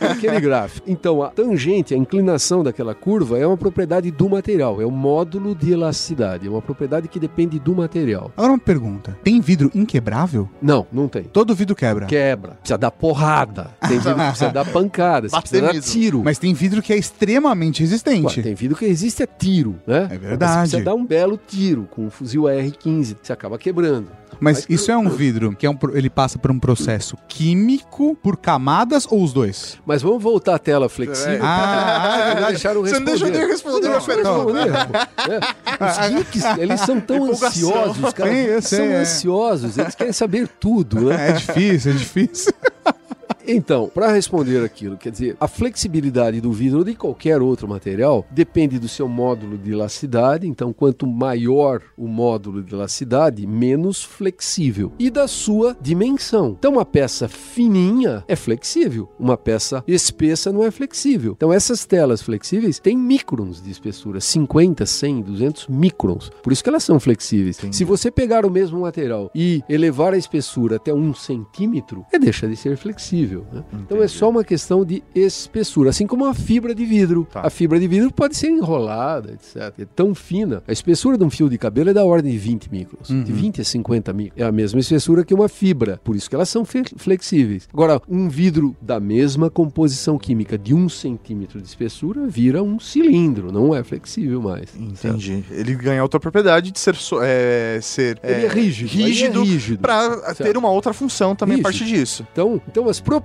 É 0.00 0.06
aquele 0.06 0.40
gráfico. 0.40 0.90
Então, 0.90 1.22
a 1.22 1.28
tangente, 1.28 1.94
a 1.94 1.96
inclinação 1.96 2.62
daquela 2.62 2.94
curva 2.94 3.38
é 3.38 3.46
uma 3.46 3.56
propriedade 3.56 4.10
do 4.10 4.28
material. 4.28 4.80
É 4.80 4.86
o 4.86 4.90
módulo 4.90 5.54
de 5.54 5.72
elasticidade. 5.72 6.46
É 6.46 6.50
uma 6.50 6.62
propriedade 6.62 7.08
que 7.08 7.20
depende 7.20 7.58
do 7.58 7.74
material. 7.74 8.32
Agora 8.36 8.52
uma 8.52 8.58
pergunta. 8.58 9.16
Tem 9.22 9.40
vidro 9.40 9.70
inquebrável? 9.74 10.48
Não, 10.60 10.86
não 10.92 11.08
tem. 11.08 11.24
Todo 11.24 11.54
vidro 11.54 11.76
quebra. 11.76 12.06
Quebra. 12.06 12.52
Precisa 12.54 12.78
dar 12.78 12.90
porrada. 12.90 13.70
Tem 13.80 13.98
vidro 13.98 14.14
que 14.14 14.26
precisa 14.26 14.50
dar 14.50 14.64
pancada. 14.64 15.28
Precisa 15.28 15.62
dar 15.62 15.80
tiro. 15.80 16.22
Mas 16.24 16.38
tem 16.38 16.52
vidro 16.54 16.82
que 16.82 16.92
é 16.92 16.96
extremamente 16.96 17.82
Ué, 17.82 17.88
resistente. 17.88 18.42
tem 18.42 18.54
vidro 18.54 18.76
que 18.76 18.86
resiste 18.86 19.22
a 19.22 19.26
tiro, 19.26 19.76
né? 19.86 20.08
É 20.10 20.18
verdade. 20.18 20.52
Você 20.52 20.58
precisa 20.76 20.84
dar 20.84 20.94
um 20.94 21.04
belo 21.04 21.38
tiro 21.46 21.88
com 21.90 22.06
um 22.06 22.10
fuzil 22.10 22.48
AR-15. 22.48 23.16
Você 23.22 23.31
acaba 23.32 23.58
quebrando. 23.58 24.08
Mas 24.40 24.58
Mas- 24.58 24.66
isso 24.68 24.90
é 24.90 24.96
um 24.96 25.08
vidro 25.08 25.54
que 25.56 25.64
é 25.66 25.70
um, 25.70 25.78
ele 25.94 26.10
passa 26.10 26.38
por 26.38 26.50
um 26.50 26.58
processo 26.58 27.16
químico, 27.28 28.16
por 28.22 28.36
camadas 28.36 29.06
ou 29.08 29.22
os 29.22 29.32
dois? 29.32 29.78
Mas 29.86 30.02
vamos 30.02 30.22
voltar 30.22 30.56
à 30.56 30.58
tela 30.58 30.88
flexível. 30.88 31.38
Ah, 31.42 32.16
é 32.18 32.24
verdade. 32.32 32.52
Deixaram 32.52 32.80
Você 32.82 32.98
não 32.98 33.04
deixou 33.04 33.28
eu 33.28 33.48
responder 33.48 33.88
Não, 33.88 33.96
a 33.96 34.00
pergunta. 34.00 34.32
responder, 34.34 34.86
pô. 34.86 34.98
É. 35.32 35.90
Os 35.90 36.08
geeks, 36.32 36.44
eles 36.58 36.80
são 36.80 37.00
tão 37.00 37.24
ansiosos, 37.30 38.12
cara. 38.12 38.30
Sim, 38.30 38.36
eu 38.38 38.62
sei, 38.62 38.78
são 38.78 38.86
é. 38.86 38.96
ansiosos, 38.96 39.78
eles 39.78 39.94
querem 39.94 40.12
saber 40.12 40.48
tudo, 40.48 41.00
né? 41.02 41.30
É 41.30 41.32
difícil, 41.32 41.92
é 41.92 41.94
difícil. 41.94 42.52
Então, 43.46 43.90
para 43.92 44.12
responder 44.12 44.64
aquilo, 44.64 44.96
quer 44.96 45.10
dizer, 45.10 45.36
a 45.40 45.48
flexibilidade 45.48 46.40
do 46.40 46.52
vidro 46.52 46.78
ou 46.78 46.84
de 46.84 46.94
qualquer 46.94 47.42
outro 47.42 47.68
material 47.68 48.24
depende 48.30 48.78
do 48.78 48.88
seu 48.88 49.08
módulo 49.08 49.58
de 49.58 49.72
elasticidade. 49.72 50.46
Então, 50.46 50.72
quanto 50.72 51.06
maior 51.06 51.82
o 51.96 52.06
módulo 52.06 52.62
de 52.62 52.74
elasticidade, 52.74 53.46
menos 53.46 54.02
flexível. 54.02 54.92
E 54.98 55.10
da 55.10 55.26
sua 55.26 55.76
dimensão. 55.80 56.56
Então, 56.58 56.72
uma 56.72 56.84
peça 56.84 57.28
fininha 57.28 58.24
é 58.28 58.36
flexível, 58.36 59.10
uma 59.18 59.36
peça 59.36 59.82
espessa 59.86 60.52
não 60.52 60.64
é 60.64 60.70
flexível. 60.70 61.32
Então, 61.36 61.52
essas 61.52 61.84
telas 61.84 62.22
flexíveis 62.22 62.78
têm 62.78 62.96
microns 62.96 63.62
de 63.62 63.70
espessura, 63.70 64.20
50, 64.20 64.86
100, 64.86 65.22
200 65.22 65.68
microns. 65.68 66.30
Por 66.42 66.52
isso 66.52 66.62
que 66.62 66.68
elas 66.68 66.84
são 66.84 67.00
flexíveis. 67.00 67.58
Se 67.70 67.84
você 67.84 68.10
pegar 68.10 68.46
o 68.46 68.50
mesmo 68.50 68.80
material 68.80 69.30
e 69.34 69.62
elevar 69.68 70.14
a 70.14 70.18
espessura 70.18 70.76
até 70.76 70.92
um 70.92 71.14
centímetro, 71.14 72.04
é 72.12 72.18
deixa 72.18 72.48
de 72.48 72.56
ser 72.56 72.76
flexível. 72.76 73.31
Né? 73.52 73.62
Então 73.72 74.02
é 74.02 74.08
só 74.08 74.28
uma 74.28 74.44
questão 74.44 74.84
de 74.84 75.02
espessura, 75.14 75.90
assim 75.90 76.06
como 76.06 76.26
a 76.26 76.34
fibra 76.34 76.74
de 76.74 76.84
vidro. 76.84 77.26
Tá. 77.30 77.40
A 77.40 77.50
fibra 77.50 77.78
de 77.78 77.86
vidro 77.88 78.12
pode 78.12 78.36
ser 78.36 78.48
enrolada, 78.48 79.32
etc. 79.32 79.72
É 79.78 79.84
tão 79.84 80.14
fina. 80.14 80.62
A 80.66 80.72
espessura 80.72 81.16
de 81.16 81.24
um 81.24 81.30
fio 81.30 81.48
de 81.48 81.58
cabelo 81.58 81.90
é 81.90 81.92
da 81.94 82.04
ordem 82.04 82.32
de 82.32 82.38
20 82.38 82.70
microns, 82.70 83.08
de 83.08 83.32
20 83.32 83.60
a 83.60 83.64
50 83.64 84.12
microns. 84.12 84.40
É 84.40 84.44
a 84.46 84.52
mesma 84.52 84.80
espessura 84.80 85.24
que 85.24 85.34
uma 85.34 85.48
fibra, 85.48 86.00
por 86.04 86.14
isso 86.16 86.28
que 86.28 86.34
elas 86.36 86.48
são 86.48 86.64
flexíveis. 86.96 87.68
Agora, 87.72 88.00
um 88.08 88.28
vidro 88.28 88.76
da 88.80 88.98
mesma 89.00 89.50
composição 89.50 90.18
química 90.18 90.56
de 90.58 90.74
um 90.74 90.88
centímetro 90.88 91.60
de 91.60 91.66
espessura 91.68 92.26
vira 92.26 92.62
um 92.62 92.78
cilindro, 92.78 93.50
não 93.52 93.74
é 93.74 93.82
flexível 93.82 94.40
mais. 94.40 94.68
Entendi. 94.78 95.44
Ele 95.50 95.74
ganha 95.74 96.02
outra 96.02 96.18
propriedade 96.20 96.70
de 96.70 96.78
ser, 96.78 96.96
é, 97.22 97.78
ser 97.82 98.18
Ele 98.22 98.46
é 98.46 98.48
rígido, 98.48 98.90
aí 98.92 99.02
é 99.02 99.06
rígido, 99.06 99.42
rígido. 99.42 99.80
pra 99.80 100.16
ter 100.34 100.44
Certo. 100.44 100.56
uma 100.58 100.70
outra 100.70 100.92
função 100.92 101.34
também 101.34 101.54
a 101.54 101.56
Rígido. 101.58 101.62
partir 101.64 101.84
disso. 101.84 102.26
Então, 102.32 102.60
então 102.68 102.88
as 102.88 103.00
propriedades 103.00 103.21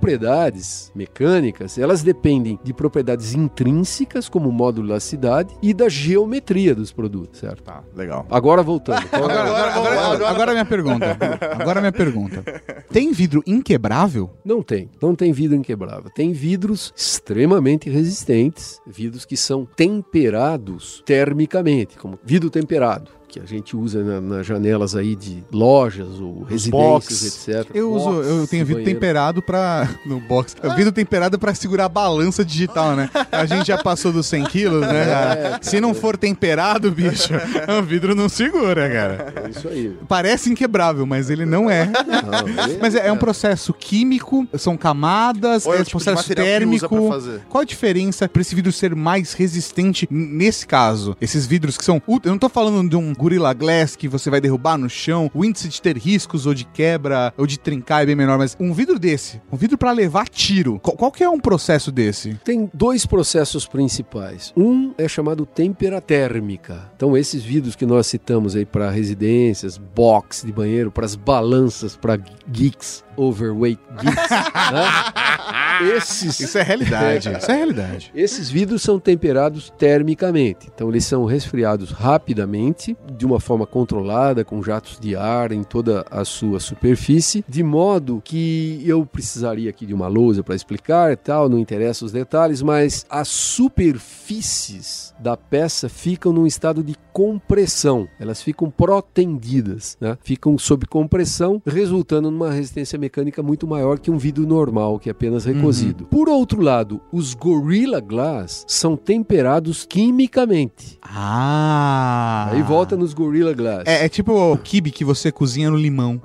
mecânicas, 0.94 1.78
elas 1.78 2.02
dependem 2.02 2.58
de 2.62 2.72
propriedades 2.72 3.34
intrínsecas, 3.34 4.28
como 4.28 4.48
o 4.48 4.52
módulo 4.52 4.86
de 4.86 4.92
elasticidade, 4.92 5.54
e 5.62 5.74
da 5.74 5.88
geometria 5.88 6.74
dos 6.74 6.92
produtos, 6.92 7.40
certo? 7.40 7.62
Tá, 7.62 7.82
legal. 7.94 8.26
Agora 8.30 8.62
voltando. 8.62 9.02
É? 9.02 9.08
Agora, 9.16 9.34
agora, 9.40 9.72
agora, 9.74 10.00
agora- 10.00 10.28
agora 10.28 10.50
a 10.50 10.54
minha 10.54 10.64
pergunta. 10.64 11.18
Agora 11.60 11.78
a 11.78 11.82
minha 11.82 11.92
pergunta. 11.92 12.42
Tem 12.90 13.12
vidro 13.12 13.42
inquebrável? 13.46 14.30
Não 14.44 14.62
tem, 14.62 14.90
não 15.00 15.14
tem 15.14 15.32
vidro 15.32 15.56
inquebrável. 15.56 16.10
Tem 16.14 16.32
vidros 16.32 16.92
extremamente 16.96 17.90
resistentes, 17.90 18.80
vidros 18.86 19.24
que 19.24 19.36
são 19.36 19.66
temperados 19.76 21.02
termicamente, 21.04 21.96
como 21.98 22.18
vidro 22.24 22.50
temperado. 22.50 23.10
Que 23.28 23.38
a 23.40 23.44
gente 23.44 23.76
usa 23.76 24.02
na- 24.02 24.20
nas 24.22 24.46
janelas 24.46 24.96
aí 24.96 25.14
de 25.14 25.44
lojas 25.52 26.18
ou 26.18 26.44
residências, 26.44 27.46
etc. 27.48 27.70
Eu 27.74 27.92
uso, 27.92 28.04
Box 28.10 28.26
eu 28.28 28.46
tenho 28.46 28.64
vidro 28.64 28.80
banheiro. 28.80 28.94
temperado 29.00 29.42
pra. 29.42 29.88
No 30.06 30.18
box. 30.20 30.56
Eu 30.62 30.74
vidro 30.74 30.90
temperado 30.92 31.38
pra 31.38 31.54
segurar 31.54 31.84
a 31.84 31.88
balança 31.88 32.42
digital, 32.44 32.96
né? 32.96 33.10
A 33.30 33.44
gente 33.44 33.66
já 33.66 33.76
passou 33.76 34.10
dos 34.12 34.26
100 34.26 34.44
quilos, 34.44 34.80
né, 34.80 35.04
cara? 35.04 35.58
Se 35.60 35.78
não 35.80 35.92
for 35.92 36.16
temperado, 36.16 36.90
bicho, 36.90 37.34
o 37.78 37.82
vidro 37.82 38.14
não 38.14 38.28
segura, 38.28 38.88
cara. 38.88 39.34
É 39.44 39.50
isso 39.50 39.68
aí. 39.68 39.94
Parece 40.08 40.50
inquebrável, 40.50 41.04
mas 41.04 41.28
ele 41.28 41.44
não 41.44 41.68
é. 41.68 41.84
Não, 41.86 42.48
ele- 42.66 42.78
Mas 42.80 42.94
é, 42.94 43.08
é 43.08 43.12
um 43.12 43.16
processo 43.18 43.74
químico, 43.74 44.46
são 44.56 44.76
camadas, 44.76 45.66
Ou 45.66 45.74
é 45.74 45.78
é 45.78 45.80
o 45.82 45.84
tipo 45.84 45.98
de 45.98 46.04
processo 46.04 46.28
material 46.28 46.46
que 46.46 46.52
usa 46.52 46.58
térmico. 46.88 46.96
pra 47.08 47.08
fazer? 47.20 47.40
Qual 47.48 47.60
a 47.60 47.64
diferença 47.64 48.26
para 48.28 48.40
esse 48.40 48.54
vidro 48.54 48.72
ser 48.72 48.94
mais 48.94 49.34
resistente 49.34 50.06
nesse 50.10 50.66
caso? 50.66 51.14
Esses 51.20 51.44
vidros 51.46 51.76
que 51.76 51.84
são. 51.84 52.00
Eu 52.24 52.30
não 52.30 52.38
tô 52.38 52.48
falando 52.48 52.88
de 52.88 52.96
um 52.96 53.12
Gorilla 53.18 53.52
Glass 53.52 53.96
que 53.96 54.06
você 54.06 54.30
vai 54.30 54.40
derrubar 54.40 54.78
no 54.78 54.88
chão, 54.88 55.28
o 55.34 55.44
índice 55.44 55.68
de 55.68 55.82
ter 55.82 55.98
riscos 55.98 56.46
ou 56.46 56.54
de 56.54 56.64
quebra 56.64 57.34
ou 57.36 57.46
de 57.46 57.58
trincar 57.58 58.04
é 58.04 58.06
bem 58.06 58.14
menor, 58.14 58.38
mas 58.38 58.56
um 58.60 58.72
vidro 58.72 58.96
desse, 58.96 59.42
um 59.50 59.56
vidro 59.56 59.76
para 59.76 59.90
levar 59.90 60.28
tiro. 60.28 60.78
Qual, 60.78 60.96
qual 60.96 61.10
que 61.10 61.24
é 61.24 61.28
um 61.28 61.40
processo 61.40 61.90
desse? 61.90 62.34
Tem 62.44 62.70
dois 62.72 63.04
processos 63.04 63.66
principais. 63.66 64.52
Um 64.56 64.94
é 64.96 65.08
chamado 65.08 65.44
tempera 65.44 66.00
térmica. 66.00 66.90
Então, 66.94 67.16
esses 67.16 67.42
vidros 67.42 67.74
que 67.74 67.84
nós 67.84 68.06
citamos 68.06 68.54
aí 68.54 68.64
para 68.64 68.90
residências, 68.90 69.76
box 69.76 70.46
de 70.46 70.52
banheiro, 70.52 70.92
para 70.92 71.04
as 71.04 71.16
balanças, 71.16 71.96
para 71.96 72.18
geeks, 72.48 73.04
overweight 73.16 73.82
geeks, 74.00 74.30
né? 74.72 75.96
Esses, 75.96 76.40
Isso 76.40 76.58
é 76.58 76.62
realidade. 76.62 77.30
Isso 77.30 77.50
é 77.50 77.56
realidade. 77.56 78.10
esses 78.14 78.50
vidros 78.50 78.82
são 78.82 78.98
temperados 78.98 79.70
termicamente. 79.78 80.68
Então, 80.74 80.88
eles 80.88 81.04
são 81.04 81.24
resfriados 81.24 81.90
rapidamente, 81.90 82.96
de 83.16 83.26
uma 83.26 83.40
forma 83.40 83.66
controlada, 83.66 84.44
com 84.44 84.62
jatos 84.62 84.98
de 85.00 85.16
ar 85.16 85.52
em 85.52 85.62
toda 85.62 86.04
a 86.10 86.24
sua 86.24 86.60
superfície, 86.60 87.44
de 87.48 87.62
modo 87.62 88.22
que 88.24 88.82
eu 88.84 89.04
precisaria 89.04 89.70
aqui 89.70 89.86
de 89.86 89.94
uma 89.94 90.08
lousa 90.08 90.42
para 90.42 90.54
explicar 90.54 91.12
e 91.12 91.16
tal, 91.16 91.48
não 91.48 91.58
interessa 91.58 92.04
os 92.04 92.12
detalhes, 92.12 92.62
mas 92.62 93.06
as 93.08 93.28
superfícies 93.28 95.14
da 95.18 95.36
peça 95.36 95.88
ficam 95.88 96.32
num 96.32 96.46
estado 96.46 96.82
de 96.82 96.94
compressão. 97.12 98.08
Elas 98.20 98.40
ficam 98.40 98.70
protendidas, 98.70 99.96
né? 100.00 100.16
ficam 100.22 100.56
sob 100.56 100.86
compressão, 100.86 101.60
resultando 101.66 102.30
numa 102.30 102.52
resistência 102.52 102.98
mecânica 102.98 103.42
muito 103.42 103.66
maior 103.66 103.98
que 103.98 104.10
um 104.10 104.16
vidro 104.18 104.46
normal, 104.46 104.98
que 104.98 105.08
é 105.08 105.12
apenas 105.12 105.44
recozido. 105.44 106.04
Por 106.06 106.28
outro 106.28 106.60
lado, 106.62 107.00
os 107.12 107.34
Gorilla 107.34 108.00
Glass 108.00 108.64
são 108.68 108.96
temperados 108.96 109.84
quimicamente. 109.84 110.98
Ah. 111.02 112.50
Aí 112.52 112.62
volta 112.62 112.96
nos 112.98 113.14
Gorilla 113.14 113.54
Glass. 113.54 113.84
É, 113.86 114.04
é 114.04 114.08
tipo 114.08 114.32
o 114.32 114.56
kibe 114.58 114.90
que 114.90 115.04
você 115.04 115.32
cozinha 115.32 115.70
no 115.70 115.76
limão. 115.76 116.20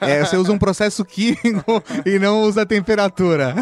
É, 0.00 0.24
você 0.24 0.36
usa 0.36 0.52
um 0.52 0.58
processo 0.58 1.04
químico 1.04 1.82
e 2.04 2.18
não 2.18 2.42
usa 2.42 2.62
a 2.62 2.66
temperatura. 2.66 3.54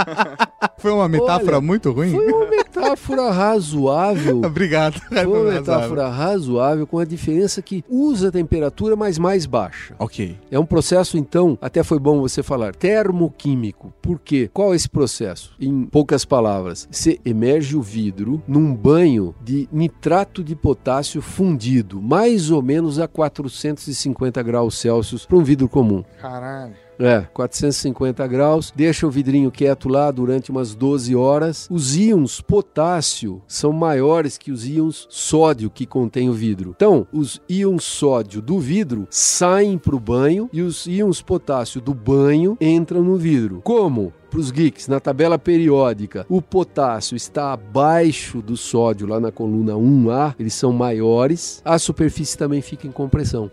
Foi 0.78 0.92
uma 0.92 1.08
metáfora 1.08 1.56
Olha, 1.56 1.60
muito 1.60 1.90
ruim? 1.92 2.12
Foi 2.12 2.32
uma 2.32 2.63
metáfora 2.80 3.30
razoável. 3.30 4.42
Obrigado. 4.44 5.00
Foi 5.00 5.26
uma 5.26 5.52
metáfora 5.52 6.08
razoável, 6.08 6.86
com 6.86 6.98
a 6.98 7.04
diferença 7.04 7.62
que 7.62 7.84
usa 7.88 8.28
a 8.28 8.32
temperatura, 8.32 8.96
mas 8.96 9.18
mais 9.18 9.46
baixa. 9.46 9.94
Ok. 9.98 10.38
É 10.50 10.58
um 10.58 10.66
processo, 10.66 11.16
então, 11.16 11.58
até 11.60 11.82
foi 11.82 11.98
bom 11.98 12.20
você 12.20 12.42
falar, 12.42 12.74
termoquímico. 12.74 13.92
Por 14.02 14.18
quê? 14.18 14.50
Qual 14.52 14.72
é 14.72 14.76
esse 14.76 14.88
processo? 14.88 15.54
Em 15.60 15.84
poucas 15.84 16.24
palavras, 16.24 16.88
você 16.90 17.18
emerge 17.24 17.76
o 17.76 17.82
vidro 17.82 18.42
num 18.46 18.74
banho 18.74 19.34
de 19.42 19.68
nitrato 19.72 20.42
de 20.42 20.54
potássio 20.54 21.22
fundido, 21.22 22.00
mais 22.00 22.50
ou 22.50 22.62
menos 22.62 22.98
a 22.98 23.08
450 23.08 24.42
graus 24.42 24.78
Celsius 24.78 25.26
para 25.26 25.36
um 25.36 25.44
vidro 25.44 25.68
comum. 25.68 26.04
Caralho. 26.20 26.83
É, 26.98 27.22
450 27.32 28.26
graus, 28.26 28.72
deixa 28.74 29.06
o 29.06 29.10
vidrinho 29.10 29.50
quieto 29.50 29.88
lá 29.88 30.10
durante 30.10 30.50
umas 30.50 30.74
12 30.74 31.14
horas. 31.14 31.68
Os 31.70 31.96
íons 31.96 32.40
potássio 32.40 33.42
são 33.46 33.72
maiores 33.72 34.38
que 34.38 34.52
os 34.52 34.66
íons 34.66 35.06
sódio 35.10 35.70
que 35.70 35.86
contém 35.86 36.28
o 36.28 36.32
vidro. 36.32 36.72
Então, 36.76 37.06
os 37.12 37.40
íons 37.48 37.84
sódio 37.84 38.40
do 38.40 38.58
vidro 38.58 39.06
saem 39.10 39.78
para 39.78 39.96
o 39.96 40.00
banho 40.00 40.48
e 40.52 40.62
os 40.62 40.86
íons 40.86 41.20
potássio 41.20 41.80
do 41.80 41.94
banho 41.94 42.56
entram 42.60 43.02
no 43.02 43.16
vidro. 43.16 43.60
Como? 43.62 44.12
Para 44.34 44.40
os 44.40 44.50
geeks, 44.50 44.88
na 44.88 44.98
tabela 44.98 45.38
periódica, 45.38 46.26
o 46.28 46.42
potássio 46.42 47.14
está 47.14 47.52
abaixo 47.52 48.42
do 48.42 48.56
sódio 48.56 49.06
lá 49.06 49.20
na 49.20 49.30
coluna 49.30 49.74
1A, 49.74 50.34
eles 50.40 50.54
são 50.54 50.72
maiores, 50.72 51.62
a 51.64 51.78
superfície 51.78 52.36
também 52.36 52.60
fica 52.60 52.84
em 52.84 52.90
compressão. 52.90 53.48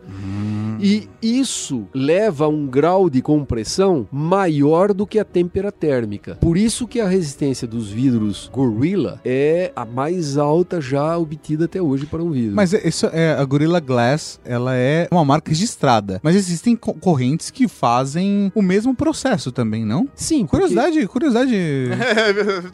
E 0.80 1.08
isso 1.22 1.88
leva 1.94 2.46
a 2.46 2.48
um 2.48 2.66
grau 2.66 3.12
de 3.12 3.22
compressão 3.22 4.08
maior 4.12 4.92
do 4.92 5.06
que 5.06 5.20
a 5.20 5.24
temperatura 5.24 5.72
térmica. 5.72 6.38
Por 6.42 6.58
isso 6.58 6.88
que 6.88 7.00
a 7.00 7.08
resistência 7.08 7.68
dos 7.68 7.92
vidros 7.92 8.50
Gorilla 8.52 9.22
é 9.24 9.72
a 9.76 9.86
mais 9.86 10.38
alta 10.38 10.82
já 10.82 11.16
obtida 11.16 11.66
até 11.66 11.80
hoje 11.80 12.08
para 12.08 12.24
um 12.24 12.32
vidro. 12.32 12.56
Mas 12.56 12.74
isso 12.74 13.06
é 13.14 13.34
a 13.34 13.46
Gorilla 13.46 13.80
Glass, 13.80 14.40
ela 14.44 14.76
é 14.76 15.08
uma 15.12 15.24
marca 15.24 15.50
registrada. 15.50 16.20
Mas 16.24 16.36
existem 16.36 16.76
concorrentes 16.76 17.52
que 17.52 17.68
fazem 17.68 18.52
o 18.56 18.64
mesmo 18.64 18.96
processo 18.96 19.52
também, 19.52 19.86
não? 19.86 20.08
sim, 20.16 20.48
Curiosidade, 20.74 21.08
curiosidade 21.08 21.56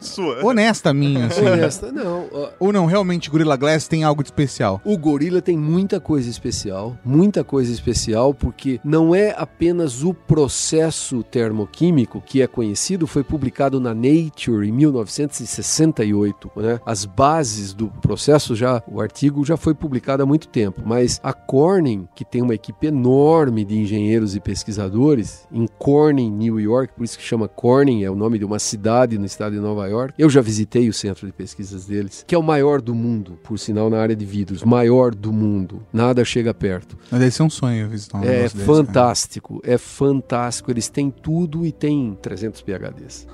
Sua. 0.00 0.44
honesta 0.44 0.92
minha, 0.94 1.26
assim. 1.26 1.44
Honesta, 1.44 1.92
não. 1.92 2.26
Ou 2.58 2.72
não, 2.72 2.86
realmente 2.86 3.30
Gorilla 3.30 3.56
Glass 3.56 3.88
tem 3.88 4.04
algo 4.04 4.22
de 4.22 4.28
especial? 4.28 4.80
O 4.84 4.96
Gorilla 4.96 5.40
tem 5.42 5.56
muita 5.56 6.00
coisa 6.00 6.28
especial, 6.28 6.96
muita 7.04 7.42
coisa 7.44 7.72
especial, 7.72 8.32
porque 8.32 8.80
não 8.84 9.14
é 9.14 9.34
apenas 9.36 10.02
o 10.02 10.12
processo 10.14 11.22
termoquímico 11.22 12.22
que 12.24 12.42
é 12.42 12.46
conhecido, 12.46 13.06
foi 13.06 13.22
publicado 13.24 13.80
na 13.80 13.94
Nature 13.94 14.68
em 14.68 14.72
1968, 14.72 16.50
né? 16.56 16.80
As 16.84 17.04
bases 17.04 17.72
do 17.72 17.88
processo 17.88 18.54
já, 18.54 18.82
o 18.86 19.00
artigo 19.00 19.44
já 19.44 19.56
foi 19.56 19.74
publicado 19.74 20.22
há 20.22 20.26
muito 20.26 20.48
tempo, 20.48 20.82
mas 20.84 21.20
a 21.22 21.32
Corning, 21.32 22.08
que 22.14 22.24
tem 22.24 22.42
uma 22.42 22.54
equipe 22.54 22.86
enorme 22.86 23.64
de 23.64 23.78
engenheiros 23.78 24.34
e 24.36 24.40
pesquisadores 24.40 25.46
em 25.52 25.66
Corning, 25.78 26.30
New 26.30 26.60
York, 26.60 26.92
por 26.96 27.04
isso 27.04 27.18
que 27.18 27.24
chama 27.24 27.48
Corning, 27.48 27.77
é 27.78 28.10
o 28.10 28.16
nome 28.16 28.38
de 28.38 28.44
uma 28.44 28.58
cidade 28.58 29.16
no 29.18 29.24
estado 29.24 29.52
de 29.54 29.60
Nova 29.60 29.86
York. 29.86 30.14
Eu 30.18 30.28
já 30.28 30.40
visitei 30.40 30.88
o 30.88 30.92
centro 30.92 31.26
de 31.26 31.32
pesquisas 31.32 31.86
deles, 31.86 32.24
que 32.26 32.34
é 32.34 32.38
o 32.38 32.42
maior 32.42 32.80
do 32.82 32.94
mundo, 32.94 33.38
por 33.44 33.56
sinal 33.58 33.88
na 33.88 33.98
área 34.00 34.16
de 34.16 34.24
vidros, 34.24 34.64
maior 34.64 35.14
do 35.14 35.32
mundo. 35.32 35.82
Nada 35.92 36.24
chega 36.24 36.52
perto. 36.52 36.96
Mas 37.10 37.20
deve 37.20 37.30
ser 37.30 37.42
um 37.44 37.50
sonho 37.50 37.88
visitar 37.88 38.18
um 38.18 38.24
É 38.24 38.48
cara. 38.48 38.64
fantástico, 38.64 39.60
é 39.64 39.78
fantástico. 39.78 40.70
Eles 40.70 40.88
têm 40.88 41.10
tudo 41.10 41.64
e 41.64 41.70
tem 41.70 42.18
300 42.20 42.60
PHDs. 42.62 43.26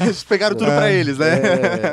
Eles 0.00 0.24
pegaram 0.24 0.56
tudo 0.56 0.66
pra 0.70 0.90
eles, 0.90 1.18
né? 1.18 1.40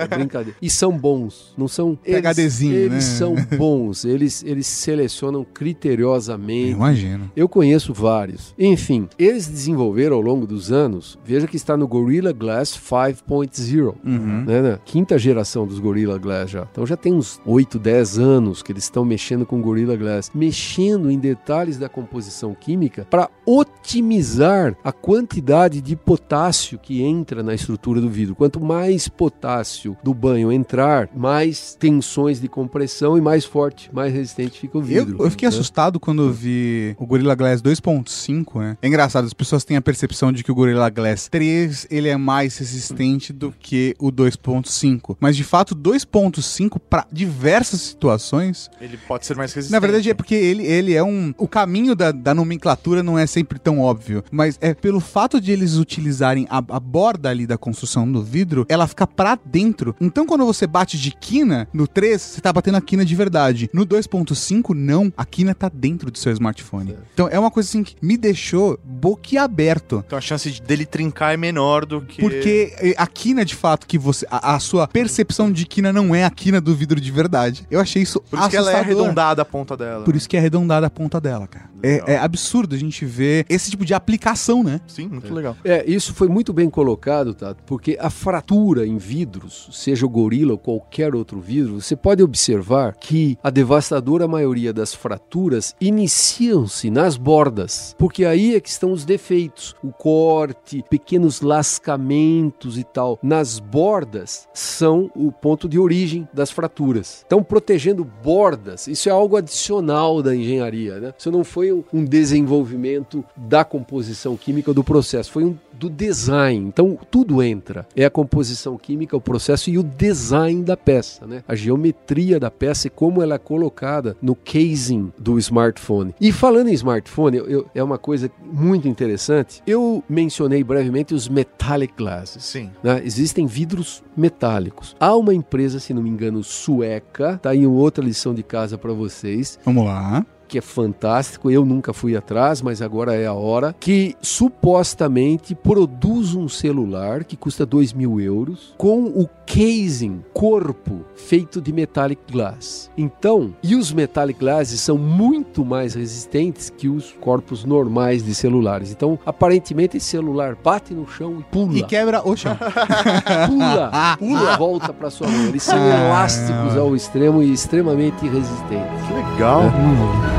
É, 0.02 0.08
brincadeira. 0.08 0.58
E 0.62 0.70
são 0.70 0.98
bons, 0.98 1.54
não 1.58 1.68
são. 1.68 1.98
Eles, 2.06 2.22
PHDzinho, 2.22 2.74
eles 2.76 2.92
né? 2.92 3.02
são 3.18 3.36
bons, 3.58 4.06
eles, 4.06 4.44
eles 4.44 4.68
selecionam 4.68 5.44
criteriosamente. 5.44 6.72
Imagino. 6.72 7.32
Eu 7.36 7.50
conheço 7.50 7.94
vários. 7.94 8.29
Enfim, 8.58 9.08
eles 9.18 9.48
desenvolveram 9.48 10.16
ao 10.16 10.22
longo 10.22 10.46
dos 10.48 10.72
anos, 10.72 11.18
veja 11.24 11.48
que 11.48 11.56
está 11.56 11.76
no 11.78 11.88
Gorilla 11.88 12.32
Glass 12.32 12.78
5.0, 12.78 13.96
Uhum. 14.06 14.44
né, 14.46 14.62
na 14.62 14.78
quinta 14.78 15.18
geração 15.18 15.66
dos 15.66 15.80
Gorilla 15.80 16.18
Glass 16.18 16.52
já. 16.52 16.68
Então 16.72 16.86
já 16.86 16.96
tem 16.98 17.14
uns 17.14 17.40
8, 17.46 17.78
10 17.80 18.18
anos 18.20 18.62
que 18.64 18.72
eles 18.72 18.84
estão 18.84 19.04
mexendo 19.06 19.46
com 19.46 19.62
Gorilla 19.62 19.96
Glass, 19.96 20.32
mexendo 20.34 21.10
em 21.12 21.18
detalhes 21.20 21.78
da 21.78 21.88
composição 21.90 22.54
química 22.60 23.06
para 23.10 23.30
otimizar 23.46 24.76
a 24.84 24.92
quantidade 24.92 25.82
de 25.82 25.96
potássio 25.96 26.78
que 26.80 27.02
entra 27.02 27.42
na 27.44 27.54
estrutura 27.54 28.00
do 28.02 28.10
vidro. 28.10 28.36
Quanto 28.36 28.60
mais 28.60 29.08
potássio 29.08 29.98
do 30.04 30.14
banho 30.14 30.52
entrar, 30.52 31.10
mais 31.16 31.76
tensões 31.76 32.40
de 32.40 32.48
compressão 32.48 33.18
e 33.18 33.22
mais 33.22 33.46
forte, 33.46 33.90
mais 33.94 34.14
resistente 34.14 34.60
fica 34.60 34.78
o 34.78 34.82
Eu, 34.82 35.06
vidro. 35.06 35.24
eu 35.24 35.32
fiquei 35.32 35.48
né? 35.48 35.54
assustado 35.54 36.00
quando 36.00 36.24
eu 36.24 36.32
vi 36.32 36.96
o 37.00 37.06
Gorilla 37.06 37.36
Glass 37.36 37.62
2.5, 37.62 38.19
né? 38.58 38.78
É 38.82 38.88
engraçado, 38.88 39.26
as 39.26 39.34
pessoas 39.34 39.64
têm 39.64 39.78
a 39.78 39.82
percepção 39.82 40.32
de 40.32 40.44
que 40.44 40.52
o 40.52 40.56
Gorilla 40.56 40.90
Glass 40.90 41.28
3 41.30 41.88
ele 41.90 42.10
é 42.10 42.18
mais 42.18 42.58
resistente 42.58 43.32
do 43.32 43.54
que 43.58 43.96
o 44.00 44.12
2.5. 44.12 45.16
Mas 45.20 45.36
de 45.36 45.44
fato, 45.44 45.72
o 45.72 45.76
2.5 45.76 46.80
para 46.90 47.06
diversas 47.12 47.82
situações, 47.82 48.70
Ele 48.82 48.98
pode 48.98 49.26
ser 49.26 49.36
mais 49.36 49.54
resistente. 49.54 49.72
na 49.72 49.80
verdade 49.80 50.10
é 50.10 50.14
porque 50.14 50.36
ele, 50.36 50.66
ele 50.66 50.94
é 50.94 51.04
um. 51.04 51.34
O 51.38 51.48
caminho 51.48 51.96
da, 51.96 52.12
da 52.12 52.34
nomenclatura 52.34 53.04
não 53.04 53.18
é 53.18 53.26
sempre 53.26 53.60
tão 53.60 53.80
óbvio. 53.80 54.24
Mas 54.32 54.58
é 54.62 54.74
pelo 54.74 55.00
fato 55.00 55.40
de 55.40 55.52
eles 55.52 55.76
utilizarem 55.78 56.48
a, 56.50 56.58
a 56.58 56.80
borda 56.80 57.30
ali 57.30 57.46
da 57.46 57.58
construção 57.58 58.12
do 58.12 58.24
vidro, 58.24 58.66
ela 58.70 58.88
fica 58.88 59.06
pra 59.08 59.38
dentro. 59.46 59.96
Então 60.00 60.26
quando 60.26 60.46
você 60.46 60.66
bate 60.68 60.98
de 60.98 61.12
quina 61.12 61.68
no 61.74 61.88
3, 61.88 62.22
você 62.22 62.42
tá 62.42 62.52
batendo 62.52 62.76
a 62.78 62.82
quina 62.82 63.06
de 63.06 63.16
verdade. 63.16 63.70
No 63.74 63.86
2.5, 63.86 64.74
não. 64.76 65.12
A 65.16 65.26
quina 65.26 65.54
tá 65.54 65.70
dentro 65.70 66.12
do 66.12 66.18
seu 66.18 66.32
smartphone. 66.32 66.96
Então 67.14 67.28
é 67.32 67.40
uma 67.40 67.52
coisa 67.52 67.70
assim 67.70 67.84
que 67.84 67.96
me 68.10 68.18
deixou 68.18 68.80
boquiaberto. 68.84 70.04
Então 70.04 70.18
a 70.18 70.22
chance 70.22 70.50
de- 70.50 70.62
dele 70.64 70.84
trincar 70.84 71.32
é 71.32 71.38
menor 71.38 71.86
do 71.86 72.02
que. 72.02 72.20
Porque 72.20 72.74
eh, 72.80 72.96
a 72.98 73.06
quina, 73.06 73.46
de 73.46 73.54
fato, 73.54 73.86
que 73.86 74.00
você. 74.00 74.26
A, 74.32 74.56
a 74.56 74.60
sua 74.60 74.88
percepção 74.88 75.52
de 75.52 75.64
quina 75.64 75.94
não 75.94 76.16
é 76.16 76.24
a 76.24 76.32
quina 76.32 76.60
do 76.60 76.74
vidro 76.76 77.00
de 77.00 77.12
verdade. 77.12 77.68
Eu 77.70 77.80
achei 77.80 78.02
isso 78.02 78.20
Por 78.22 78.40
isso 78.40 78.50
que 78.50 78.58
ela 78.58 78.72
é 78.72 78.74
assustador. 78.76 79.00
arredondada 79.04 79.42
a 79.44 79.46
ponta 79.46 79.78
dela. 79.78 80.04
Por 80.04 80.16
isso 80.16 80.28
que 80.28 80.36
é 80.36 80.40
arredondada 80.40 80.88
a 80.88 80.90
ponta 80.90 81.22
dela, 81.22 81.48
cara. 81.48 81.70
É, 81.84 82.14
é 82.14 82.18
absurdo 82.18 82.76
a 82.76 82.78
gente 82.78 83.06
ver 83.06 83.46
esse 83.50 83.70
tipo 83.70 83.86
de 83.86 83.94
aplicação, 83.94 84.64
né? 84.64 84.82
Sim, 84.88 85.08
muito 85.08 85.34
legal. 85.34 85.56
É, 85.64 85.84
isso 85.90 86.14
foi 86.14 86.28
muito 86.28 86.54
bem 86.54 86.70
colocado, 86.70 87.34
Tato, 87.34 87.64
porque 87.66 87.98
a 88.00 88.10
fratura 88.10 88.86
em 88.86 88.98
vidros, 88.98 89.70
seja 89.72 90.06
o 90.06 90.10
gorila 90.10 90.54
ou 90.54 90.58
qualquer 90.58 91.16
outro 91.16 91.40
vidro, 91.40 91.82
você 91.82 91.96
pode 91.96 92.24
observar 92.24 92.96
que 92.96 93.38
a 93.44 93.50
devastadora 93.50 94.28
maioria 94.28 94.74
das 94.74 94.94
fraturas 94.94 95.76
iniciam-se 95.80 96.90
nas 96.90 97.18
bordas, 97.18 97.96
porque 97.98 98.26
aí 98.26 98.56
é 98.56 98.60
que 98.60 98.70
estão 98.70 98.92
os 98.92 99.06
defeitos, 99.06 99.76
o 99.84 99.92
corte, 99.92 100.84
pequenos 100.90 101.42
lascamentos 101.42 102.78
e 102.78 102.84
tal. 102.84 103.20
Nas 103.22 103.60
bordas 103.60 104.48
são 104.54 105.10
o 105.16 105.32
ponto 105.32 105.68
de 105.68 105.80
origem 105.80 106.28
das 106.34 106.52
fraturas. 106.52 107.24
Então, 107.26 107.44
protegendo 107.44 108.04
bordas, 108.04 108.88
isso 108.88 109.10
é 109.10 109.12
algo 109.12 109.36
adicional 109.36 110.22
da 110.22 110.36
engenharia, 110.36 111.00
né? 111.00 111.14
Isso 111.18 111.32
não 111.32 111.44
foi 111.44 111.69
um, 111.74 111.84
um 111.94 112.04
desenvolvimento 112.06 113.24
da 113.36 113.64
composição 113.64 114.36
química 114.36 114.74
do 114.74 114.84
processo, 114.84 115.32
foi 115.32 115.44
um 115.44 115.56
do 115.74 115.90
design. 115.90 116.68
Então, 116.68 116.98
tudo 117.10 117.42
entra. 117.42 117.88
É 117.96 118.04
a 118.04 118.10
composição 118.10 118.78
química, 118.78 119.16
o 119.16 119.22
processo 119.22 119.70
e 119.70 119.78
o 119.78 119.84
design 119.84 120.62
da 120.62 120.76
peça, 120.76 121.26
né? 121.26 121.42
A 121.48 121.56
geometria 121.56 122.38
da 122.38 122.52
peça 122.52 122.88
e 122.88 122.90
como 122.90 123.22
ela 123.22 123.36
é 123.36 123.38
colocada 123.38 124.18
no 124.22 124.36
casing 124.36 125.10
do 125.18 125.40
smartphone. 125.40 126.14
E 126.20 126.34
falando 126.34 126.68
em 126.68 126.74
smartphone, 126.74 127.38
eu- 127.38 127.46
eu- 127.50 127.66
é 127.74 127.82
uma 127.82 127.98
coisa 127.98 128.30
muito 128.52 128.90
interessante. 128.90 129.64
Eu 129.66 130.04
mencionei 130.10 130.64
brevemente 130.66 131.14
os 131.14 131.30
metallic 131.30 131.94
glasses. 131.96 132.44
Sim. 132.44 132.70
né? 132.84 133.02
Existem 133.06 133.46
vidros 133.46 134.04
metálicos. 134.18 134.96
Há 135.00 135.16
uma 135.16 135.34
empresa, 135.34 135.80
se 135.80 135.94
não 135.94 136.02
me 136.04 136.10
engano, 136.10 136.44
sueca, 136.44 137.40
tá 137.42 137.52
aí 137.52 137.66
outra 137.66 138.04
lição 138.04 138.34
de 138.34 138.44
casa 138.44 138.78
para 138.78 138.92
vocês, 138.92 139.58
Vamos 139.64 139.86
lá. 139.86 140.26
Que 140.50 140.58
é 140.58 140.62
fantástico. 140.62 141.50
Eu 141.50 141.64
nunca 141.64 141.94
fui 141.94 142.18
atrás, 142.18 142.62
mas 142.62 142.82
agora 142.82 143.16
é 143.16 143.28
a 143.28 143.34
hora. 143.34 143.74
Que 143.80 144.16
supostamente 144.22 145.54
produz 145.54 146.34
um 146.34 146.50
celular 146.50 147.24
que 147.24 147.38
custa 147.38 147.66
2 147.66 147.94
mil 147.94 148.20
euros 148.20 148.74
com 148.78 149.04
o 149.06 149.30
casing, 149.46 150.24
corpo, 150.34 151.06
feito 151.16 151.62
de 151.62 151.72
metallic 151.72 152.22
glass. 152.32 152.90
Então, 152.98 153.54
e 153.64 153.76
os 153.76 153.92
metallic 153.92 154.40
glasses 154.40 154.82
são 154.82 154.98
muito 154.98 155.64
mais 155.64 155.94
resistentes 155.94 156.70
que 156.70 156.88
os 156.88 157.12
corpos 157.20 157.64
normais 157.64 158.24
de 158.24 158.34
celulares. 158.34 158.92
Então, 158.92 159.20
aparentemente, 159.26 159.98
esse 159.98 160.08
celular 160.08 160.56
bate 160.64 160.94
no 160.94 161.08
chão 161.08 161.40
e 161.40 161.44
pula 161.44 161.78
E 161.78 161.84
quebra 161.84 162.28
o 162.28 162.36
chão. 162.36 162.58
pula, 163.48 164.18
pula, 164.18 164.58
volta 164.58 164.92
para 164.94 165.10
sua 165.10 165.28
mão. 165.28 165.48
Eles 165.48 165.64
são 165.64 165.78
elásticos 165.78 166.76
ao 166.76 166.96
extremo 166.96 167.44
e 167.44 167.54
extremamente 167.54 168.28
resistentes. 168.28 169.08
Que 169.08 169.14
legal. 169.14 169.64
música, 169.64 170.39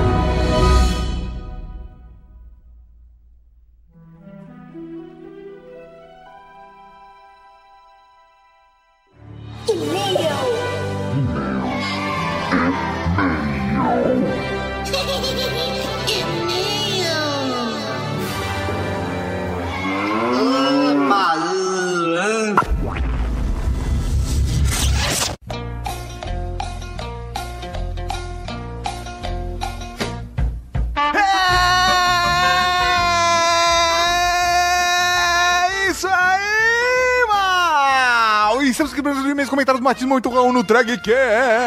muito 40.07 40.31
Raul 40.31 40.53
no 40.53 40.63
Drag 40.63 40.99
que 40.99 41.13
É 41.13 41.60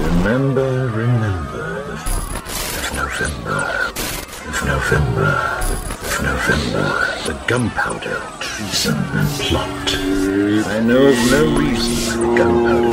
Remember, 0.00 0.88
remember. 0.88 1.98
It's 2.46 2.92
November. 2.94 3.92
It's 4.48 4.64
November. 4.64 5.32
It's 6.02 6.22
November. 6.22 6.86
The 7.26 7.44
gunpowder 7.46 8.22
treason 8.40 8.96
and 8.96 9.28
plot. 9.40 9.94
I 10.74 10.80
know 10.80 11.06
of 11.08 11.30
no 11.30 11.58
reason 11.58 11.94
for 12.12 12.36
gunpowder 12.36 12.92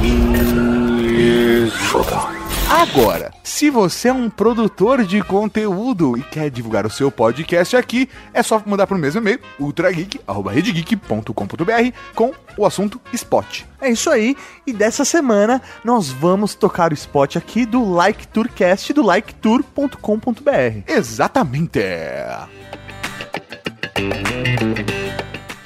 treason 0.00 0.34
ever 0.34 1.70
forgotten. 1.70 2.43
Agora, 2.74 3.32
se 3.44 3.70
você 3.70 4.08
é 4.08 4.12
um 4.12 4.28
produtor 4.28 5.04
de 5.04 5.22
conteúdo 5.22 6.18
e 6.18 6.22
quer 6.24 6.50
divulgar 6.50 6.84
o 6.84 6.90
seu 6.90 7.08
podcast 7.08 7.76
aqui, 7.76 8.08
é 8.32 8.42
só 8.42 8.60
mandar 8.66 8.88
para 8.88 8.96
o 8.96 9.00
mesmo 9.00 9.20
e-mail, 9.20 9.38
ultrageek.redgeek.com.br 9.60 11.92
com 12.16 12.32
o 12.58 12.66
assunto 12.66 13.00
spot. 13.12 13.62
É 13.80 13.90
isso 13.90 14.10
aí, 14.10 14.36
e 14.66 14.72
dessa 14.72 15.04
semana 15.04 15.62
nós 15.84 16.08
vamos 16.08 16.56
tocar 16.56 16.90
o 16.90 16.94
spot 16.94 17.36
aqui 17.36 17.64
do 17.64 17.88
Like 17.88 18.26
Tourcast 18.26 18.92
do 18.92 19.06
liketour.com.br. 19.06 20.82
Exatamente. 20.88 21.78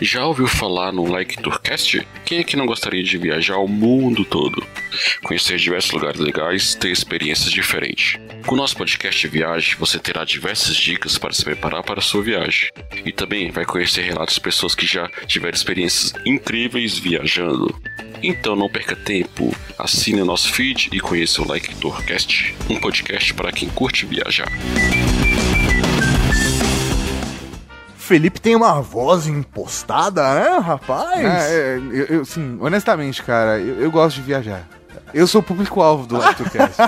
Já 0.00 0.24
ouviu 0.24 0.46
falar 0.46 0.92
no 0.92 1.10
Like 1.10 1.42
Tourcast? 1.42 2.06
Quem 2.24 2.38
é 2.38 2.44
que 2.44 2.56
não 2.56 2.66
gostaria 2.66 3.02
de 3.02 3.18
viajar 3.18 3.54
ao 3.54 3.66
mundo 3.66 4.24
todo? 4.24 4.64
Conhecer 5.24 5.58
diversos 5.58 5.90
lugares 5.90 6.20
legais, 6.20 6.76
ter 6.76 6.90
experiências 6.90 7.50
diferentes. 7.50 8.16
Com 8.46 8.54
o 8.54 8.58
nosso 8.58 8.76
podcast 8.76 9.26
Viagem, 9.26 9.74
você 9.76 9.98
terá 9.98 10.24
diversas 10.24 10.76
dicas 10.76 11.18
para 11.18 11.32
se 11.32 11.44
preparar 11.44 11.82
para 11.82 11.98
a 11.98 12.02
sua 12.02 12.22
viagem. 12.22 12.70
E 13.04 13.10
também 13.10 13.50
vai 13.50 13.64
conhecer 13.64 14.02
relatos 14.02 14.36
de 14.36 14.40
pessoas 14.40 14.72
que 14.72 14.86
já 14.86 15.10
tiveram 15.26 15.56
experiências 15.56 16.14
incríveis 16.24 16.96
viajando. 16.96 17.74
Então 18.22 18.54
não 18.54 18.68
perca 18.68 18.94
tempo, 18.94 19.52
assine 19.76 20.22
o 20.22 20.24
nosso 20.24 20.52
feed 20.52 20.90
e 20.92 21.00
conheça 21.00 21.42
o 21.42 21.48
Like 21.48 21.74
Tourcast, 21.76 22.54
um 22.70 22.78
podcast 22.78 23.34
para 23.34 23.50
quem 23.50 23.68
curte 23.68 24.06
viajar. 24.06 24.50
Felipe 28.08 28.40
tem 28.40 28.56
uma 28.56 28.80
voz 28.80 29.26
impostada, 29.26 30.22
né, 30.32 30.58
rapaz? 30.60 31.20
É, 31.20 31.74
é, 31.74 31.76
eu, 31.76 32.04
eu, 32.06 32.24
sim, 32.24 32.56
honestamente, 32.58 33.22
cara, 33.22 33.58
eu, 33.58 33.82
eu 33.82 33.90
gosto 33.90 34.16
de 34.16 34.22
viajar. 34.22 34.66
Eu 35.12 35.26
sou 35.26 35.42
o 35.42 35.44
público-alvo 35.44 36.06
do 36.06 36.16
Like 36.16 36.36
Tourcast. 36.36 36.78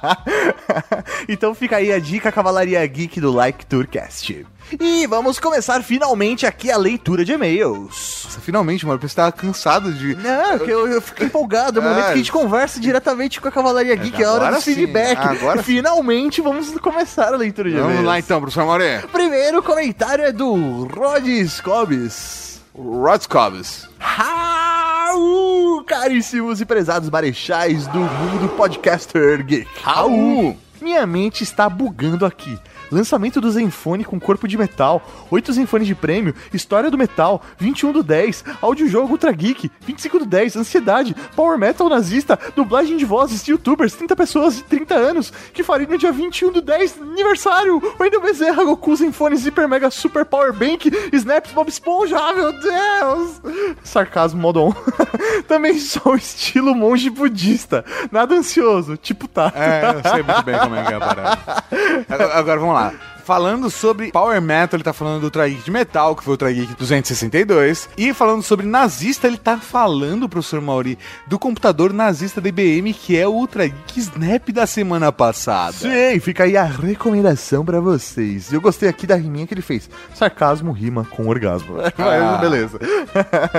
então 1.28 1.54
fica 1.54 1.76
aí 1.76 1.92
a 1.92 1.98
dica 1.98 2.32
Cavalaria 2.32 2.86
Geek 2.86 3.20
do 3.20 3.30
Like 3.30 3.66
Tourcast. 3.66 4.46
E 4.78 5.06
vamos 5.06 5.38
começar 5.40 5.82
finalmente 5.82 6.46
aqui 6.46 6.70
a 6.70 6.76
leitura 6.76 7.24
de 7.24 7.32
e-mails. 7.32 8.22
Nossa, 8.24 8.40
finalmente, 8.40 8.86
mano, 8.86 8.96
eu 8.96 9.00
pensei 9.00 9.10
que 9.10 9.16
tava 9.16 9.32
cansado 9.32 9.92
de. 9.92 10.14
Não, 10.14 10.58
que 10.58 10.70
eu, 10.70 10.86
eu 10.86 11.00
fiquei 11.00 11.26
empolgado. 11.26 11.80
É 11.80 11.82
o 11.82 11.84
momento 11.84 12.06
que 12.06 12.12
a 12.12 12.16
gente 12.16 12.30
conversa 12.32 12.78
diretamente 12.78 13.40
com 13.40 13.48
a 13.48 13.50
Cavalaria 13.50 13.94
Geek, 13.96 14.22
é 14.22 14.26
a 14.26 14.32
hora 14.32 14.54
do 14.54 14.60
sim, 14.60 14.74
feedback. 14.74 15.18
agora. 15.18 15.62
Finalmente 15.62 16.40
vamos 16.40 16.70
começar 16.78 17.32
a 17.32 17.36
leitura 17.36 17.68
de 17.68 17.76
e-mails. 17.76 17.92
Vamos 17.92 18.06
lá 18.06 18.18
então, 18.18 18.40
professor 18.40 18.64
Mauré. 18.66 19.02
Primeiro 19.12 19.62
comentário 19.62 20.24
é 20.24 20.32
do 20.32 20.84
Rod 20.84 21.26
Scobes. 21.48 22.60
Rod 22.72 23.26
Cobbs. 23.26 23.88
Raul, 23.98 25.82
caríssimos 25.84 26.60
e 26.60 26.64
prezados 26.64 27.10
marechais 27.10 27.86
do 27.88 27.98
mundo 27.98 28.48
podcaster 28.56 29.44
geek. 29.44 29.68
Raul! 29.82 30.56
Minha 30.80 31.06
mente 31.06 31.42
está 31.42 31.68
bugando 31.68 32.24
aqui. 32.24 32.58
Lançamento 32.90 33.40
do 33.40 33.50
Zenfone 33.50 34.04
com 34.04 34.18
corpo 34.18 34.48
de 34.48 34.58
metal, 34.58 35.02
8 35.30 35.52
Zenfones 35.52 35.86
de 35.86 35.94
prêmio, 35.94 36.34
História 36.52 36.90
do 36.90 36.98
Metal, 36.98 37.42
21 37.58 37.92
do 37.92 38.02
10, 38.02 38.44
Audiojogo 38.60 39.12
Ultra 39.12 39.32
Geek, 39.32 39.70
25 39.80 40.20
do 40.20 40.26
10, 40.26 40.56
Ansiedade, 40.56 41.14
Power 41.36 41.58
Metal 41.58 41.88
Nazista, 41.88 42.38
dublagem 42.56 42.96
de 42.96 43.04
vozes, 43.04 43.46
youtubers, 43.46 43.94
30 43.94 44.16
pessoas 44.16 44.56
de 44.56 44.64
30 44.64 44.94
anos, 44.94 45.32
que 45.52 45.62
faria 45.62 45.86
no 45.86 45.98
dia 45.98 46.12
21 46.12 46.52
do 46.52 46.60
10, 46.60 47.00
aniversário, 47.00 47.80
Wendel 47.98 48.20
Bezerra, 48.20 48.64
Goku 48.64 48.96
Zenfone, 48.96 49.36
Hyper 49.36 49.68
Mega 49.68 49.90
Super 49.90 50.24
Power 50.24 50.52
Bank, 50.52 50.90
Snaps 51.12 51.52
Bob 51.52 51.68
Esponja, 51.68 52.18
ah, 52.18 52.34
meu 52.34 52.52
Deus! 52.52 53.40
Sarcasmo 53.84 54.40
modo 54.40 54.64
on. 54.64 54.72
Também 55.46 55.78
sou 55.78 56.14
estilo 56.14 56.74
monge 56.74 57.10
budista, 57.10 57.84
nada 58.10 58.34
ansioso, 58.34 58.96
tipo 58.96 59.28
tá. 59.28 59.52
É, 59.54 59.94
eu 59.94 60.10
sei 60.10 60.22
muito 60.22 60.42
bem 60.42 60.58
como 60.58 60.74
é 60.76 60.84
que 60.84 60.92
é 60.92 60.96
a 60.96 61.00
parada. 61.00 61.38
Agora, 62.08 62.34
agora 62.38 62.60
vamos 62.60 62.74
lá 62.74 62.79
lá. 62.80 63.09
Falando 63.24 63.70
sobre 63.70 64.10
Power 64.10 64.40
Metal, 64.40 64.76
ele 64.76 64.84
tá 64.84 64.92
falando 64.92 65.30
do 65.30 65.40
Geek 65.40 65.62
de 65.62 65.70
Metal, 65.70 66.16
que 66.16 66.24
foi 66.24 66.34
o 66.34 66.36
Geek 66.36 66.74
262. 66.74 67.88
E 67.96 68.12
falando 68.14 68.42
sobre 68.42 68.66
nazista, 68.66 69.26
ele 69.26 69.36
tá 69.36 69.58
falando, 69.58 70.28
professor 70.28 70.60
Mauri, 70.60 70.98
do 71.26 71.38
computador 71.38 71.92
nazista 71.92 72.40
da 72.40 72.48
IBM, 72.48 72.92
que 72.92 73.16
é 73.16 73.26
o 73.26 73.32
Ultra 73.32 73.66
Geek 73.66 73.98
Snap 74.00 74.48
da 74.50 74.66
semana 74.66 75.12
passada. 75.12 75.72
Sim, 75.72 76.18
fica 76.20 76.44
aí 76.44 76.56
a 76.56 76.64
recomendação 76.64 77.64
pra 77.64 77.80
vocês. 77.80 78.52
Eu 78.52 78.60
gostei 78.60 78.88
aqui 78.88 79.06
da 79.06 79.16
riminha 79.16 79.46
que 79.46 79.54
ele 79.54 79.62
fez. 79.62 79.88
Sarcasmo 80.14 80.72
rima 80.72 81.04
com 81.04 81.28
orgasmo. 81.28 81.76
Ah. 82.00 82.32
Mas 82.32 82.40
beleza. 82.40 82.78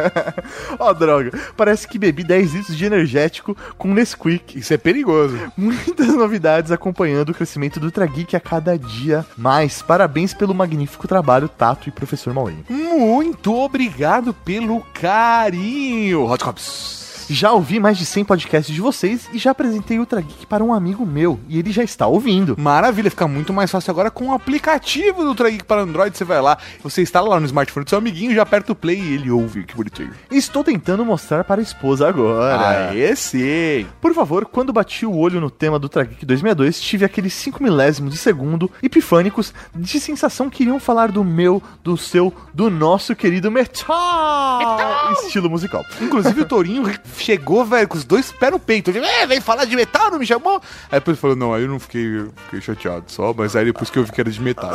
Ó, 0.80 0.92
droga. 0.94 1.32
Parece 1.56 1.88
que 1.88 2.00
bebi 2.00 2.24
10 2.24 2.54
litros 2.54 2.76
de 2.78 2.86
energético 2.86 3.56
com 3.78 3.94
Nesquik. 3.94 4.58
Isso 4.58 4.74
é 4.74 4.78
perigoso. 4.78 5.38
Muitas 5.56 6.08
novidades 6.16 6.72
acompanhando 6.72 7.30
o 7.30 7.34
crescimento 7.34 7.80
do 7.80 7.86
Ultra 7.86 8.06
Geek 8.08 8.36
a 8.36 8.40
cada 8.40 8.78
dia 8.78 9.26
mais. 9.38 9.51
Parabéns 9.88 10.34
pelo 10.34 10.54
magnífico 10.54 11.08
trabalho, 11.08 11.50
Tato 11.50 11.90
e 11.90 11.92
professor 11.92 12.34
Maurinho. 12.34 12.66
Muito 12.70 13.54
obrigado 13.56 14.34
pelo 14.34 14.82
carinho, 14.94 16.26
Hot 16.26 16.44
Cops. 16.44 17.11
Já 17.34 17.54
ouvi 17.54 17.80
mais 17.80 17.98
de 17.98 18.06
100 18.06 18.26
podcasts 18.26 18.76
de 18.76 18.82
vocês 18.82 19.30
e 19.32 19.38
já 19.38 19.52
apresentei 19.52 19.98
o 19.98 20.02
Ultra 20.02 20.20
Geek 20.20 20.46
para 20.46 20.62
um 20.62 20.74
amigo 20.74 21.06
meu 21.06 21.40
e 21.48 21.58
ele 21.58 21.72
já 21.72 21.82
está 21.82 22.06
ouvindo. 22.06 22.58
Maravilha, 22.60 23.10
fica 23.10 23.26
muito 23.26 23.54
mais 23.54 23.72
fácil 23.72 23.90
agora 23.90 24.12
com 24.12 24.28
o 24.28 24.34
aplicativo 24.34 25.24
do 25.24 25.30
Ultra 25.30 25.50
Geek 25.50 25.64
para 25.64 25.82
Android. 25.82 26.16
Você 26.16 26.26
vai 26.26 26.42
lá, 26.42 26.58
você 26.84 27.02
instala 27.02 27.30
lá 27.30 27.40
no 27.40 27.46
smartphone 27.46 27.86
do 27.86 27.90
seu 27.90 28.00
amiguinho, 28.00 28.36
já 28.36 28.42
aperta 28.42 28.74
o 28.74 28.76
play 28.76 29.00
e 29.00 29.14
ele 29.14 29.32
ouve. 29.32 29.64
Que 29.64 29.74
bonitinho. 29.74 30.12
Estou 30.30 30.62
tentando 30.62 31.06
mostrar 31.06 31.46
para 31.46 31.62
a 31.62 31.64
esposa 31.64 32.06
agora. 32.06 32.90
Aê, 32.90 33.16
sim. 33.16 33.88
Por 34.02 34.14
favor, 34.14 34.46
quando 34.46 34.74
bati 34.74 35.06
o 35.06 35.16
olho 35.16 35.40
no 35.40 35.50
tema 35.50 35.80
do 35.80 35.86
Ultra 35.86 36.04
Geek 36.04 36.26
262, 36.26 36.82
tive 36.82 37.06
aqueles 37.06 37.34
5 37.34 37.64
milésimos 37.64 38.12
de 38.12 38.18
segundo 38.18 38.70
epifânicos 38.84 39.54
de 39.74 40.02
sensação 40.02 40.50
que 40.50 40.64
iriam 40.64 40.82
falar 40.82 41.14
do 41.14 41.24
meu, 41.24 41.64
do 41.82 41.96
seu, 41.96 42.34
do 42.54 42.70
nosso 42.70 43.16
querido 43.16 43.50
metal, 43.50 45.14
estilo 45.14 45.50
musical. 45.50 45.86
Inclusive 46.02 46.42
o 46.42 46.46
Tourinho 46.46 46.84
chegou, 47.22 47.66
velho, 47.66 47.88
com 47.88 47.98
os 47.98 48.04
dois 48.04 48.32
pés 48.32 48.52
no 48.52 48.60
peito. 48.60 48.90
Ele, 48.90 49.00
é, 49.00 49.26
vem 49.26 49.40
falar 49.40 49.66
de 49.66 49.76
metal, 49.76 50.12
não 50.12 50.20
me 50.20 50.26
chamou? 50.26 50.62
Aí 50.92 51.00
depois 51.00 51.16
ele 51.16 51.22
falou, 51.22 51.36
não, 51.36 51.54
aí 51.54 51.64
eu 51.64 51.70
não 51.70 51.80
fiquei, 51.80 52.20
eu 52.20 52.34
fiquei 52.46 52.62
chateado 52.62 53.06
só, 53.08 53.34
mas 53.34 53.56
aí 53.56 53.66
depois 53.66 53.90
que 53.90 54.00
eu 54.00 54.04
vi 54.04 54.12
que 54.12 54.22
era 54.22 54.30
de 54.30 54.42
metal. 54.42 54.72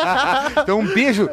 então 0.62 0.80
um 0.80 0.86
beijo, 0.86 1.28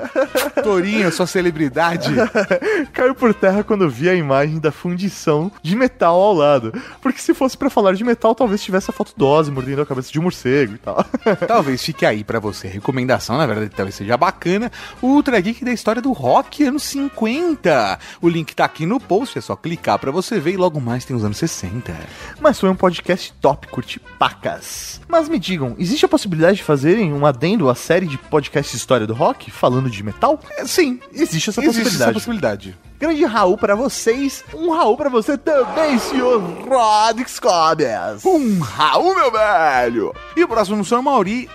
Tourinho, 0.63 1.11
sua 1.11 1.27
celebridade. 1.27 2.13
Caiu 2.93 3.15
por 3.15 3.33
terra 3.33 3.63
quando 3.63 3.89
vi 3.89 4.09
a 4.09 4.15
imagem 4.15 4.59
da 4.59 4.71
fundição 4.71 5.51
de 5.61 5.75
metal 5.75 6.19
ao 6.19 6.33
lado. 6.33 6.73
Porque 7.01 7.19
se 7.19 7.33
fosse 7.33 7.57
pra 7.57 7.69
falar 7.69 7.93
de 7.93 8.03
metal, 8.03 8.35
talvez 8.35 8.63
tivesse 8.63 8.89
a 8.89 8.93
foto 8.93 9.13
do 9.15 9.25
Ozzy 9.25 9.51
mordendo 9.51 9.81
a 9.81 9.85
cabeça 9.85 10.11
de 10.11 10.19
um 10.19 10.23
morcego 10.23 10.75
e 10.75 10.77
tal. 10.77 11.03
Talvez 11.47 11.83
fique 11.83 12.05
aí 12.05 12.23
pra 12.23 12.39
você. 12.39 12.67
Recomendação, 12.67 13.37
na 13.37 13.45
verdade, 13.45 13.71
talvez 13.75 13.95
seja 13.95 14.17
bacana. 14.17 14.71
O 15.01 15.07
Ultra 15.07 15.39
Geek 15.39 15.63
da 15.63 15.71
história 15.71 16.01
do 16.01 16.11
rock, 16.11 16.63
anos 16.63 16.83
50. 16.83 17.99
O 18.21 18.29
link 18.29 18.55
tá 18.55 18.65
aqui 18.65 18.85
no 18.85 18.99
post, 18.99 19.37
é 19.37 19.41
só 19.41 19.55
clicar 19.55 19.99
pra 19.99 20.11
você 20.11 20.39
ver 20.43 20.53
e 20.53 20.57
logo 20.57 20.79
mais 20.79 21.05
tem 21.05 21.15
os 21.15 21.23
anos 21.23 21.37
60. 21.37 21.93
Mas 22.39 22.59
foi 22.59 22.69
um 22.69 22.75
podcast 22.75 23.33
top, 23.41 23.67
curti 23.67 23.99
pacas. 24.19 24.99
Mas 25.07 25.27
me 25.29 25.39
digam, 25.39 25.75
existe 25.79 26.05
a 26.05 26.09
possibilidade 26.09 26.57
de 26.57 26.63
fazerem 26.63 27.13
um 27.13 27.25
adendo 27.25 27.69
à 27.69 27.75
série 27.75 28.05
de 28.05 28.17
podcast 28.17 28.75
História 28.75 29.07
do 29.07 29.13
Rock, 29.13 29.49
falando 29.49 29.89
de 29.89 30.03
metal? 30.03 30.39
É, 30.57 30.65
sim, 30.65 30.99
Existe 31.11 31.49
essa 31.49 31.61
existe 31.61 31.79
possibilidade. 31.81 32.03
essa 32.03 32.13
possibilidade. 32.13 32.77
Grande 33.03 33.25
Raul 33.25 33.57
pra 33.57 33.75
vocês. 33.75 34.45
Um 34.53 34.71
Raul 34.71 34.95
pra 34.95 35.09
você 35.09 35.37
também, 35.37 35.99
senhor 35.99 36.39
Rodrigues 36.39 37.37
Cobias. 37.37 38.23
Um 38.23 38.61
Raul, 38.61 39.13
meu 39.13 39.29
velho! 39.29 40.15
E 40.37 40.41
o 40.45 40.47
próximo 40.47 40.85
senhor 40.85 41.01
Mauri 41.01 41.49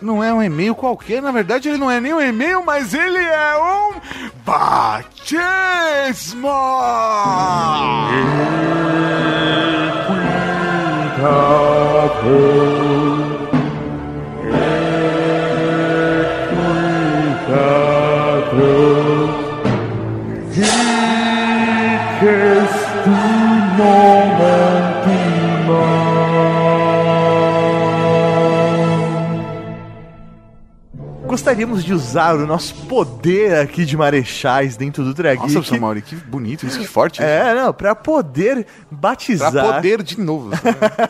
não 0.00 0.22
é 0.22 0.32
um 0.32 0.40
e-mail 0.40 0.76
qualquer, 0.76 1.20
na 1.20 1.32
verdade 1.32 1.68
ele 1.68 1.78
não 1.78 1.90
é 1.90 2.00
nem 2.00 2.14
um 2.14 2.20
e-mail, 2.20 2.62
mas 2.64 2.94
ele 2.94 3.18
é 3.18 3.56
um 3.58 3.94
batismo! 4.44 5.42
que 22.22 22.28
estou. 22.28 23.41
Gostaríamos 31.42 31.82
de 31.82 31.92
usar 31.92 32.36
o 32.36 32.46
nosso 32.46 32.72
poder 32.86 33.56
aqui 33.56 33.84
de 33.84 33.96
marechais 33.96 34.76
dentro 34.76 35.02
do 35.02 35.12
Drag 35.12 35.40
Nossa, 35.40 35.58
Geek. 35.58 35.80
Mauri, 35.80 36.00
que 36.00 36.14
bonito 36.14 36.64
isso, 36.64 36.78
que 36.78 36.86
forte. 36.86 37.20
É, 37.20 37.52
não, 37.52 37.74
pra 37.74 37.96
poder 37.96 38.64
batizar 38.88 39.50
Pra 39.50 39.74
poder 39.74 40.04
de 40.04 40.20
novo. 40.20 40.50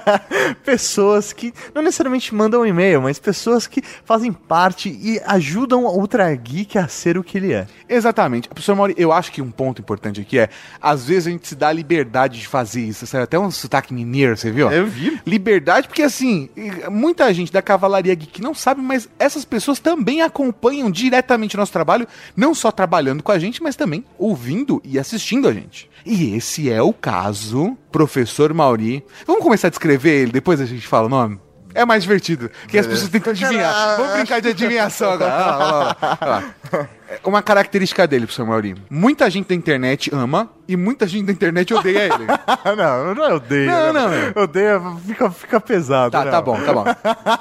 pessoas 0.64 1.34
que 1.34 1.52
não 1.74 1.82
necessariamente 1.82 2.34
mandam 2.34 2.62
um 2.62 2.66
e-mail, 2.66 3.02
mas 3.02 3.18
pessoas 3.18 3.66
que 3.66 3.82
fazem 4.06 4.32
parte 4.32 4.88
e 4.88 5.20
ajudam 5.26 5.84
o 5.84 6.08
Geek 6.42 6.78
a 6.78 6.88
ser 6.88 7.18
o 7.18 7.22
que 7.22 7.36
ele 7.36 7.52
é. 7.52 7.66
Exatamente. 7.86 8.48
Professor 8.48 8.74
Mauri, 8.74 8.94
eu 8.96 9.12
acho 9.12 9.30
que 9.30 9.42
um 9.42 9.50
ponto 9.50 9.82
importante 9.82 10.22
aqui 10.22 10.38
é, 10.38 10.48
às 10.80 11.04
vezes 11.04 11.26
a 11.26 11.30
gente 11.30 11.46
se 11.46 11.54
dá 11.54 11.68
a 11.68 11.72
liberdade 11.74 12.40
de 12.40 12.48
fazer 12.48 12.80
isso. 12.80 13.06
Saiu 13.06 13.24
até 13.24 13.38
um 13.38 13.50
sotaque 13.50 13.92
mineiro, 13.92 14.34
você 14.34 14.50
viu? 14.50 14.72
Eu 14.72 14.86
vi. 14.86 15.20
Liberdade, 15.26 15.88
porque 15.88 16.02
assim, 16.02 16.48
muita 16.90 17.32
gente 17.34 17.52
da 17.52 17.60
Cavalaria 17.60 18.14
Geek 18.14 18.40
não 18.40 18.54
sabe, 18.54 18.80
mas 18.80 19.06
essas 19.18 19.44
pessoas 19.44 19.78
também 19.78 20.21
acompanham 20.22 20.90
diretamente 20.90 21.56
o 21.56 21.58
nosso 21.58 21.72
trabalho, 21.72 22.06
não 22.36 22.54
só 22.54 22.70
trabalhando 22.70 23.22
com 23.22 23.32
a 23.32 23.38
gente, 23.38 23.62
mas 23.62 23.76
também 23.76 24.04
ouvindo 24.18 24.80
e 24.84 24.98
assistindo 24.98 25.48
a 25.48 25.52
gente. 25.52 25.90
E 26.04 26.34
esse 26.34 26.70
é 26.70 26.82
o 26.82 26.92
caso, 26.92 27.76
Professor 27.90 28.52
Mauri. 28.52 29.04
Vamos 29.26 29.42
começar 29.42 29.68
a 29.68 29.70
descrever 29.70 30.22
ele, 30.22 30.32
depois 30.32 30.60
a 30.60 30.66
gente 30.66 30.86
fala 30.86 31.06
o 31.06 31.10
nome? 31.10 31.38
É 31.74 31.84
mais 31.84 32.02
divertido, 32.02 32.50
que 32.68 32.78
as 32.78 32.86
pessoas 32.86 33.10
tentam 33.10 33.32
adivinhar. 33.32 33.96
Vamos 33.96 34.12
brincar 34.12 34.40
de 34.40 34.48
adivinhação 34.48 35.10
agora. 35.10 35.34
Lá, 35.34 35.96
lá, 36.00 36.18
lá. 36.20 36.88
Uma 37.24 37.42
característica 37.42 38.06
dele, 38.06 38.26
professor 38.26 38.46
Mauri. 38.46 38.74
Muita 38.90 39.28
gente 39.30 39.48
da 39.48 39.54
internet 39.54 40.10
ama 40.12 40.50
e 40.66 40.76
muita 40.76 41.06
gente 41.06 41.26
da 41.26 41.32
internet 41.32 41.72
odeia 41.74 42.04
ele. 42.04 42.26
não, 42.76 43.14
não 43.14 43.24
é 43.24 43.34
odeio. 43.34 43.70
Não, 43.70 43.92
não, 43.92 44.08
né? 44.08 44.32
Odeio, 44.34 45.00
fica, 45.06 45.30
fica 45.30 45.60
pesado. 45.60 46.12
Tá, 46.12 46.24
não. 46.24 46.30
tá 46.30 46.42
bom, 46.42 46.60
tá 46.60 46.72
bom. 46.72 46.84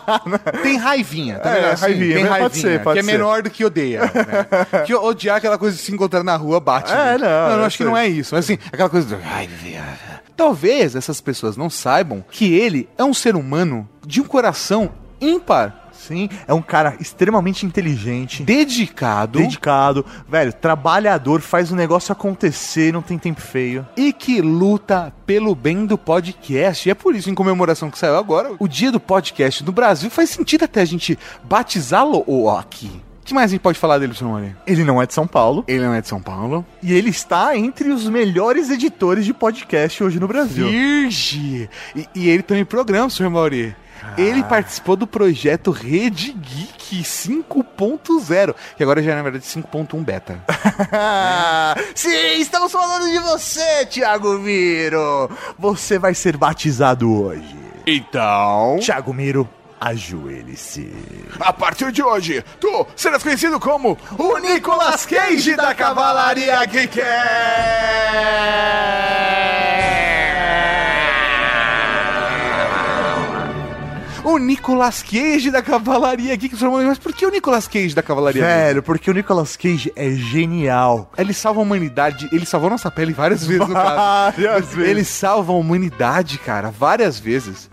Tem 0.64 0.78
raivinha, 0.78 1.40
tá 1.40 1.56
É? 1.56 1.72
Assim, 1.72 1.84
raivinha, 1.84 2.16
tem 2.16 2.24
raivinha, 2.24 2.50
pode 2.50 2.58
ser, 2.58 2.84
pode 2.84 2.94
que 2.94 3.00
é 3.00 3.04
ser. 3.04 3.18
menor 3.18 3.42
do 3.44 3.50
que 3.50 3.64
odeia. 3.64 4.02
Né? 4.02 4.82
que 4.86 4.94
odiar 4.94 5.38
aquela 5.38 5.58
coisa 5.58 5.76
de 5.76 5.82
se 5.82 5.92
encontrar 5.94 6.24
na 6.24 6.36
rua 6.36 6.60
bate. 6.60 6.92
É, 6.92 6.96
né? 6.96 7.18
não, 7.18 7.50
não, 7.50 7.60
eu 7.60 7.66
acho 7.66 7.78
que 7.78 7.84
sei. 7.84 7.92
não 7.92 7.98
é 7.98 8.08
isso. 8.08 8.36
Mas 8.36 8.46
assim, 8.46 8.58
aquela 8.72 8.90
coisa. 8.90 9.20
Ai, 9.24 9.48
viado. 9.48 10.22
Talvez 10.36 10.96
essas 10.96 11.22
pessoas 11.22 11.56
não 11.56 11.70
saibam 11.70 12.24
que 12.32 12.54
ele 12.54 12.90
é 12.98 13.04
um 13.04 13.14
ser 13.14 13.36
humano 13.36 13.88
de 14.06 14.22
um 14.22 14.24
coração 14.24 14.92
ímpar, 15.20 15.91
Sim, 16.02 16.30
é 16.48 16.54
um 16.54 16.62
cara 16.62 16.96
extremamente 17.00 17.66
inteligente. 17.66 18.44
dedicado 18.44 19.40
Dedicado, 19.40 20.06
velho, 20.28 20.52
trabalhador, 20.54 21.42
faz 21.42 21.72
o 21.72 21.76
negócio 21.76 22.12
acontecer, 22.12 22.92
não 22.92 23.02
tem 23.02 23.18
tempo 23.18 23.42
feio. 23.42 23.86
e 23.96 24.12
que 24.12 24.42
luta 24.42 25.14
pelo 25.26 25.54
bem 25.56 25.86
do 25.86 25.98
podcast. 25.98 26.88
E 26.88 26.92
é 26.92 26.96
por 26.96 27.16
isso, 27.16 27.30
em 27.30 27.36
comemoração 27.36 27.90
que 27.90 27.98
saiu 27.98 28.18
agora, 28.18 28.52
o 28.60 28.68
dia 28.68 28.92
do 28.92 29.00
podcast 29.00 29.64
no 29.64 29.72
Brasil, 29.72 30.10
faz 30.10 30.30
sentido 30.30 30.64
até 30.66 30.82
a 30.82 30.86
gente 30.86 31.18
batizá-lo 31.44 32.50
aqui. 32.58 32.92
O 33.22 33.24
que 33.24 33.34
mais 33.36 33.52
a 33.52 33.54
gente 33.54 33.62
pode 33.62 33.78
falar 33.78 34.00
dele, 34.00 34.14
senhor 34.16 34.32
Maria? 34.32 34.58
Ele 34.66 34.84
não 34.84 35.02
é 35.02 35.06
de 35.06 35.14
São 35.14 35.28
Paulo 35.28 35.64
Ele 35.68 35.84
não 35.86 35.94
é 35.94 36.02
de 36.02 36.08
São 36.08 36.20
Paulo. 36.22 36.66
e 36.82 36.92
ele 36.92 37.10
está 37.12 37.56
entre 37.56 37.90
os 37.90 38.10
melhores 38.10 38.70
editores 38.70 39.24
de 39.26 39.34
podcast 39.34 40.04
hoje 40.04 40.20
no 40.20 40.28
Brasil. 40.28 40.68
Virgem! 40.68 41.70
E, 41.96 42.08
e 42.16 42.30
ele 42.30 42.42
também 42.44 42.66
programa, 42.66 43.10
senhor 43.10 43.30
Mauri. 43.30 43.76
Ele 44.18 44.44
participou 44.44 44.96
do 44.96 45.08
projeto 45.08 45.72
Rede 45.72 46.32
Geek 46.34 47.02
5.0, 47.04 48.56
que 48.76 48.84
agora 48.84 49.02
já 49.02 49.12
é, 49.12 49.16
na 49.16 49.22
verdade 49.24 49.46
5.1 49.46 50.04
beta. 50.04 50.44
Sim, 51.96 52.40
estamos 52.40 52.72
falando 52.72 53.10
de 53.10 53.20
você, 53.20 53.86
Thiago 53.86 54.38
Miro. 54.40 55.30
Você 55.58 55.98
vai 55.98 56.14
ser 56.14 56.38
batizado 56.38 57.12
hoje. 57.24 57.56
Então, 57.86 58.78
Thiago 58.80 59.14
Miro, 59.14 59.50
ajoelhe-se. 59.80 60.94
a 61.40 61.52
partir 61.52 61.92
de 61.92 62.04
hoje, 62.04 62.44
tu 62.60 62.86
serás 62.96 63.24
conhecido 63.24 63.60
como 63.60 63.98
o 64.18 64.38
Nicolas 64.38 65.06
Cage 65.06 65.56
da 65.56 65.74
Cavalaria 65.74 66.64
Geek. 66.66 67.00
Nicolas 74.42 75.04
Cage 75.04 75.52
da 75.52 75.62
Cavalaria 75.62 76.36
Geek. 76.36 76.56
senhor 76.58 76.72
Mauri, 76.72 76.86
Mas 76.86 76.98
por 76.98 77.14
que 77.14 77.26
o 77.26 77.30
Nicolas 77.30 77.68
Cage 77.68 77.96
da 77.96 78.02
Cavalaria? 78.02 78.42
Velho, 78.42 78.84
porque 78.84 79.10
o 79.10 79.14
Nicolas 79.14 79.56
Cage 79.56 79.92
é 79.96 80.12
genial. 80.12 81.12
Ele 81.18 81.34
salva 81.34 81.60
a 81.60 81.64
humanidade, 81.64 82.28
ele 82.32 82.46
salvou 82.46 82.70
nossa 82.70 82.92
pele 82.92 83.14
várias 83.14 83.46
vezes 83.46 83.68
no 83.68 83.74
caso. 83.74 83.96
Várias 83.96 84.74
vezes. 84.74 84.90
Ele 84.90 85.04
salva 85.04 85.54
a 85.54 85.56
humanidade, 85.56 86.38
cara, 86.40 86.70
várias 86.70 87.20
vezes. 87.20 87.70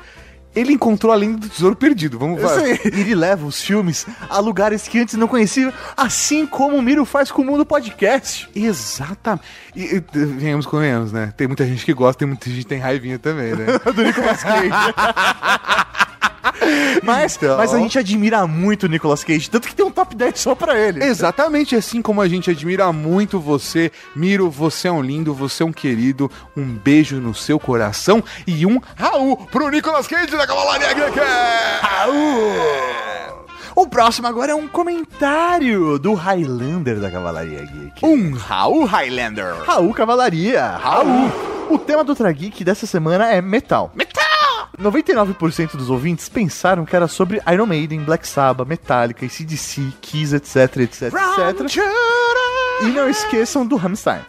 Ele 0.54 0.72
encontrou 0.72 1.12
a 1.12 1.16
lenda 1.16 1.38
do 1.38 1.48
tesouro 1.48 1.76
perdido. 1.76 2.18
Vamos 2.18 2.42
lá. 2.42 2.50
Ele 2.84 3.14
leva 3.14 3.46
os 3.46 3.62
filmes 3.62 4.06
a 4.28 4.40
lugares 4.40 4.88
que 4.88 4.98
antes 4.98 5.14
não 5.14 5.28
conhecia, 5.28 5.72
assim 5.96 6.46
como 6.46 6.76
o 6.76 6.82
Miro 6.82 7.04
faz 7.04 7.30
com 7.30 7.42
o 7.42 7.44
Mundo 7.44 7.64
Podcast. 7.64 8.48
Exatamente. 8.54 9.44
E, 9.76 9.96
e, 9.96 10.24
venhamos 10.24 10.66
com 10.66 10.78
venhamos, 10.78 11.12
né? 11.12 11.32
Tem 11.36 11.46
muita 11.46 11.64
gente 11.64 11.84
que 11.84 11.92
gosta, 11.92 12.18
tem 12.18 12.28
muita 12.28 12.48
gente 12.48 12.60
que 12.60 12.66
tem 12.66 12.78
raivinha 12.78 13.18
também, 13.18 13.54
né? 13.54 13.66
do 13.94 14.02
Nicolas 14.02 14.42
Cage. 14.42 14.68
mas, 17.02 17.36
Então. 17.36 17.56
mas 17.56 17.74
a 17.74 17.78
gente 17.78 17.98
admira 17.98 18.46
muito 18.46 18.84
o 18.84 18.88
Nicolas 18.88 19.22
Cage, 19.24 19.48
tanto 19.50 19.68
que 19.68 19.74
tem 19.74 19.84
um 19.84 19.90
top 19.90 20.14
10 20.14 20.38
só 20.38 20.54
pra 20.54 20.78
ele. 20.78 21.02
Exatamente 21.04 21.74
assim 21.76 22.00
como 22.02 22.20
a 22.20 22.28
gente 22.28 22.50
admira 22.50 22.92
muito 22.92 23.38
você, 23.40 23.90
Miro, 24.14 24.50
você 24.50 24.88
é 24.88 24.92
um 24.92 25.02
lindo, 25.02 25.32
você 25.34 25.62
é 25.62 25.66
um 25.66 25.72
querido, 25.72 26.30
um 26.56 26.64
beijo 26.64 27.16
no 27.16 27.34
seu 27.34 27.58
coração 27.58 28.22
e 28.46 28.64
um 28.66 28.80
Raul 28.96 29.36
pro 29.50 29.68
Nicolas 29.68 30.06
Cage 30.06 30.36
da 30.36 30.46
Cavalaria 30.46 30.92
Geek! 30.94 31.18
O 33.74 33.86
próximo 33.86 34.26
agora 34.26 34.50
é 34.52 34.54
um 34.54 34.66
comentário 34.66 35.98
do 36.00 36.14
Highlander 36.14 36.98
da 36.98 37.10
Cavalaria 37.10 37.60
Geek. 37.64 38.04
Um 38.04 38.34
Raul 38.34 38.84
Highlander! 38.84 39.54
Raul 39.64 39.94
Cavalaria. 39.94 40.66
Raul. 40.82 41.30
O 41.70 41.78
tema 41.78 42.02
do 42.02 42.14
Trageek 42.14 42.64
dessa 42.64 42.86
semana 42.86 43.28
é 43.30 43.40
metal. 43.40 43.92
Metal! 43.94 44.27
99% 44.80 45.76
dos 45.76 45.90
ouvintes 45.90 46.28
pensaram 46.28 46.84
que 46.84 46.94
era 46.94 47.08
sobre 47.08 47.40
Iron 47.52 47.66
Maiden, 47.66 48.04
Black 48.04 48.26
Sabbath, 48.26 48.66
Metallica, 48.66 49.26
ACDC, 49.26 49.92
Kiss, 50.00 50.34
etc, 50.34 50.76
etc, 50.78 51.02
etc. 51.02 51.82
E 52.82 52.86
não 52.86 53.10
esqueçam 53.10 53.66
do 53.66 53.74
Rammstein. 53.74 54.20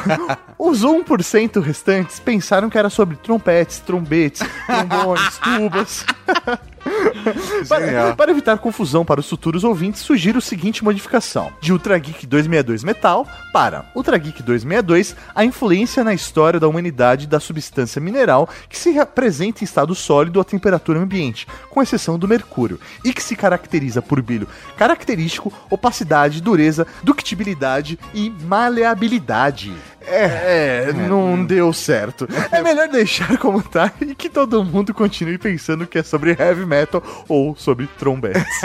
Os 0.58 0.82
1% 0.82 1.60
restantes 1.60 2.18
pensaram 2.18 2.70
que 2.70 2.78
era 2.78 2.88
sobre 2.88 3.16
trompetes, 3.16 3.78
trombetes, 3.80 4.42
trombones, 4.66 5.38
tubas. 5.38 6.06
para, 7.68 8.14
para 8.14 8.30
evitar 8.30 8.58
confusão 8.58 9.04
para 9.04 9.20
os 9.20 9.28
futuros 9.28 9.64
ouvintes, 9.64 10.00
sugiro 10.00 10.38
o 10.38 10.42
seguinte 10.42 10.82
modificação: 10.82 11.52
de 11.60 11.72
Ultra 11.72 11.98
Geek 11.98 12.26
262 12.26 12.84
Metal 12.84 13.26
para 13.52 13.84
Ultra 13.94 14.16
Geek 14.18 14.42
262, 14.42 15.16
a 15.34 15.44
influência 15.44 16.04
na 16.04 16.14
história 16.14 16.60
da 16.60 16.68
humanidade 16.68 17.26
da 17.26 17.40
substância 17.40 18.00
mineral 18.00 18.48
que 18.68 18.78
se 18.78 18.98
apresenta 18.98 19.62
em 19.62 19.64
estado 19.64 19.94
sólido 19.94 20.40
à 20.40 20.44
temperatura 20.44 20.98
ambiente, 20.98 21.46
com 21.68 21.82
exceção 21.82 22.18
do 22.18 22.28
mercúrio, 22.28 22.80
e 23.04 23.12
que 23.12 23.22
se 23.22 23.36
caracteriza 23.36 24.02
por 24.02 24.20
brilho 24.22 24.48
característico, 24.76 25.52
opacidade, 25.68 26.40
dureza, 26.40 26.86
ductibilidade 27.02 27.98
e 28.14 28.30
maleabilidade. 28.30 29.72
É, 30.02 30.92
não 30.92 31.44
deu 31.44 31.72
certo. 31.72 32.26
É 32.50 32.62
melhor 32.62 32.88
deixar 32.88 33.36
como 33.38 33.62
tá 33.62 33.92
e 34.00 34.14
que 34.14 34.28
todo 34.28 34.64
mundo 34.64 34.94
continue 34.94 35.38
pensando 35.38 35.86
que 35.86 35.98
é 35.98 36.02
sobre 36.02 36.36
heavy 36.38 36.64
metal 36.70 37.02
ou 37.28 37.54
sobre 37.56 37.88
trombetes. 37.98 38.44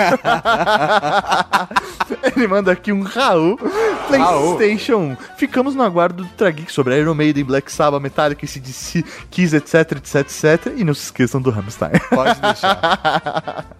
Ele 2.35 2.47
manda 2.47 2.71
aqui 2.71 2.91
um 2.91 3.01
Raul, 3.01 3.57
PlayStation 4.07 4.97
1. 4.97 5.17
Ficamos 5.37 5.75
no 5.75 5.83
aguardo 5.83 6.23
do 6.23 6.29
Trageek 6.29 6.71
sobre 6.71 6.99
Iron 6.99 7.15
Maiden, 7.15 7.43
Black 7.43 7.71
Sabbath, 7.71 8.01
Metallica, 8.01 8.45
CDC, 8.45 9.03
Kiss, 9.31 9.55
etc, 9.55 9.93
etc, 9.93 10.15
etc. 10.15 10.73
E 10.77 10.83
não 10.83 10.93
se 10.93 11.05
esqueçam 11.05 11.41
do 11.41 11.49
Rammstein. 11.49 11.91
Pode 12.09 12.39
deixar. 12.39 13.65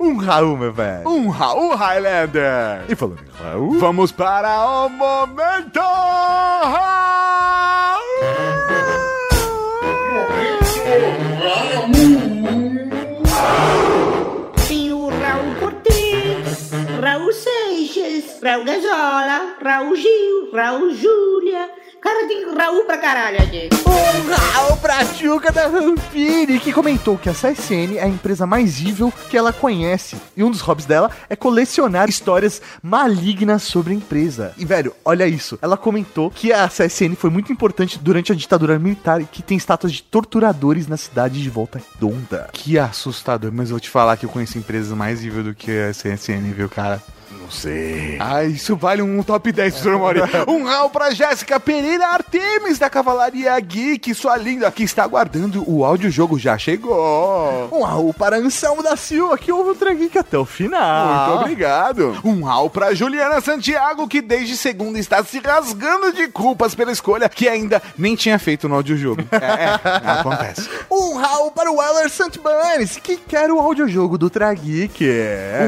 Um 0.00 0.16
Raul, 0.16 0.56
meu 0.56 0.72
velho. 0.72 1.08
Um 1.08 1.28
Raul 1.28 1.74
Highlander. 1.74 2.84
E 2.88 2.94
falando 2.94 3.20
em 3.20 3.42
Raul... 3.42 3.78
Vamos 3.78 4.12
para 4.12 4.66
o 4.66 4.88
momento 4.88 5.80
Raul. 5.80 7.93
Raul 18.44 18.62
Gazola, 18.62 19.56
Raul 19.64 19.96
Gil, 19.96 20.50
Raul 20.52 20.94
Júlia. 20.94 21.70
Cara, 21.98 22.28
tem 22.28 22.54
Raul 22.54 22.84
pra 22.84 22.98
caralho 22.98 23.38
aqui. 23.38 23.70
Um 23.86 24.34
Raul 24.34 24.76
pra 24.76 25.02
Chuca 25.02 25.50
da 25.50 25.66
Vampire, 25.66 26.60
que 26.60 26.70
comentou 26.70 27.16
que 27.16 27.30
a 27.30 27.32
CSN 27.32 27.96
é 27.96 28.02
a 28.02 28.06
empresa 28.06 28.46
mais 28.46 28.78
evil 28.82 29.10
que 29.30 29.38
ela 29.38 29.50
conhece. 29.50 30.18
E 30.36 30.44
um 30.44 30.50
dos 30.50 30.60
hobbies 30.60 30.84
dela 30.84 31.10
é 31.30 31.34
colecionar 31.34 32.10
histórias 32.10 32.60
malignas 32.82 33.62
sobre 33.62 33.94
a 33.94 33.96
empresa. 33.96 34.52
E, 34.58 34.66
velho, 34.66 34.94
olha 35.02 35.26
isso. 35.26 35.58
Ela 35.62 35.78
comentou 35.78 36.30
que 36.30 36.52
a 36.52 36.68
CSN 36.68 37.14
foi 37.16 37.30
muito 37.30 37.50
importante 37.50 37.98
durante 37.98 38.30
a 38.30 38.34
ditadura 38.34 38.78
militar 38.78 39.22
e 39.22 39.24
que 39.24 39.42
tem 39.42 39.56
estátuas 39.56 39.94
de 39.94 40.02
torturadores 40.02 40.86
na 40.86 40.98
cidade 40.98 41.42
de 41.42 41.48
Volta 41.48 41.80
Redonda. 41.94 42.50
Que 42.52 42.78
assustador, 42.78 43.50
mas 43.50 43.70
eu 43.70 43.76
vou 43.76 43.80
te 43.80 43.88
falar 43.88 44.18
que 44.18 44.26
eu 44.26 44.30
conheço 44.30 44.58
empresas 44.58 44.94
mais 44.94 45.24
evil 45.24 45.44
do 45.44 45.54
que 45.54 45.70
a 45.70 45.92
CSN, 45.92 46.52
viu, 46.54 46.68
cara? 46.68 47.00
Não 47.44 47.50
sei. 47.50 48.16
Ah, 48.18 48.42
isso 48.42 48.74
vale 48.74 49.02
um 49.02 49.22
top 49.22 49.52
10, 49.52 49.74
professor 49.74 49.98
Mauri. 49.98 50.20
Um 50.48 50.64
rau 50.64 50.88
pra 50.88 51.10
Jéssica 51.10 51.60
Pereira 51.60 52.06
Artemis 52.06 52.78
da 52.78 52.88
Cavalaria 52.88 53.58
Geek, 53.60 54.14
sua 54.14 54.34
linda, 54.38 54.70
que 54.70 54.82
está 54.82 55.04
aguardando 55.04 55.62
o 55.70 55.84
audiojogo 55.84 56.38
já 56.38 56.56
chegou. 56.56 57.68
Um 57.70 57.82
Raul 57.82 58.14
para 58.14 58.38
Anselmo 58.38 58.82
da 58.82 58.96
Silva, 58.96 59.36
que 59.36 59.52
ouve 59.52 59.70
o 59.70 59.74
Trageek 59.74 60.16
até 60.16 60.38
o 60.38 60.46
final. 60.46 61.26
Muito 61.28 61.40
obrigado. 61.42 62.18
Um 62.24 62.42
rau 62.44 62.70
pra 62.70 62.94
Juliana 62.94 63.42
Santiago, 63.42 64.08
que 64.08 64.22
desde 64.22 64.56
segunda 64.56 64.98
está 64.98 65.22
se 65.22 65.38
rasgando 65.38 66.14
de 66.14 66.28
culpas 66.28 66.74
pela 66.74 66.92
escolha 66.92 67.28
que 67.28 67.46
ainda 67.46 67.82
nem 67.98 68.16
tinha 68.16 68.38
feito 68.38 68.68
no 68.68 68.76
audiojogo. 68.76 69.22
É, 69.44 69.46
é, 69.46 70.10
acontece. 70.10 70.68
Um 70.90 71.16
Raul 71.18 71.50
para 71.50 71.70
o 71.70 71.76
Weller 71.76 72.08
Santbanes, 72.08 72.96
que 72.96 73.16
quer 73.16 73.50
o 73.50 73.60
audiojogo 73.60 74.16
do 74.16 74.30
Trageek. 74.30 75.04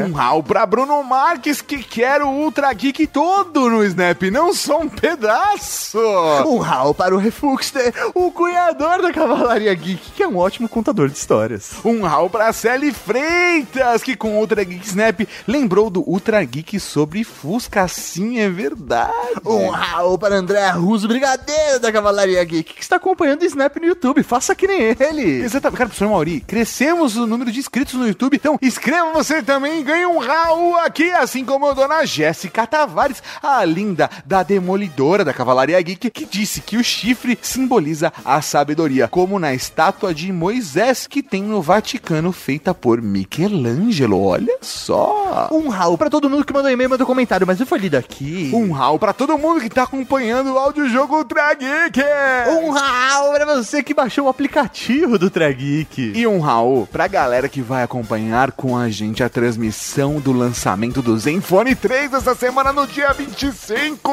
Um 0.08 0.12
rau 0.12 0.42
pra 0.42 0.64
Bruno 0.64 1.02
Marques, 1.04 1.60
que 1.66 1.82
quer 1.82 2.22
o 2.22 2.28
Ultra 2.28 2.72
Geek 2.72 3.08
todo 3.08 3.68
no 3.68 3.84
Snap, 3.84 4.22
não 4.30 4.54
só 4.54 4.80
um 4.80 4.88
pedaço. 4.88 5.98
Um 6.46 6.58
Raul 6.58 6.94
para 6.94 7.14
o 7.14 7.18
Refuxter, 7.18 7.92
o 8.14 8.30
cunhador 8.30 9.02
da 9.02 9.12
Cavalaria 9.12 9.74
Geek, 9.74 10.12
que 10.12 10.22
é 10.22 10.28
um 10.28 10.36
ótimo 10.36 10.68
contador 10.68 11.08
de 11.08 11.18
histórias. 11.18 11.72
Um 11.84 12.02
rau 12.02 12.30
pra 12.30 12.52
Sally 12.52 12.92
Freitas, 12.92 14.02
que 14.02 14.16
com 14.16 14.36
o 14.36 14.38
Ultra 14.38 14.62
Geek 14.62 14.86
Snap 14.86 15.20
lembrou 15.46 15.90
do 15.90 16.08
Ultra 16.08 16.42
Geek 16.44 16.78
sobre 16.78 17.24
Fusca, 17.24 17.88
sim, 17.88 18.38
é 18.38 18.48
verdade. 18.48 19.12
Um 19.44 19.68
Raul 19.68 20.18
para 20.18 20.36
André 20.36 20.68
Russo, 20.70 21.08
brigadeiro 21.08 21.80
da 21.80 21.90
Cavalaria 21.90 22.44
Geek, 22.44 22.74
que 22.74 22.82
está 22.82 22.96
acompanhando 22.96 23.42
o 23.42 23.46
Snap 23.46 23.76
no 23.76 23.86
YouTube. 23.86 24.22
Faça 24.22 24.54
que 24.54 24.68
nem 24.68 24.82
ele. 25.00 25.42
Exatamente, 25.42 25.78
cara, 25.78 25.88
professor 25.88 26.08
Mauri, 26.08 26.40
crescemos 26.40 27.16
o 27.16 27.26
número 27.26 27.50
de 27.50 27.58
inscritos 27.58 27.94
no 27.94 28.06
YouTube, 28.06 28.36
então 28.36 28.56
inscreva 28.62 29.12
você 29.12 29.42
também 29.42 29.80
e 29.80 29.82
ganhe 29.82 30.06
um 30.06 30.18
Raul 30.18 30.76
aqui, 30.76 31.10
assim 31.10 31.44
como 31.44 31.55
a 31.64 31.72
dona 31.72 32.04
Jéssica 32.04 32.66
Tavares, 32.66 33.22
a 33.42 33.64
linda 33.64 34.10
da 34.24 34.42
Demolidora 34.42 35.24
da 35.24 35.32
Cavalaria 35.32 35.80
Geek, 35.80 36.10
que 36.10 36.26
disse 36.26 36.60
que 36.60 36.76
o 36.76 36.84
chifre 36.84 37.38
simboliza 37.40 38.12
a 38.24 38.42
sabedoria, 38.42 39.08
como 39.08 39.38
na 39.38 39.54
estátua 39.54 40.12
de 40.12 40.32
Moisés 40.32 41.06
que 41.06 41.22
tem 41.22 41.42
no 41.42 41.62
Vaticano, 41.62 42.32
feita 42.32 42.74
por 42.74 43.00
Michelangelo. 43.00 44.20
Olha 44.22 44.58
só! 44.60 45.48
Um 45.52 45.68
Raul 45.68 45.96
para 45.96 46.10
todo 46.10 46.28
mundo 46.28 46.44
que 46.44 46.52
mandou 46.52 46.70
e-mail 46.70 46.90
mandou 46.90 47.06
comentário, 47.06 47.46
mas 47.46 47.60
eu 47.60 47.66
foi 47.66 47.78
lido 47.78 47.96
aqui. 47.96 48.50
Um 48.52 48.72
Raul 48.72 48.98
pra 48.98 49.12
todo 49.12 49.38
mundo 49.38 49.60
que 49.60 49.70
tá 49.70 49.84
acompanhando 49.84 50.52
o 50.52 50.58
audiojogo 50.58 51.16
Ultra 51.16 51.54
Geek! 51.54 52.00
Um 52.48 52.70
Raul 52.70 53.32
para 53.32 53.54
você 53.54 53.82
que 53.82 53.94
baixou 53.94 54.26
o 54.26 54.28
aplicativo 54.28 55.18
do 55.18 55.30
Trageek. 55.30 56.12
E 56.14 56.26
um 56.26 56.40
Raul 56.40 56.86
pra 56.90 57.06
galera 57.06 57.48
que 57.48 57.60
vai 57.60 57.82
acompanhar 57.82 58.52
com 58.52 58.76
a 58.76 58.88
gente 58.88 59.22
a 59.22 59.28
transmissão 59.28 60.20
do 60.20 60.32
lançamento 60.32 61.02
do 61.02 61.16
Zenfone 61.46 61.76
3 61.76 62.12
essa 62.12 62.34
semana 62.34 62.72
no 62.72 62.88
dia 62.88 63.12
25. 63.12 64.10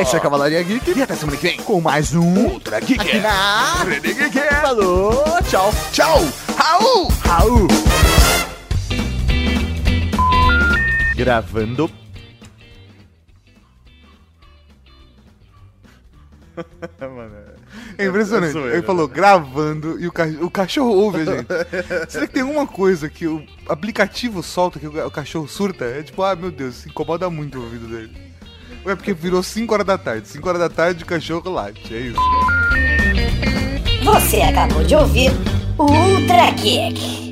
Essa 0.00 0.16
é 0.16 0.18
a 0.18 0.20
Cavalaria 0.20 0.60
Geek. 0.64 0.98
E 0.98 1.02
até 1.02 1.14
semana 1.14 1.36
que 1.36 1.46
vem. 1.46 1.58
Com 1.58 1.80
mais 1.80 2.12
um 2.12 2.46
Ultra 2.46 2.80
Geek. 2.80 3.00
Aqui 3.00 3.18
na 3.20 3.84
Rede 3.84 4.12
Geek. 4.12 4.36
Falou, 4.60 5.24
tchau. 5.48 5.72
Tchau. 5.92 6.18
Raul. 6.56 7.08
Raul. 7.24 7.68
Gravando. 11.14 11.88
É 17.98 18.06
impressionante. 18.06 18.50
É 18.50 18.52
zoeira, 18.52 18.76
Ele 18.76 18.86
falou 18.86 19.08
gravando 19.08 19.98
e 20.00 20.06
o, 20.06 20.12
ca- 20.12 20.26
o 20.40 20.50
cachorro 20.50 20.90
ouve 20.90 21.22
a 21.22 21.24
gente. 21.24 21.46
Será 22.10 22.26
que 22.26 22.32
tem 22.32 22.42
alguma 22.42 22.66
coisa 22.66 23.08
que 23.08 23.26
o 23.26 23.42
aplicativo 23.68 24.42
solta 24.42 24.78
que 24.78 24.86
o, 24.86 25.10
cachorro 25.10 25.48
surta? 25.48 25.84
É 25.84 26.02
tipo, 26.02 26.22
ah, 26.22 26.34
meu 26.36 26.50
Deus, 26.50 26.86
incomoda 26.86 27.28
muito 27.30 27.58
o 27.58 27.62
ouvido 27.62 27.86
dele. 27.88 28.12
Ou 28.84 28.90
é 28.90 28.96
porque 28.96 29.12
virou 29.12 29.42
5 29.42 29.72
horas 29.72 29.86
da 29.86 29.96
tarde. 29.98 30.28
5 30.28 30.48
horas 30.48 30.60
da 30.60 30.68
tarde 30.68 31.04
o 31.04 31.06
cachorro 31.06 31.50
late. 31.50 31.94
É 31.94 31.98
isso. 32.00 32.18
Você 34.04 34.40
acabou 34.42 34.82
de 34.84 34.94
ouvir 34.96 35.30
o 35.78 35.84
Ultra 35.84 36.50
Geek. 36.52 37.31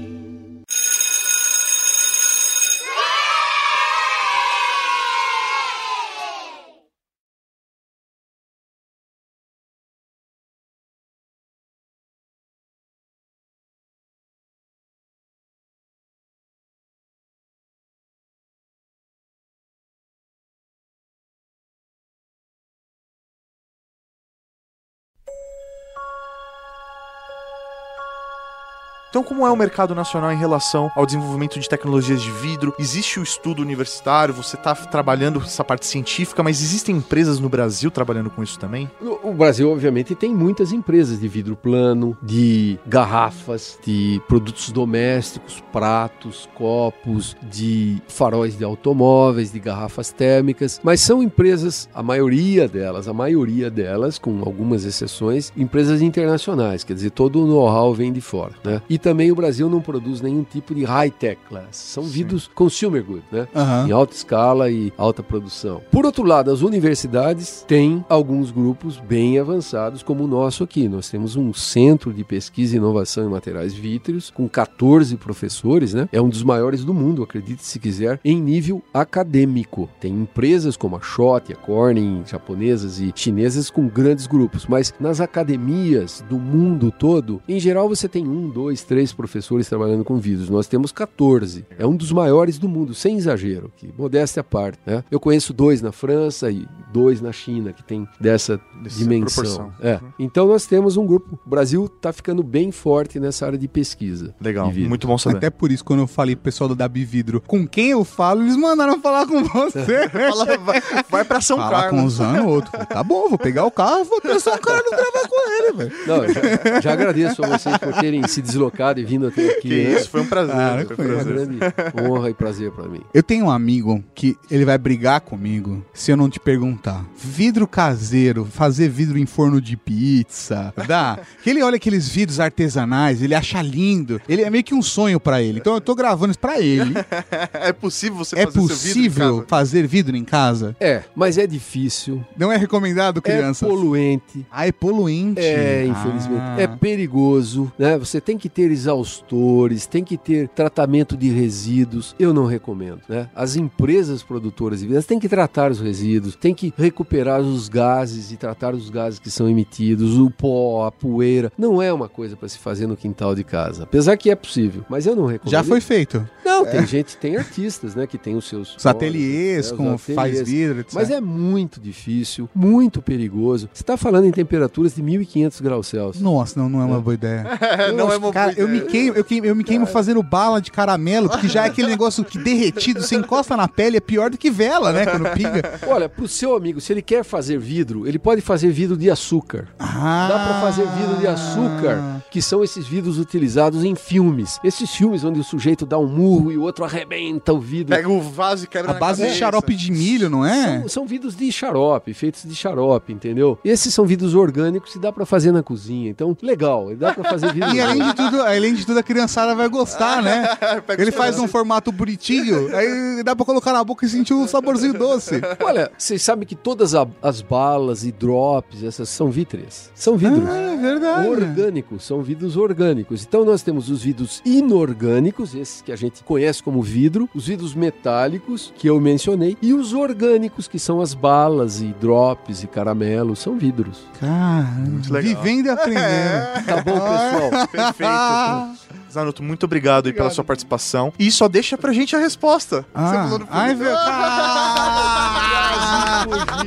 Então, 29.11 29.25
como 29.25 29.45
é 29.45 29.51
o 29.51 29.57
mercado 29.57 29.93
nacional 29.93 30.31
em 30.31 30.37
relação 30.37 30.89
ao 30.95 31.05
desenvolvimento 31.05 31.59
de 31.59 31.69
tecnologias 31.69 32.23
de 32.23 32.31
vidro? 32.31 32.73
Existe 32.79 33.19
o 33.19 33.25
estudo 33.25 33.61
universitário, 33.61 34.33
você 34.33 34.55
está 34.55 34.73
trabalhando 34.73 35.41
essa 35.41 35.65
parte 35.65 35.85
científica, 35.85 36.45
mas 36.45 36.63
existem 36.63 36.97
empresas 36.97 37.41
no 37.41 37.49
Brasil 37.49 37.91
trabalhando 37.91 38.31
com 38.31 38.41
isso 38.41 38.57
também? 38.57 38.89
O 39.25 39.33
Brasil, 39.33 39.69
obviamente, 39.69 40.15
tem 40.15 40.33
muitas 40.33 40.71
empresas 40.71 41.19
de 41.19 41.27
vidro 41.27 41.57
plano, 41.57 42.17
de 42.23 42.79
garrafas, 42.87 43.81
de 43.85 44.23
produtos 44.29 44.71
domésticos, 44.71 45.61
pratos, 45.73 46.49
copos, 46.55 47.37
de 47.51 48.01
faróis 48.07 48.57
de 48.57 48.63
automóveis, 48.63 49.51
de 49.51 49.59
garrafas 49.59 50.13
térmicas, 50.13 50.81
mas 50.85 51.01
são 51.01 51.21
empresas, 51.21 51.89
a 51.93 52.01
maioria 52.01 52.69
delas, 52.69 53.09
a 53.09 53.13
maioria 53.13 53.73
delas, 53.73 54.21
com 54.21 54.41
algumas 54.45 54.85
exceções, 54.85 55.53
empresas 55.57 56.01
internacionais, 56.01 56.85
quer 56.85 56.95
dizer, 56.95 57.11
todo 57.11 57.43
o 57.43 57.47
know-how 57.49 57.93
vem 57.93 58.13
de 58.13 58.21
fora, 58.21 58.55
né? 58.63 58.81
E 58.89 59.00
também 59.01 59.33
o 59.33 59.35
Brasil 59.35 59.69
não 59.69 59.81
produz 59.81 60.21
nenhum 60.21 60.45
tipo 60.45 60.75
de 60.75 60.85
high-tech 60.85 61.41
class, 61.49 61.77
são 61.77 62.05
vidros 62.05 62.49
consumer 62.55 63.03
good, 63.03 63.25
né? 63.33 63.49
Aham. 63.55 63.89
em 63.89 63.93
alta 63.93 64.15
escala 64.15 64.71
e 64.71 64.93
alta 64.97 65.23
produção. 65.23 65.81
Por 65.91 66.05
outro 66.05 66.25
lado, 66.25 66.51
as 66.51 66.63
universidades 66.63 67.65
têm 67.67 68.05
alguns 68.09 68.51
grupos 68.51 68.99
bem 68.99 69.39
avançados, 69.39 70.03
como 70.03 70.25
o 70.25 70.27
nosso 70.27 70.63
aqui. 70.63 70.89
Nós 70.89 71.09
temos 71.09 71.37
um 71.37 71.53
centro 71.53 72.13
de 72.13 72.23
pesquisa 72.25 72.75
e 72.75 72.79
inovação 72.79 73.27
em 73.27 73.31
materiais 73.31 73.75
vítreos, 73.75 74.31
com 74.31 74.49
14 74.49 75.17
professores, 75.17 75.95
né? 75.95 76.09
É 76.13 76.21
um 76.21 76.29
dos 76.29 76.43
maiores 76.43 76.85
do 76.85 76.95
mundo, 76.95 77.23
acredite 77.23 77.65
se 77.65 77.79
quiser, 77.79 78.21
em 78.25 78.41
nível 78.41 78.83
acadêmico. 78.93 79.89
Tem 80.01 80.13
empresas 80.13 80.77
como 80.77 80.97
a 80.97 81.01
Schott, 81.01 81.53
a 81.53 81.57
Corning, 81.57 82.23
japonesas 82.27 83.01
e 83.01 83.13
chinesas 83.15 83.71
com 83.71 83.89
grandes 83.89 84.27
grupos, 84.27 84.67
mas 84.67 84.93
nas 85.01 85.21
academias 85.21 86.25
do 86.29 86.39
mundo 86.39 86.91
todo, 86.91 87.41
em 87.49 87.59
geral 87.59 87.89
você 87.89 88.09
tem 88.09 88.27
um, 88.27 88.49
dois, 88.49 88.83
três 88.91 89.13
professores 89.13 89.69
trabalhando 89.69 90.03
com 90.03 90.19
vidros. 90.19 90.51
Nós 90.51 90.67
temos 90.67 90.91
14. 90.91 91.65
É 91.79 91.87
um 91.87 91.95
dos 91.95 92.11
maiores 92.11 92.59
do 92.59 92.69
mundo, 92.69 92.93
sem 92.93 93.17
exagero, 93.17 93.71
que 93.77 93.95
modéstia 93.97 94.41
à 94.41 94.43
parte, 94.43 94.81
né? 94.85 95.05
Eu 95.09 95.21
conheço 95.21 95.53
dois 95.53 95.81
na 95.81 95.93
França 95.93 96.51
e 96.51 96.67
dois 96.93 97.21
na 97.21 97.31
China 97.31 97.73
que 97.73 97.85
tem 97.85 98.05
dessa 98.19 98.61
dimensão. 98.83 99.73
É. 99.81 100.01
Então 100.19 100.49
nós 100.49 100.67
temos 100.67 100.97
um 100.97 101.07
grupo. 101.07 101.39
O 101.47 101.49
Brasil 101.49 101.85
está 101.85 102.13
ficando 102.13 102.43
bem 102.43 102.73
forte 102.73 103.21
nessa 103.21 103.47
área 103.47 103.57
de 103.57 103.69
pesquisa. 103.69 104.35
Legal, 104.41 104.73
de 104.73 104.81
muito 104.89 105.07
bom 105.07 105.17
saber. 105.17 105.37
Até 105.37 105.51
por 105.51 105.71
isso, 105.71 105.85
quando 105.85 106.01
eu 106.01 106.09
falei 106.09 106.35
pro 106.35 106.43
pessoal 106.43 106.67
do 106.67 106.75
Dabi 106.75 107.05
Vidro 107.05 107.41
com 107.47 107.69
quem 107.69 107.91
eu 107.91 108.03
falo, 108.03 108.43
eles 108.43 108.57
mandaram 108.57 109.01
falar 109.01 109.25
com 109.25 109.45
você. 109.45 110.09
Fala, 110.11 110.59
vai, 110.59 110.83
vai 111.09 111.25
pra 111.25 111.41
São 111.41 111.57
Falar 111.57 111.91
com 111.91 111.97
Carlos. 111.97 112.15
o 112.15 112.17
Zanoto. 112.17 112.71
Falei, 112.73 112.87
Tá 112.87 113.05
bom, 113.05 113.29
vou 113.29 113.39
pegar 113.39 113.65
o 113.65 113.71
carro, 113.71 114.03
vou 114.05 114.21
ter 114.21 114.41
São 114.41 114.59
Carlos 114.59 114.91
gravar 114.91 115.29
com 115.29 115.53
ele, 115.53 115.73
velho. 115.77 115.93
Não, 116.09 116.29
já, 116.29 116.81
já 116.81 116.93
agradeço 116.93 117.45
a 117.45 117.47
vocês 117.57 117.79
por 117.79 117.93
terem 117.95 118.27
se 118.27 118.43
deslocado 118.43 118.80
e 118.99 119.05
vindo 119.05 119.27
até 119.29 119.49
aqui. 119.49 119.61
Que 119.71 119.85
né? 119.85 119.93
isso, 119.93 120.09
foi 120.09 120.23
um 120.23 120.27
prazer. 120.27 120.55
Ah, 120.57 120.75
foi 120.75 120.83
um 120.83 120.97
foi 120.97 121.07
prazer. 121.07 121.33
grande 121.35 121.59
honra 122.03 122.31
e 122.31 122.35
prazer 122.35 122.71
pra 122.73 122.89
mim. 122.89 123.01
Eu 123.13 123.23
tenho 123.23 123.45
um 123.47 123.51
amigo 123.51 124.03
que 124.15 124.37
ele 124.51 124.65
vai 124.65 124.79
brigar 124.79 125.21
comigo 125.21 125.85
se 125.93 126.11
eu 126.11 126.17
não 126.17 126.31
te 126.31 126.41
perguntar. 126.41 127.05
Vidro 127.17 127.67
caseiro, 127.69 128.45
fazer 128.47 128.89
vidro 128.89 129.19
em 129.19 129.27
forno 129.27 129.61
de 129.61 129.77
pizza, 129.77 130.73
dá? 130.87 131.19
Que 131.43 131.51
ele 131.51 131.63
olha 131.63 131.77
aqueles 131.77 132.09
vidros 132.09 132.41
artesanais, 132.41 133.23
ele 133.23 133.35
acha 133.35 133.61
lindo. 133.61 134.21
Ele 134.29 134.43
é 134.43 134.51
meio 134.51 134.65
que 134.65 134.75
um 134.75 134.81
sonho 134.83 135.21
pra 135.21 135.43
ele. 135.43 135.59
Então 135.61 135.75
eu 135.75 135.81
tô 135.81 135.95
gravando 135.95 136.31
isso 136.31 136.39
pra 136.41 136.59
ele. 136.61 136.95
É 137.53 137.73
possível 137.73 138.17
você 138.17 138.39
é 138.39 138.47
fazer 138.47 138.59
possível 138.59 139.35
casa? 139.37 139.47
fazer 139.49 139.87
vidro 139.87 140.17
em 140.17 140.25
casa? 140.25 140.75
É, 140.81 141.03
mas 141.15 141.37
é 141.39 141.47
difícil, 141.47 142.25
Não 142.37 142.51
é 142.51 142.57
recomendado, 142.57 143.21
crianças? 143.21 143.63
é 143.63 143.67
poluente. 143.71 144.47
Ah, 144.51 144.67
é 144.67 144.73
poluente. 144.73 145.41
É, 145.41 145.85
infelizmente. 145.87 146.41
Ah. 146.41 146.57
É 146.59 146.67
perigoso, 146.67 147.71
né? 147.79 147.99
Você 147.99 148.21
tem 148.21 148.39
que 148.39 148.49
ter 148.49 148.70
exaustores, 148.71 149.87
tem 149.87 150.05
que 150.05 150.17
ter 150.17 150.49
tratamento 150.49 151.17
de 151.17 151.29
resíduos. 151.29 152.15
Eu 152.19 152.33
não 152.33 152.47
recomendo, 152.47 153.01
né? 153.09 153.29
As 153.35 153.57
empresas 153.57 154.23
produtoras 154.23 154.81
de 154.81 154.87
vidros 154.87 155.07
têm 155.07 155.19
que 155.19 155.29
tratar 155.29 155.71
os 155.71 155.81
resíduos, 155.81 156.37
têm 156.37 156.55
que 156.55 156.73
recuperar 156.77 157.41
os 157.41 157.69
gases 157.69 158.33
e 158.33 158.37
tratar 158.37 158.75
os 158.75 158.91
gases 158.91 159.19
que 159.19 159.31
são 159.31 159.49
emitidos, 159.49 160.19
o 160.19 160.31
pó, 160.31 160.87
a 160.87 160.93
poeira. 160.93 161.53
Não 161.59 161.81
é 161.81 161.93
uma 161.93 162.09
coisa 162.09 162.37
para 162.37 162.49
se 162.49 162.59
fazer 162.59 162.87
no 162.87 162.97
quintal 162.97 163.35
de 163.35 163.45
casa. 163.45 163.85
Apesar 163.85 164.17
que 164.17 164.31
é 164.31 164.35
possível, 164.35 164.85
mas 164.89 165.07
eu 165.07 165.15
não 165.17 165.27
recomendo. 165.27 165.51
Já 165.53 165.63
foi 165.65 165.81
feito. 165.81 166.29
Não, 166.45 166.65
tem 166.65 166.87
gente, 166.87 167.17
tem 167.17 167.37
artistas, 167.37 167.95
né, 167.95 168.07
que 168.07 168.19
tem 168.19 168.37
os 168.37 168.49
seus 168.49 168.77
Os 168.77 168.87
ateliês, 168.87 169.71
né, 169.71 169.73
os 169.73 169.77
com 169.79 169.99
faz 169.99 170.41
ateliês. 170.41 170.49
vidro, 170.49 170.81
etc. 170.81 170.95
Mas 170.95 171.11
é 171.11 171.21
muito 171.21 171.81
difícil, 171.81 172.49
muito 172.55 173.01
perigoso. 173.01 173.69
Você 173.73 173.83
está 173.83 173.97
falando 173.97 174.25
em 174.27 174.33
temperaturas 174.33 174.95
de 174.95 175.03
1500 175.03 175.61
graus 175.61 175.87
Celsius. 175.87 176.23
Nossa, 176.23 176.59
não, 176.59 176.69
não 176.69 176.81
é 176.81 176.85
uma 176.85 177.01
boa 177.01 177.15
ideia. 177.15 177.45
não 177.97 178.13
é 178.13 178.17
uma 178.17 178.33
Cara, 178.33 178.53
boa 178.53 178.60
eu 178.61 178.69
me 178.69 178.77
ideia. 178.79 178.91
queimo, 178.91 179.17
eu, 179.17 179.25
queimo, 179.25 179.47
eu 179.47 179.57
me 179.57 179.65
queimo 179.65 179.87
fazendo 179.87 180.23
bala 180.23 180.61
de 180.61 180.71
caramelo, 180.71 181.29
porque 181.29 181.49
já 181.49 181.65
é 181.65 181.69
aquele 181.69 181.89
negócio 181.91 182.25
que 182.25 182.39
derretido, 182.39 183.03
você 183.03 183.17
encosta 183.17 183.57
na 183.57 183.67
pele, 183.69 183.97
é 183.97 184.01
pior 184.01 184.31
do 184.31 184.39
que 184.39 184.51
vela, 184.51 184.93
né? 184.93 185.07
Quando 185.07 185.29
pinga. 185.35 185.81
Olha, 185.87 186.09
pro 186.09 186.27
seu 186.29 186.55
amigo, 186.57 186.81
se 186.81 186.93
ele 186.93 187.03
quer 187.03 187.25
fazer 187.25 187.59
vidro, 187.59 188.07
ele 188.07 188.19
pode 188.19 188.41
fazer 188.41 188.71
vidro 188.71 188.97
de 188.97 189.11
açúcar. 189.11 189.69
Ah, 189.79 190.29
Dá 190.29 190.39
pra 190.39 190.61
fazer 190.61 190.87
vidro 190.99 191.17
de 191.19 191.27
açúcar, 191.27 192.23
que 192.31 192.41
são 192.43 192.63
esses 192.63 192.87
vidros 192.87 193.19
utilizados 193.19 193.85
em 193.85 193.95
filmes. 193.95 194.59
Esses 194.65 194.91
filmes 194.91 195.25
onde 195.25 195.41
o 195.41 195.45
sujeito 195.45 195.85
dá 195.87 195.99
um 195.99 196.07
murro 196.07 196.53
e 196.53 196.57
o 196.59 196.63
outro 196.63 196.85
arrebenta 196.85 197.53
o 197.53 197.61
vidro. 197.61 197.95
Pega 197.95 198.09
o 198.09 198.21
vaso 198.21 198.65
e 198.65 198.67
quebra 198.67 198.91
A 198.91 198.95
na 198.95 199.01
base 199.01 199.19
de 199.21 199.29
cabeça. 199.29 199.39
xarope 199.39 199.75
de 199.75 199.91
milho, 199.93 200.29
não 200.31 200.45
é? 200.45 200.81
São, 200.81 200.89
são 200.89 201.07
vidros 201.07 201.37
de 201.37 201.51
xarope, 201.51 202.13
feitos 202.15 202.43
de 202.45 202.55
xarope, 202.55 203.13
entendeu? 203.13 203.59
Esses 203.65 203.93
são 203.93 204.05
vidros 204.07 204.35
orgânicos 204.35 204.93
que 204.93 204.99
dá 204.99 205.13
pra 205.13 205.25
fazer 205.27 205.53
na 205.53 205.63
cozinha. 205.63 206.11
Então, 206.11 206.37
legal, 206.43 206.95
dá 206.97 207.13
pra 207.13 207.25
fazer 207.31 207.53
vidro. 207.55 207.75
E 207.75 207.81
além 207.81 208.03
de 208.03 208.15
tudo, 208.15 208.41
além 208.57 208.75
de 208.75 208.85
tudo, 208.87 208.99
a 208.99 209.03
criançada 209.03 209.55
vai 209.55 209.69
gostar, 209.69 210.23
né? 210.23 210.49
Ele 210.99 211.11
faz 211.13 211.39
um 211.39 211.49
formato 211.49 211.91
bonitinho, 211.93 212.75
aí 212.75 213.23
dá 213.25 213.35
pra 213.37 213.45
colocar 213.45 213.73
na 213.73 213.83
boca 213.83 214.05
e 214.05 214.09
sentir 214.09 214.35
um 214.35 214.47
saborzinho 214.47 214.95
doce. 214.95 215.41
Olha, 215.63 215.91
vocês 215.97 216.23
sabem 216.23 216.47
que 216.47 216.55
todas 216.55 216.95
a- 216.95 217.07
as 217.23 217.41
balas 217.43 218.05
e 218.05 218.13
drops, 218.13 218.83
essas 218.83 219.09
são 219.09 219.31
vítreas. 219.31 219.91
São 219.95 220.17
vidros. 220.17 220.49
Ah, 220.49 220.57
é 220.73 220.77
verdade. 220.77 221.29
Orgânicos, 221.29 222.05
são 222.05 222.23
vidros 222.23 222.57
orgânicos. 222.57 223.23
Então 223.25 223.45
nós 223.45 223.63
temos 223.63 223.89
os 223.91 224.03
vidros 224.03 224.41
inorgânicos, 224.45 225.55
esses 225.55 225.83
que 225.83 225.93
a 225.93 225.97
gente 225.97 226.23
conhece 226.25 226.63
como 226.63 226.83
vidro, 226.83 227.29
os 227.35 227.47
vidros 227.47 227.75
metálicos, 227.75 228.73
que 228.77 228.89
eu 228.89 229.01
mencionei, 229.01 229.57
e 229.61 229.73
os 229.75 229.93
orgânicos, 229.93 230.67
que 230.69 230.79
são 230.79 231.01
as 231.01 231.15
balas 231.15 231.81
e 231.81 231.95
drops 232.01 232.63
e 232.63 232.67
caramelos, 232.67 233.39
são 233.39 233.59
vidros. 233.59 233.99
Caramba, 234.19 235.01
legal. 235.11 235.43
vivendo 235.43 235.67
e 235.67 235.71
aprendendo. 235.71 236.65
Tá 236.67 236.77
bom, 236.83 237.01
pessoal? 237.01 237.69
Perfeito. 237.69 238.11
Zanuto, 239.13 239.43
muito 239.43 239.65
obrigado, 239.65 240.07
aí 240.07 240.13
pela 240.13 240.31
sua 240.31 240.45
participação. 240.45 241.13
E 241.19 241.31
só 241.33 241.49
deixa 241.49 241.77
pra 241.77 241.93
gente 241.93 242.15
a 242.15 242.19
resposta. 242.21 242.87
Você 242.95 243.17
Ah, 243.17 243.25
falou 243.25 243.39
no 243.41 243.49
ai, 243.51 243.75
velho. 243.75 243.91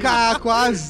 Cara, 0.01 0.39
quase. 0.39 0.89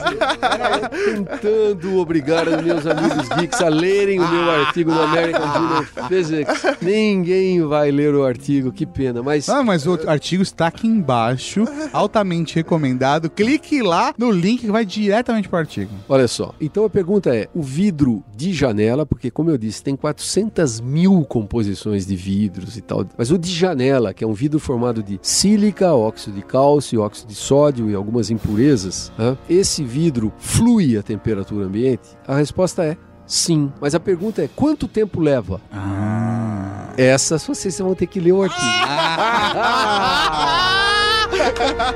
Tentando 0.90 1.98
obrigar 1.98 2.48
os 2.48 2.62
meus 2.64 2.86
amigos 2.86 3.28
geeks 3.30 3.62
a 3.62 3.70
lerem 3.70 4.20
o 4.20 4.28
meu 4.28 4.50
artigo 4.52 4.92
no 4.92 5.02
American 5.02 5.54
Journal 5.54 5.80
of 5.82 5.92
Physics. 6.08 6.64
Ninguém 6.82 7.62
vai 7.66 7.92
ler 7.92 8.14
o 8.16 8.24
artigo, 8.24 8.72
que 8.72 8.86
pena. 8.86 9.22
Mas 9.22 9.50
Ah, 9.50 9.64
mas 9.64 9.86
o 9.88 10.00
artigo 10.08 10.44
está 10.44 10.68
aqui 10.68 10.88
embaixo, 10.88 11.66
altamente 11.92 12.56
recomendado. 12.56 13.30
Clique 13.30 13.82
lá 13.82 14.14
no 14.18 14.32
link 14.32 14.62
que 14.62 14.72
vai 14.72 14.86
diretamente 14.86 15.48
pro 15.50 15.58
artigo. 15.60 15.92
Olha 16.08 16.28
só, 16.28 16.54
então 16.60 16.86
a 16.86 16.90
pergunta 16.90 17.36
é: 17.36 17.48
o 17.54 17.62
vidro 17.62 18.24
de 18.36 18.54
janela, 18.54 19.06
porque 19.06 19.30
como 19.32 19.50
eu 19.50 19.58
disse, 19.58 19.84
tem 19.84 19.96
400 19.96 20.80
mil 20.82 21.24
composições 21.26 22.06
de 22.06 22.16
vidros 22.16 22.78
e 22.78 22.82
tal, 22.82 23.06
mas 23.18 23.32
o 23.32 23.38
de 23.38 23.52
janela, 23.52 24.14
que 24.14 24.24
é 24.24 24.28
um 24.28 24.34
vidro 24.34 24.60
formado 24.60 25.02
de 25.04 25.20
sílica, 25.22 25.94
óxido 25.94 26.36
de 26.36 26.42
cálcio, 26.44 27.02
óxido 27.02 27.30
de 27.30 27.36
sódio 27.36 27.90
e 27.90 27.96
algumas 27.96 28.30
impurezas, 28.30 28.53
hã? 29.18 29.38
esse 29.50 29.84
vidro 29.84 30.32
flui 30.38 30.98
a 30.98 31.04
temperatura 31.04 31.66
ambiente? 31.66 32.10
A 32.28 32.36
resposta 32.36 32.84
é 32.84 32.98
sim, 33.26 33.72
mas 33.80 33.96
a 33.96 34.00
pergunta 34.00 34.44
é: 34.44 34.50
quanto 34.56 34.88
tempo 34.88 35.20
leva? 35.20 35.60
Ah. 35.72 36.90
Essa 36.98 37.38
vocês 37.38 37.78
vão 37.80 37.96
ter 37.96 38.08
que 38.08 38.20
ler 38.20 38.34
o 38.34 38.44
artigo. 38.44 38.62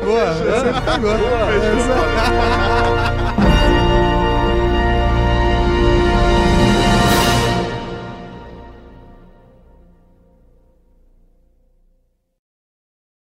Boa, 0.03 0.33
você 0.33 0.73
pegou. 0.91 1.11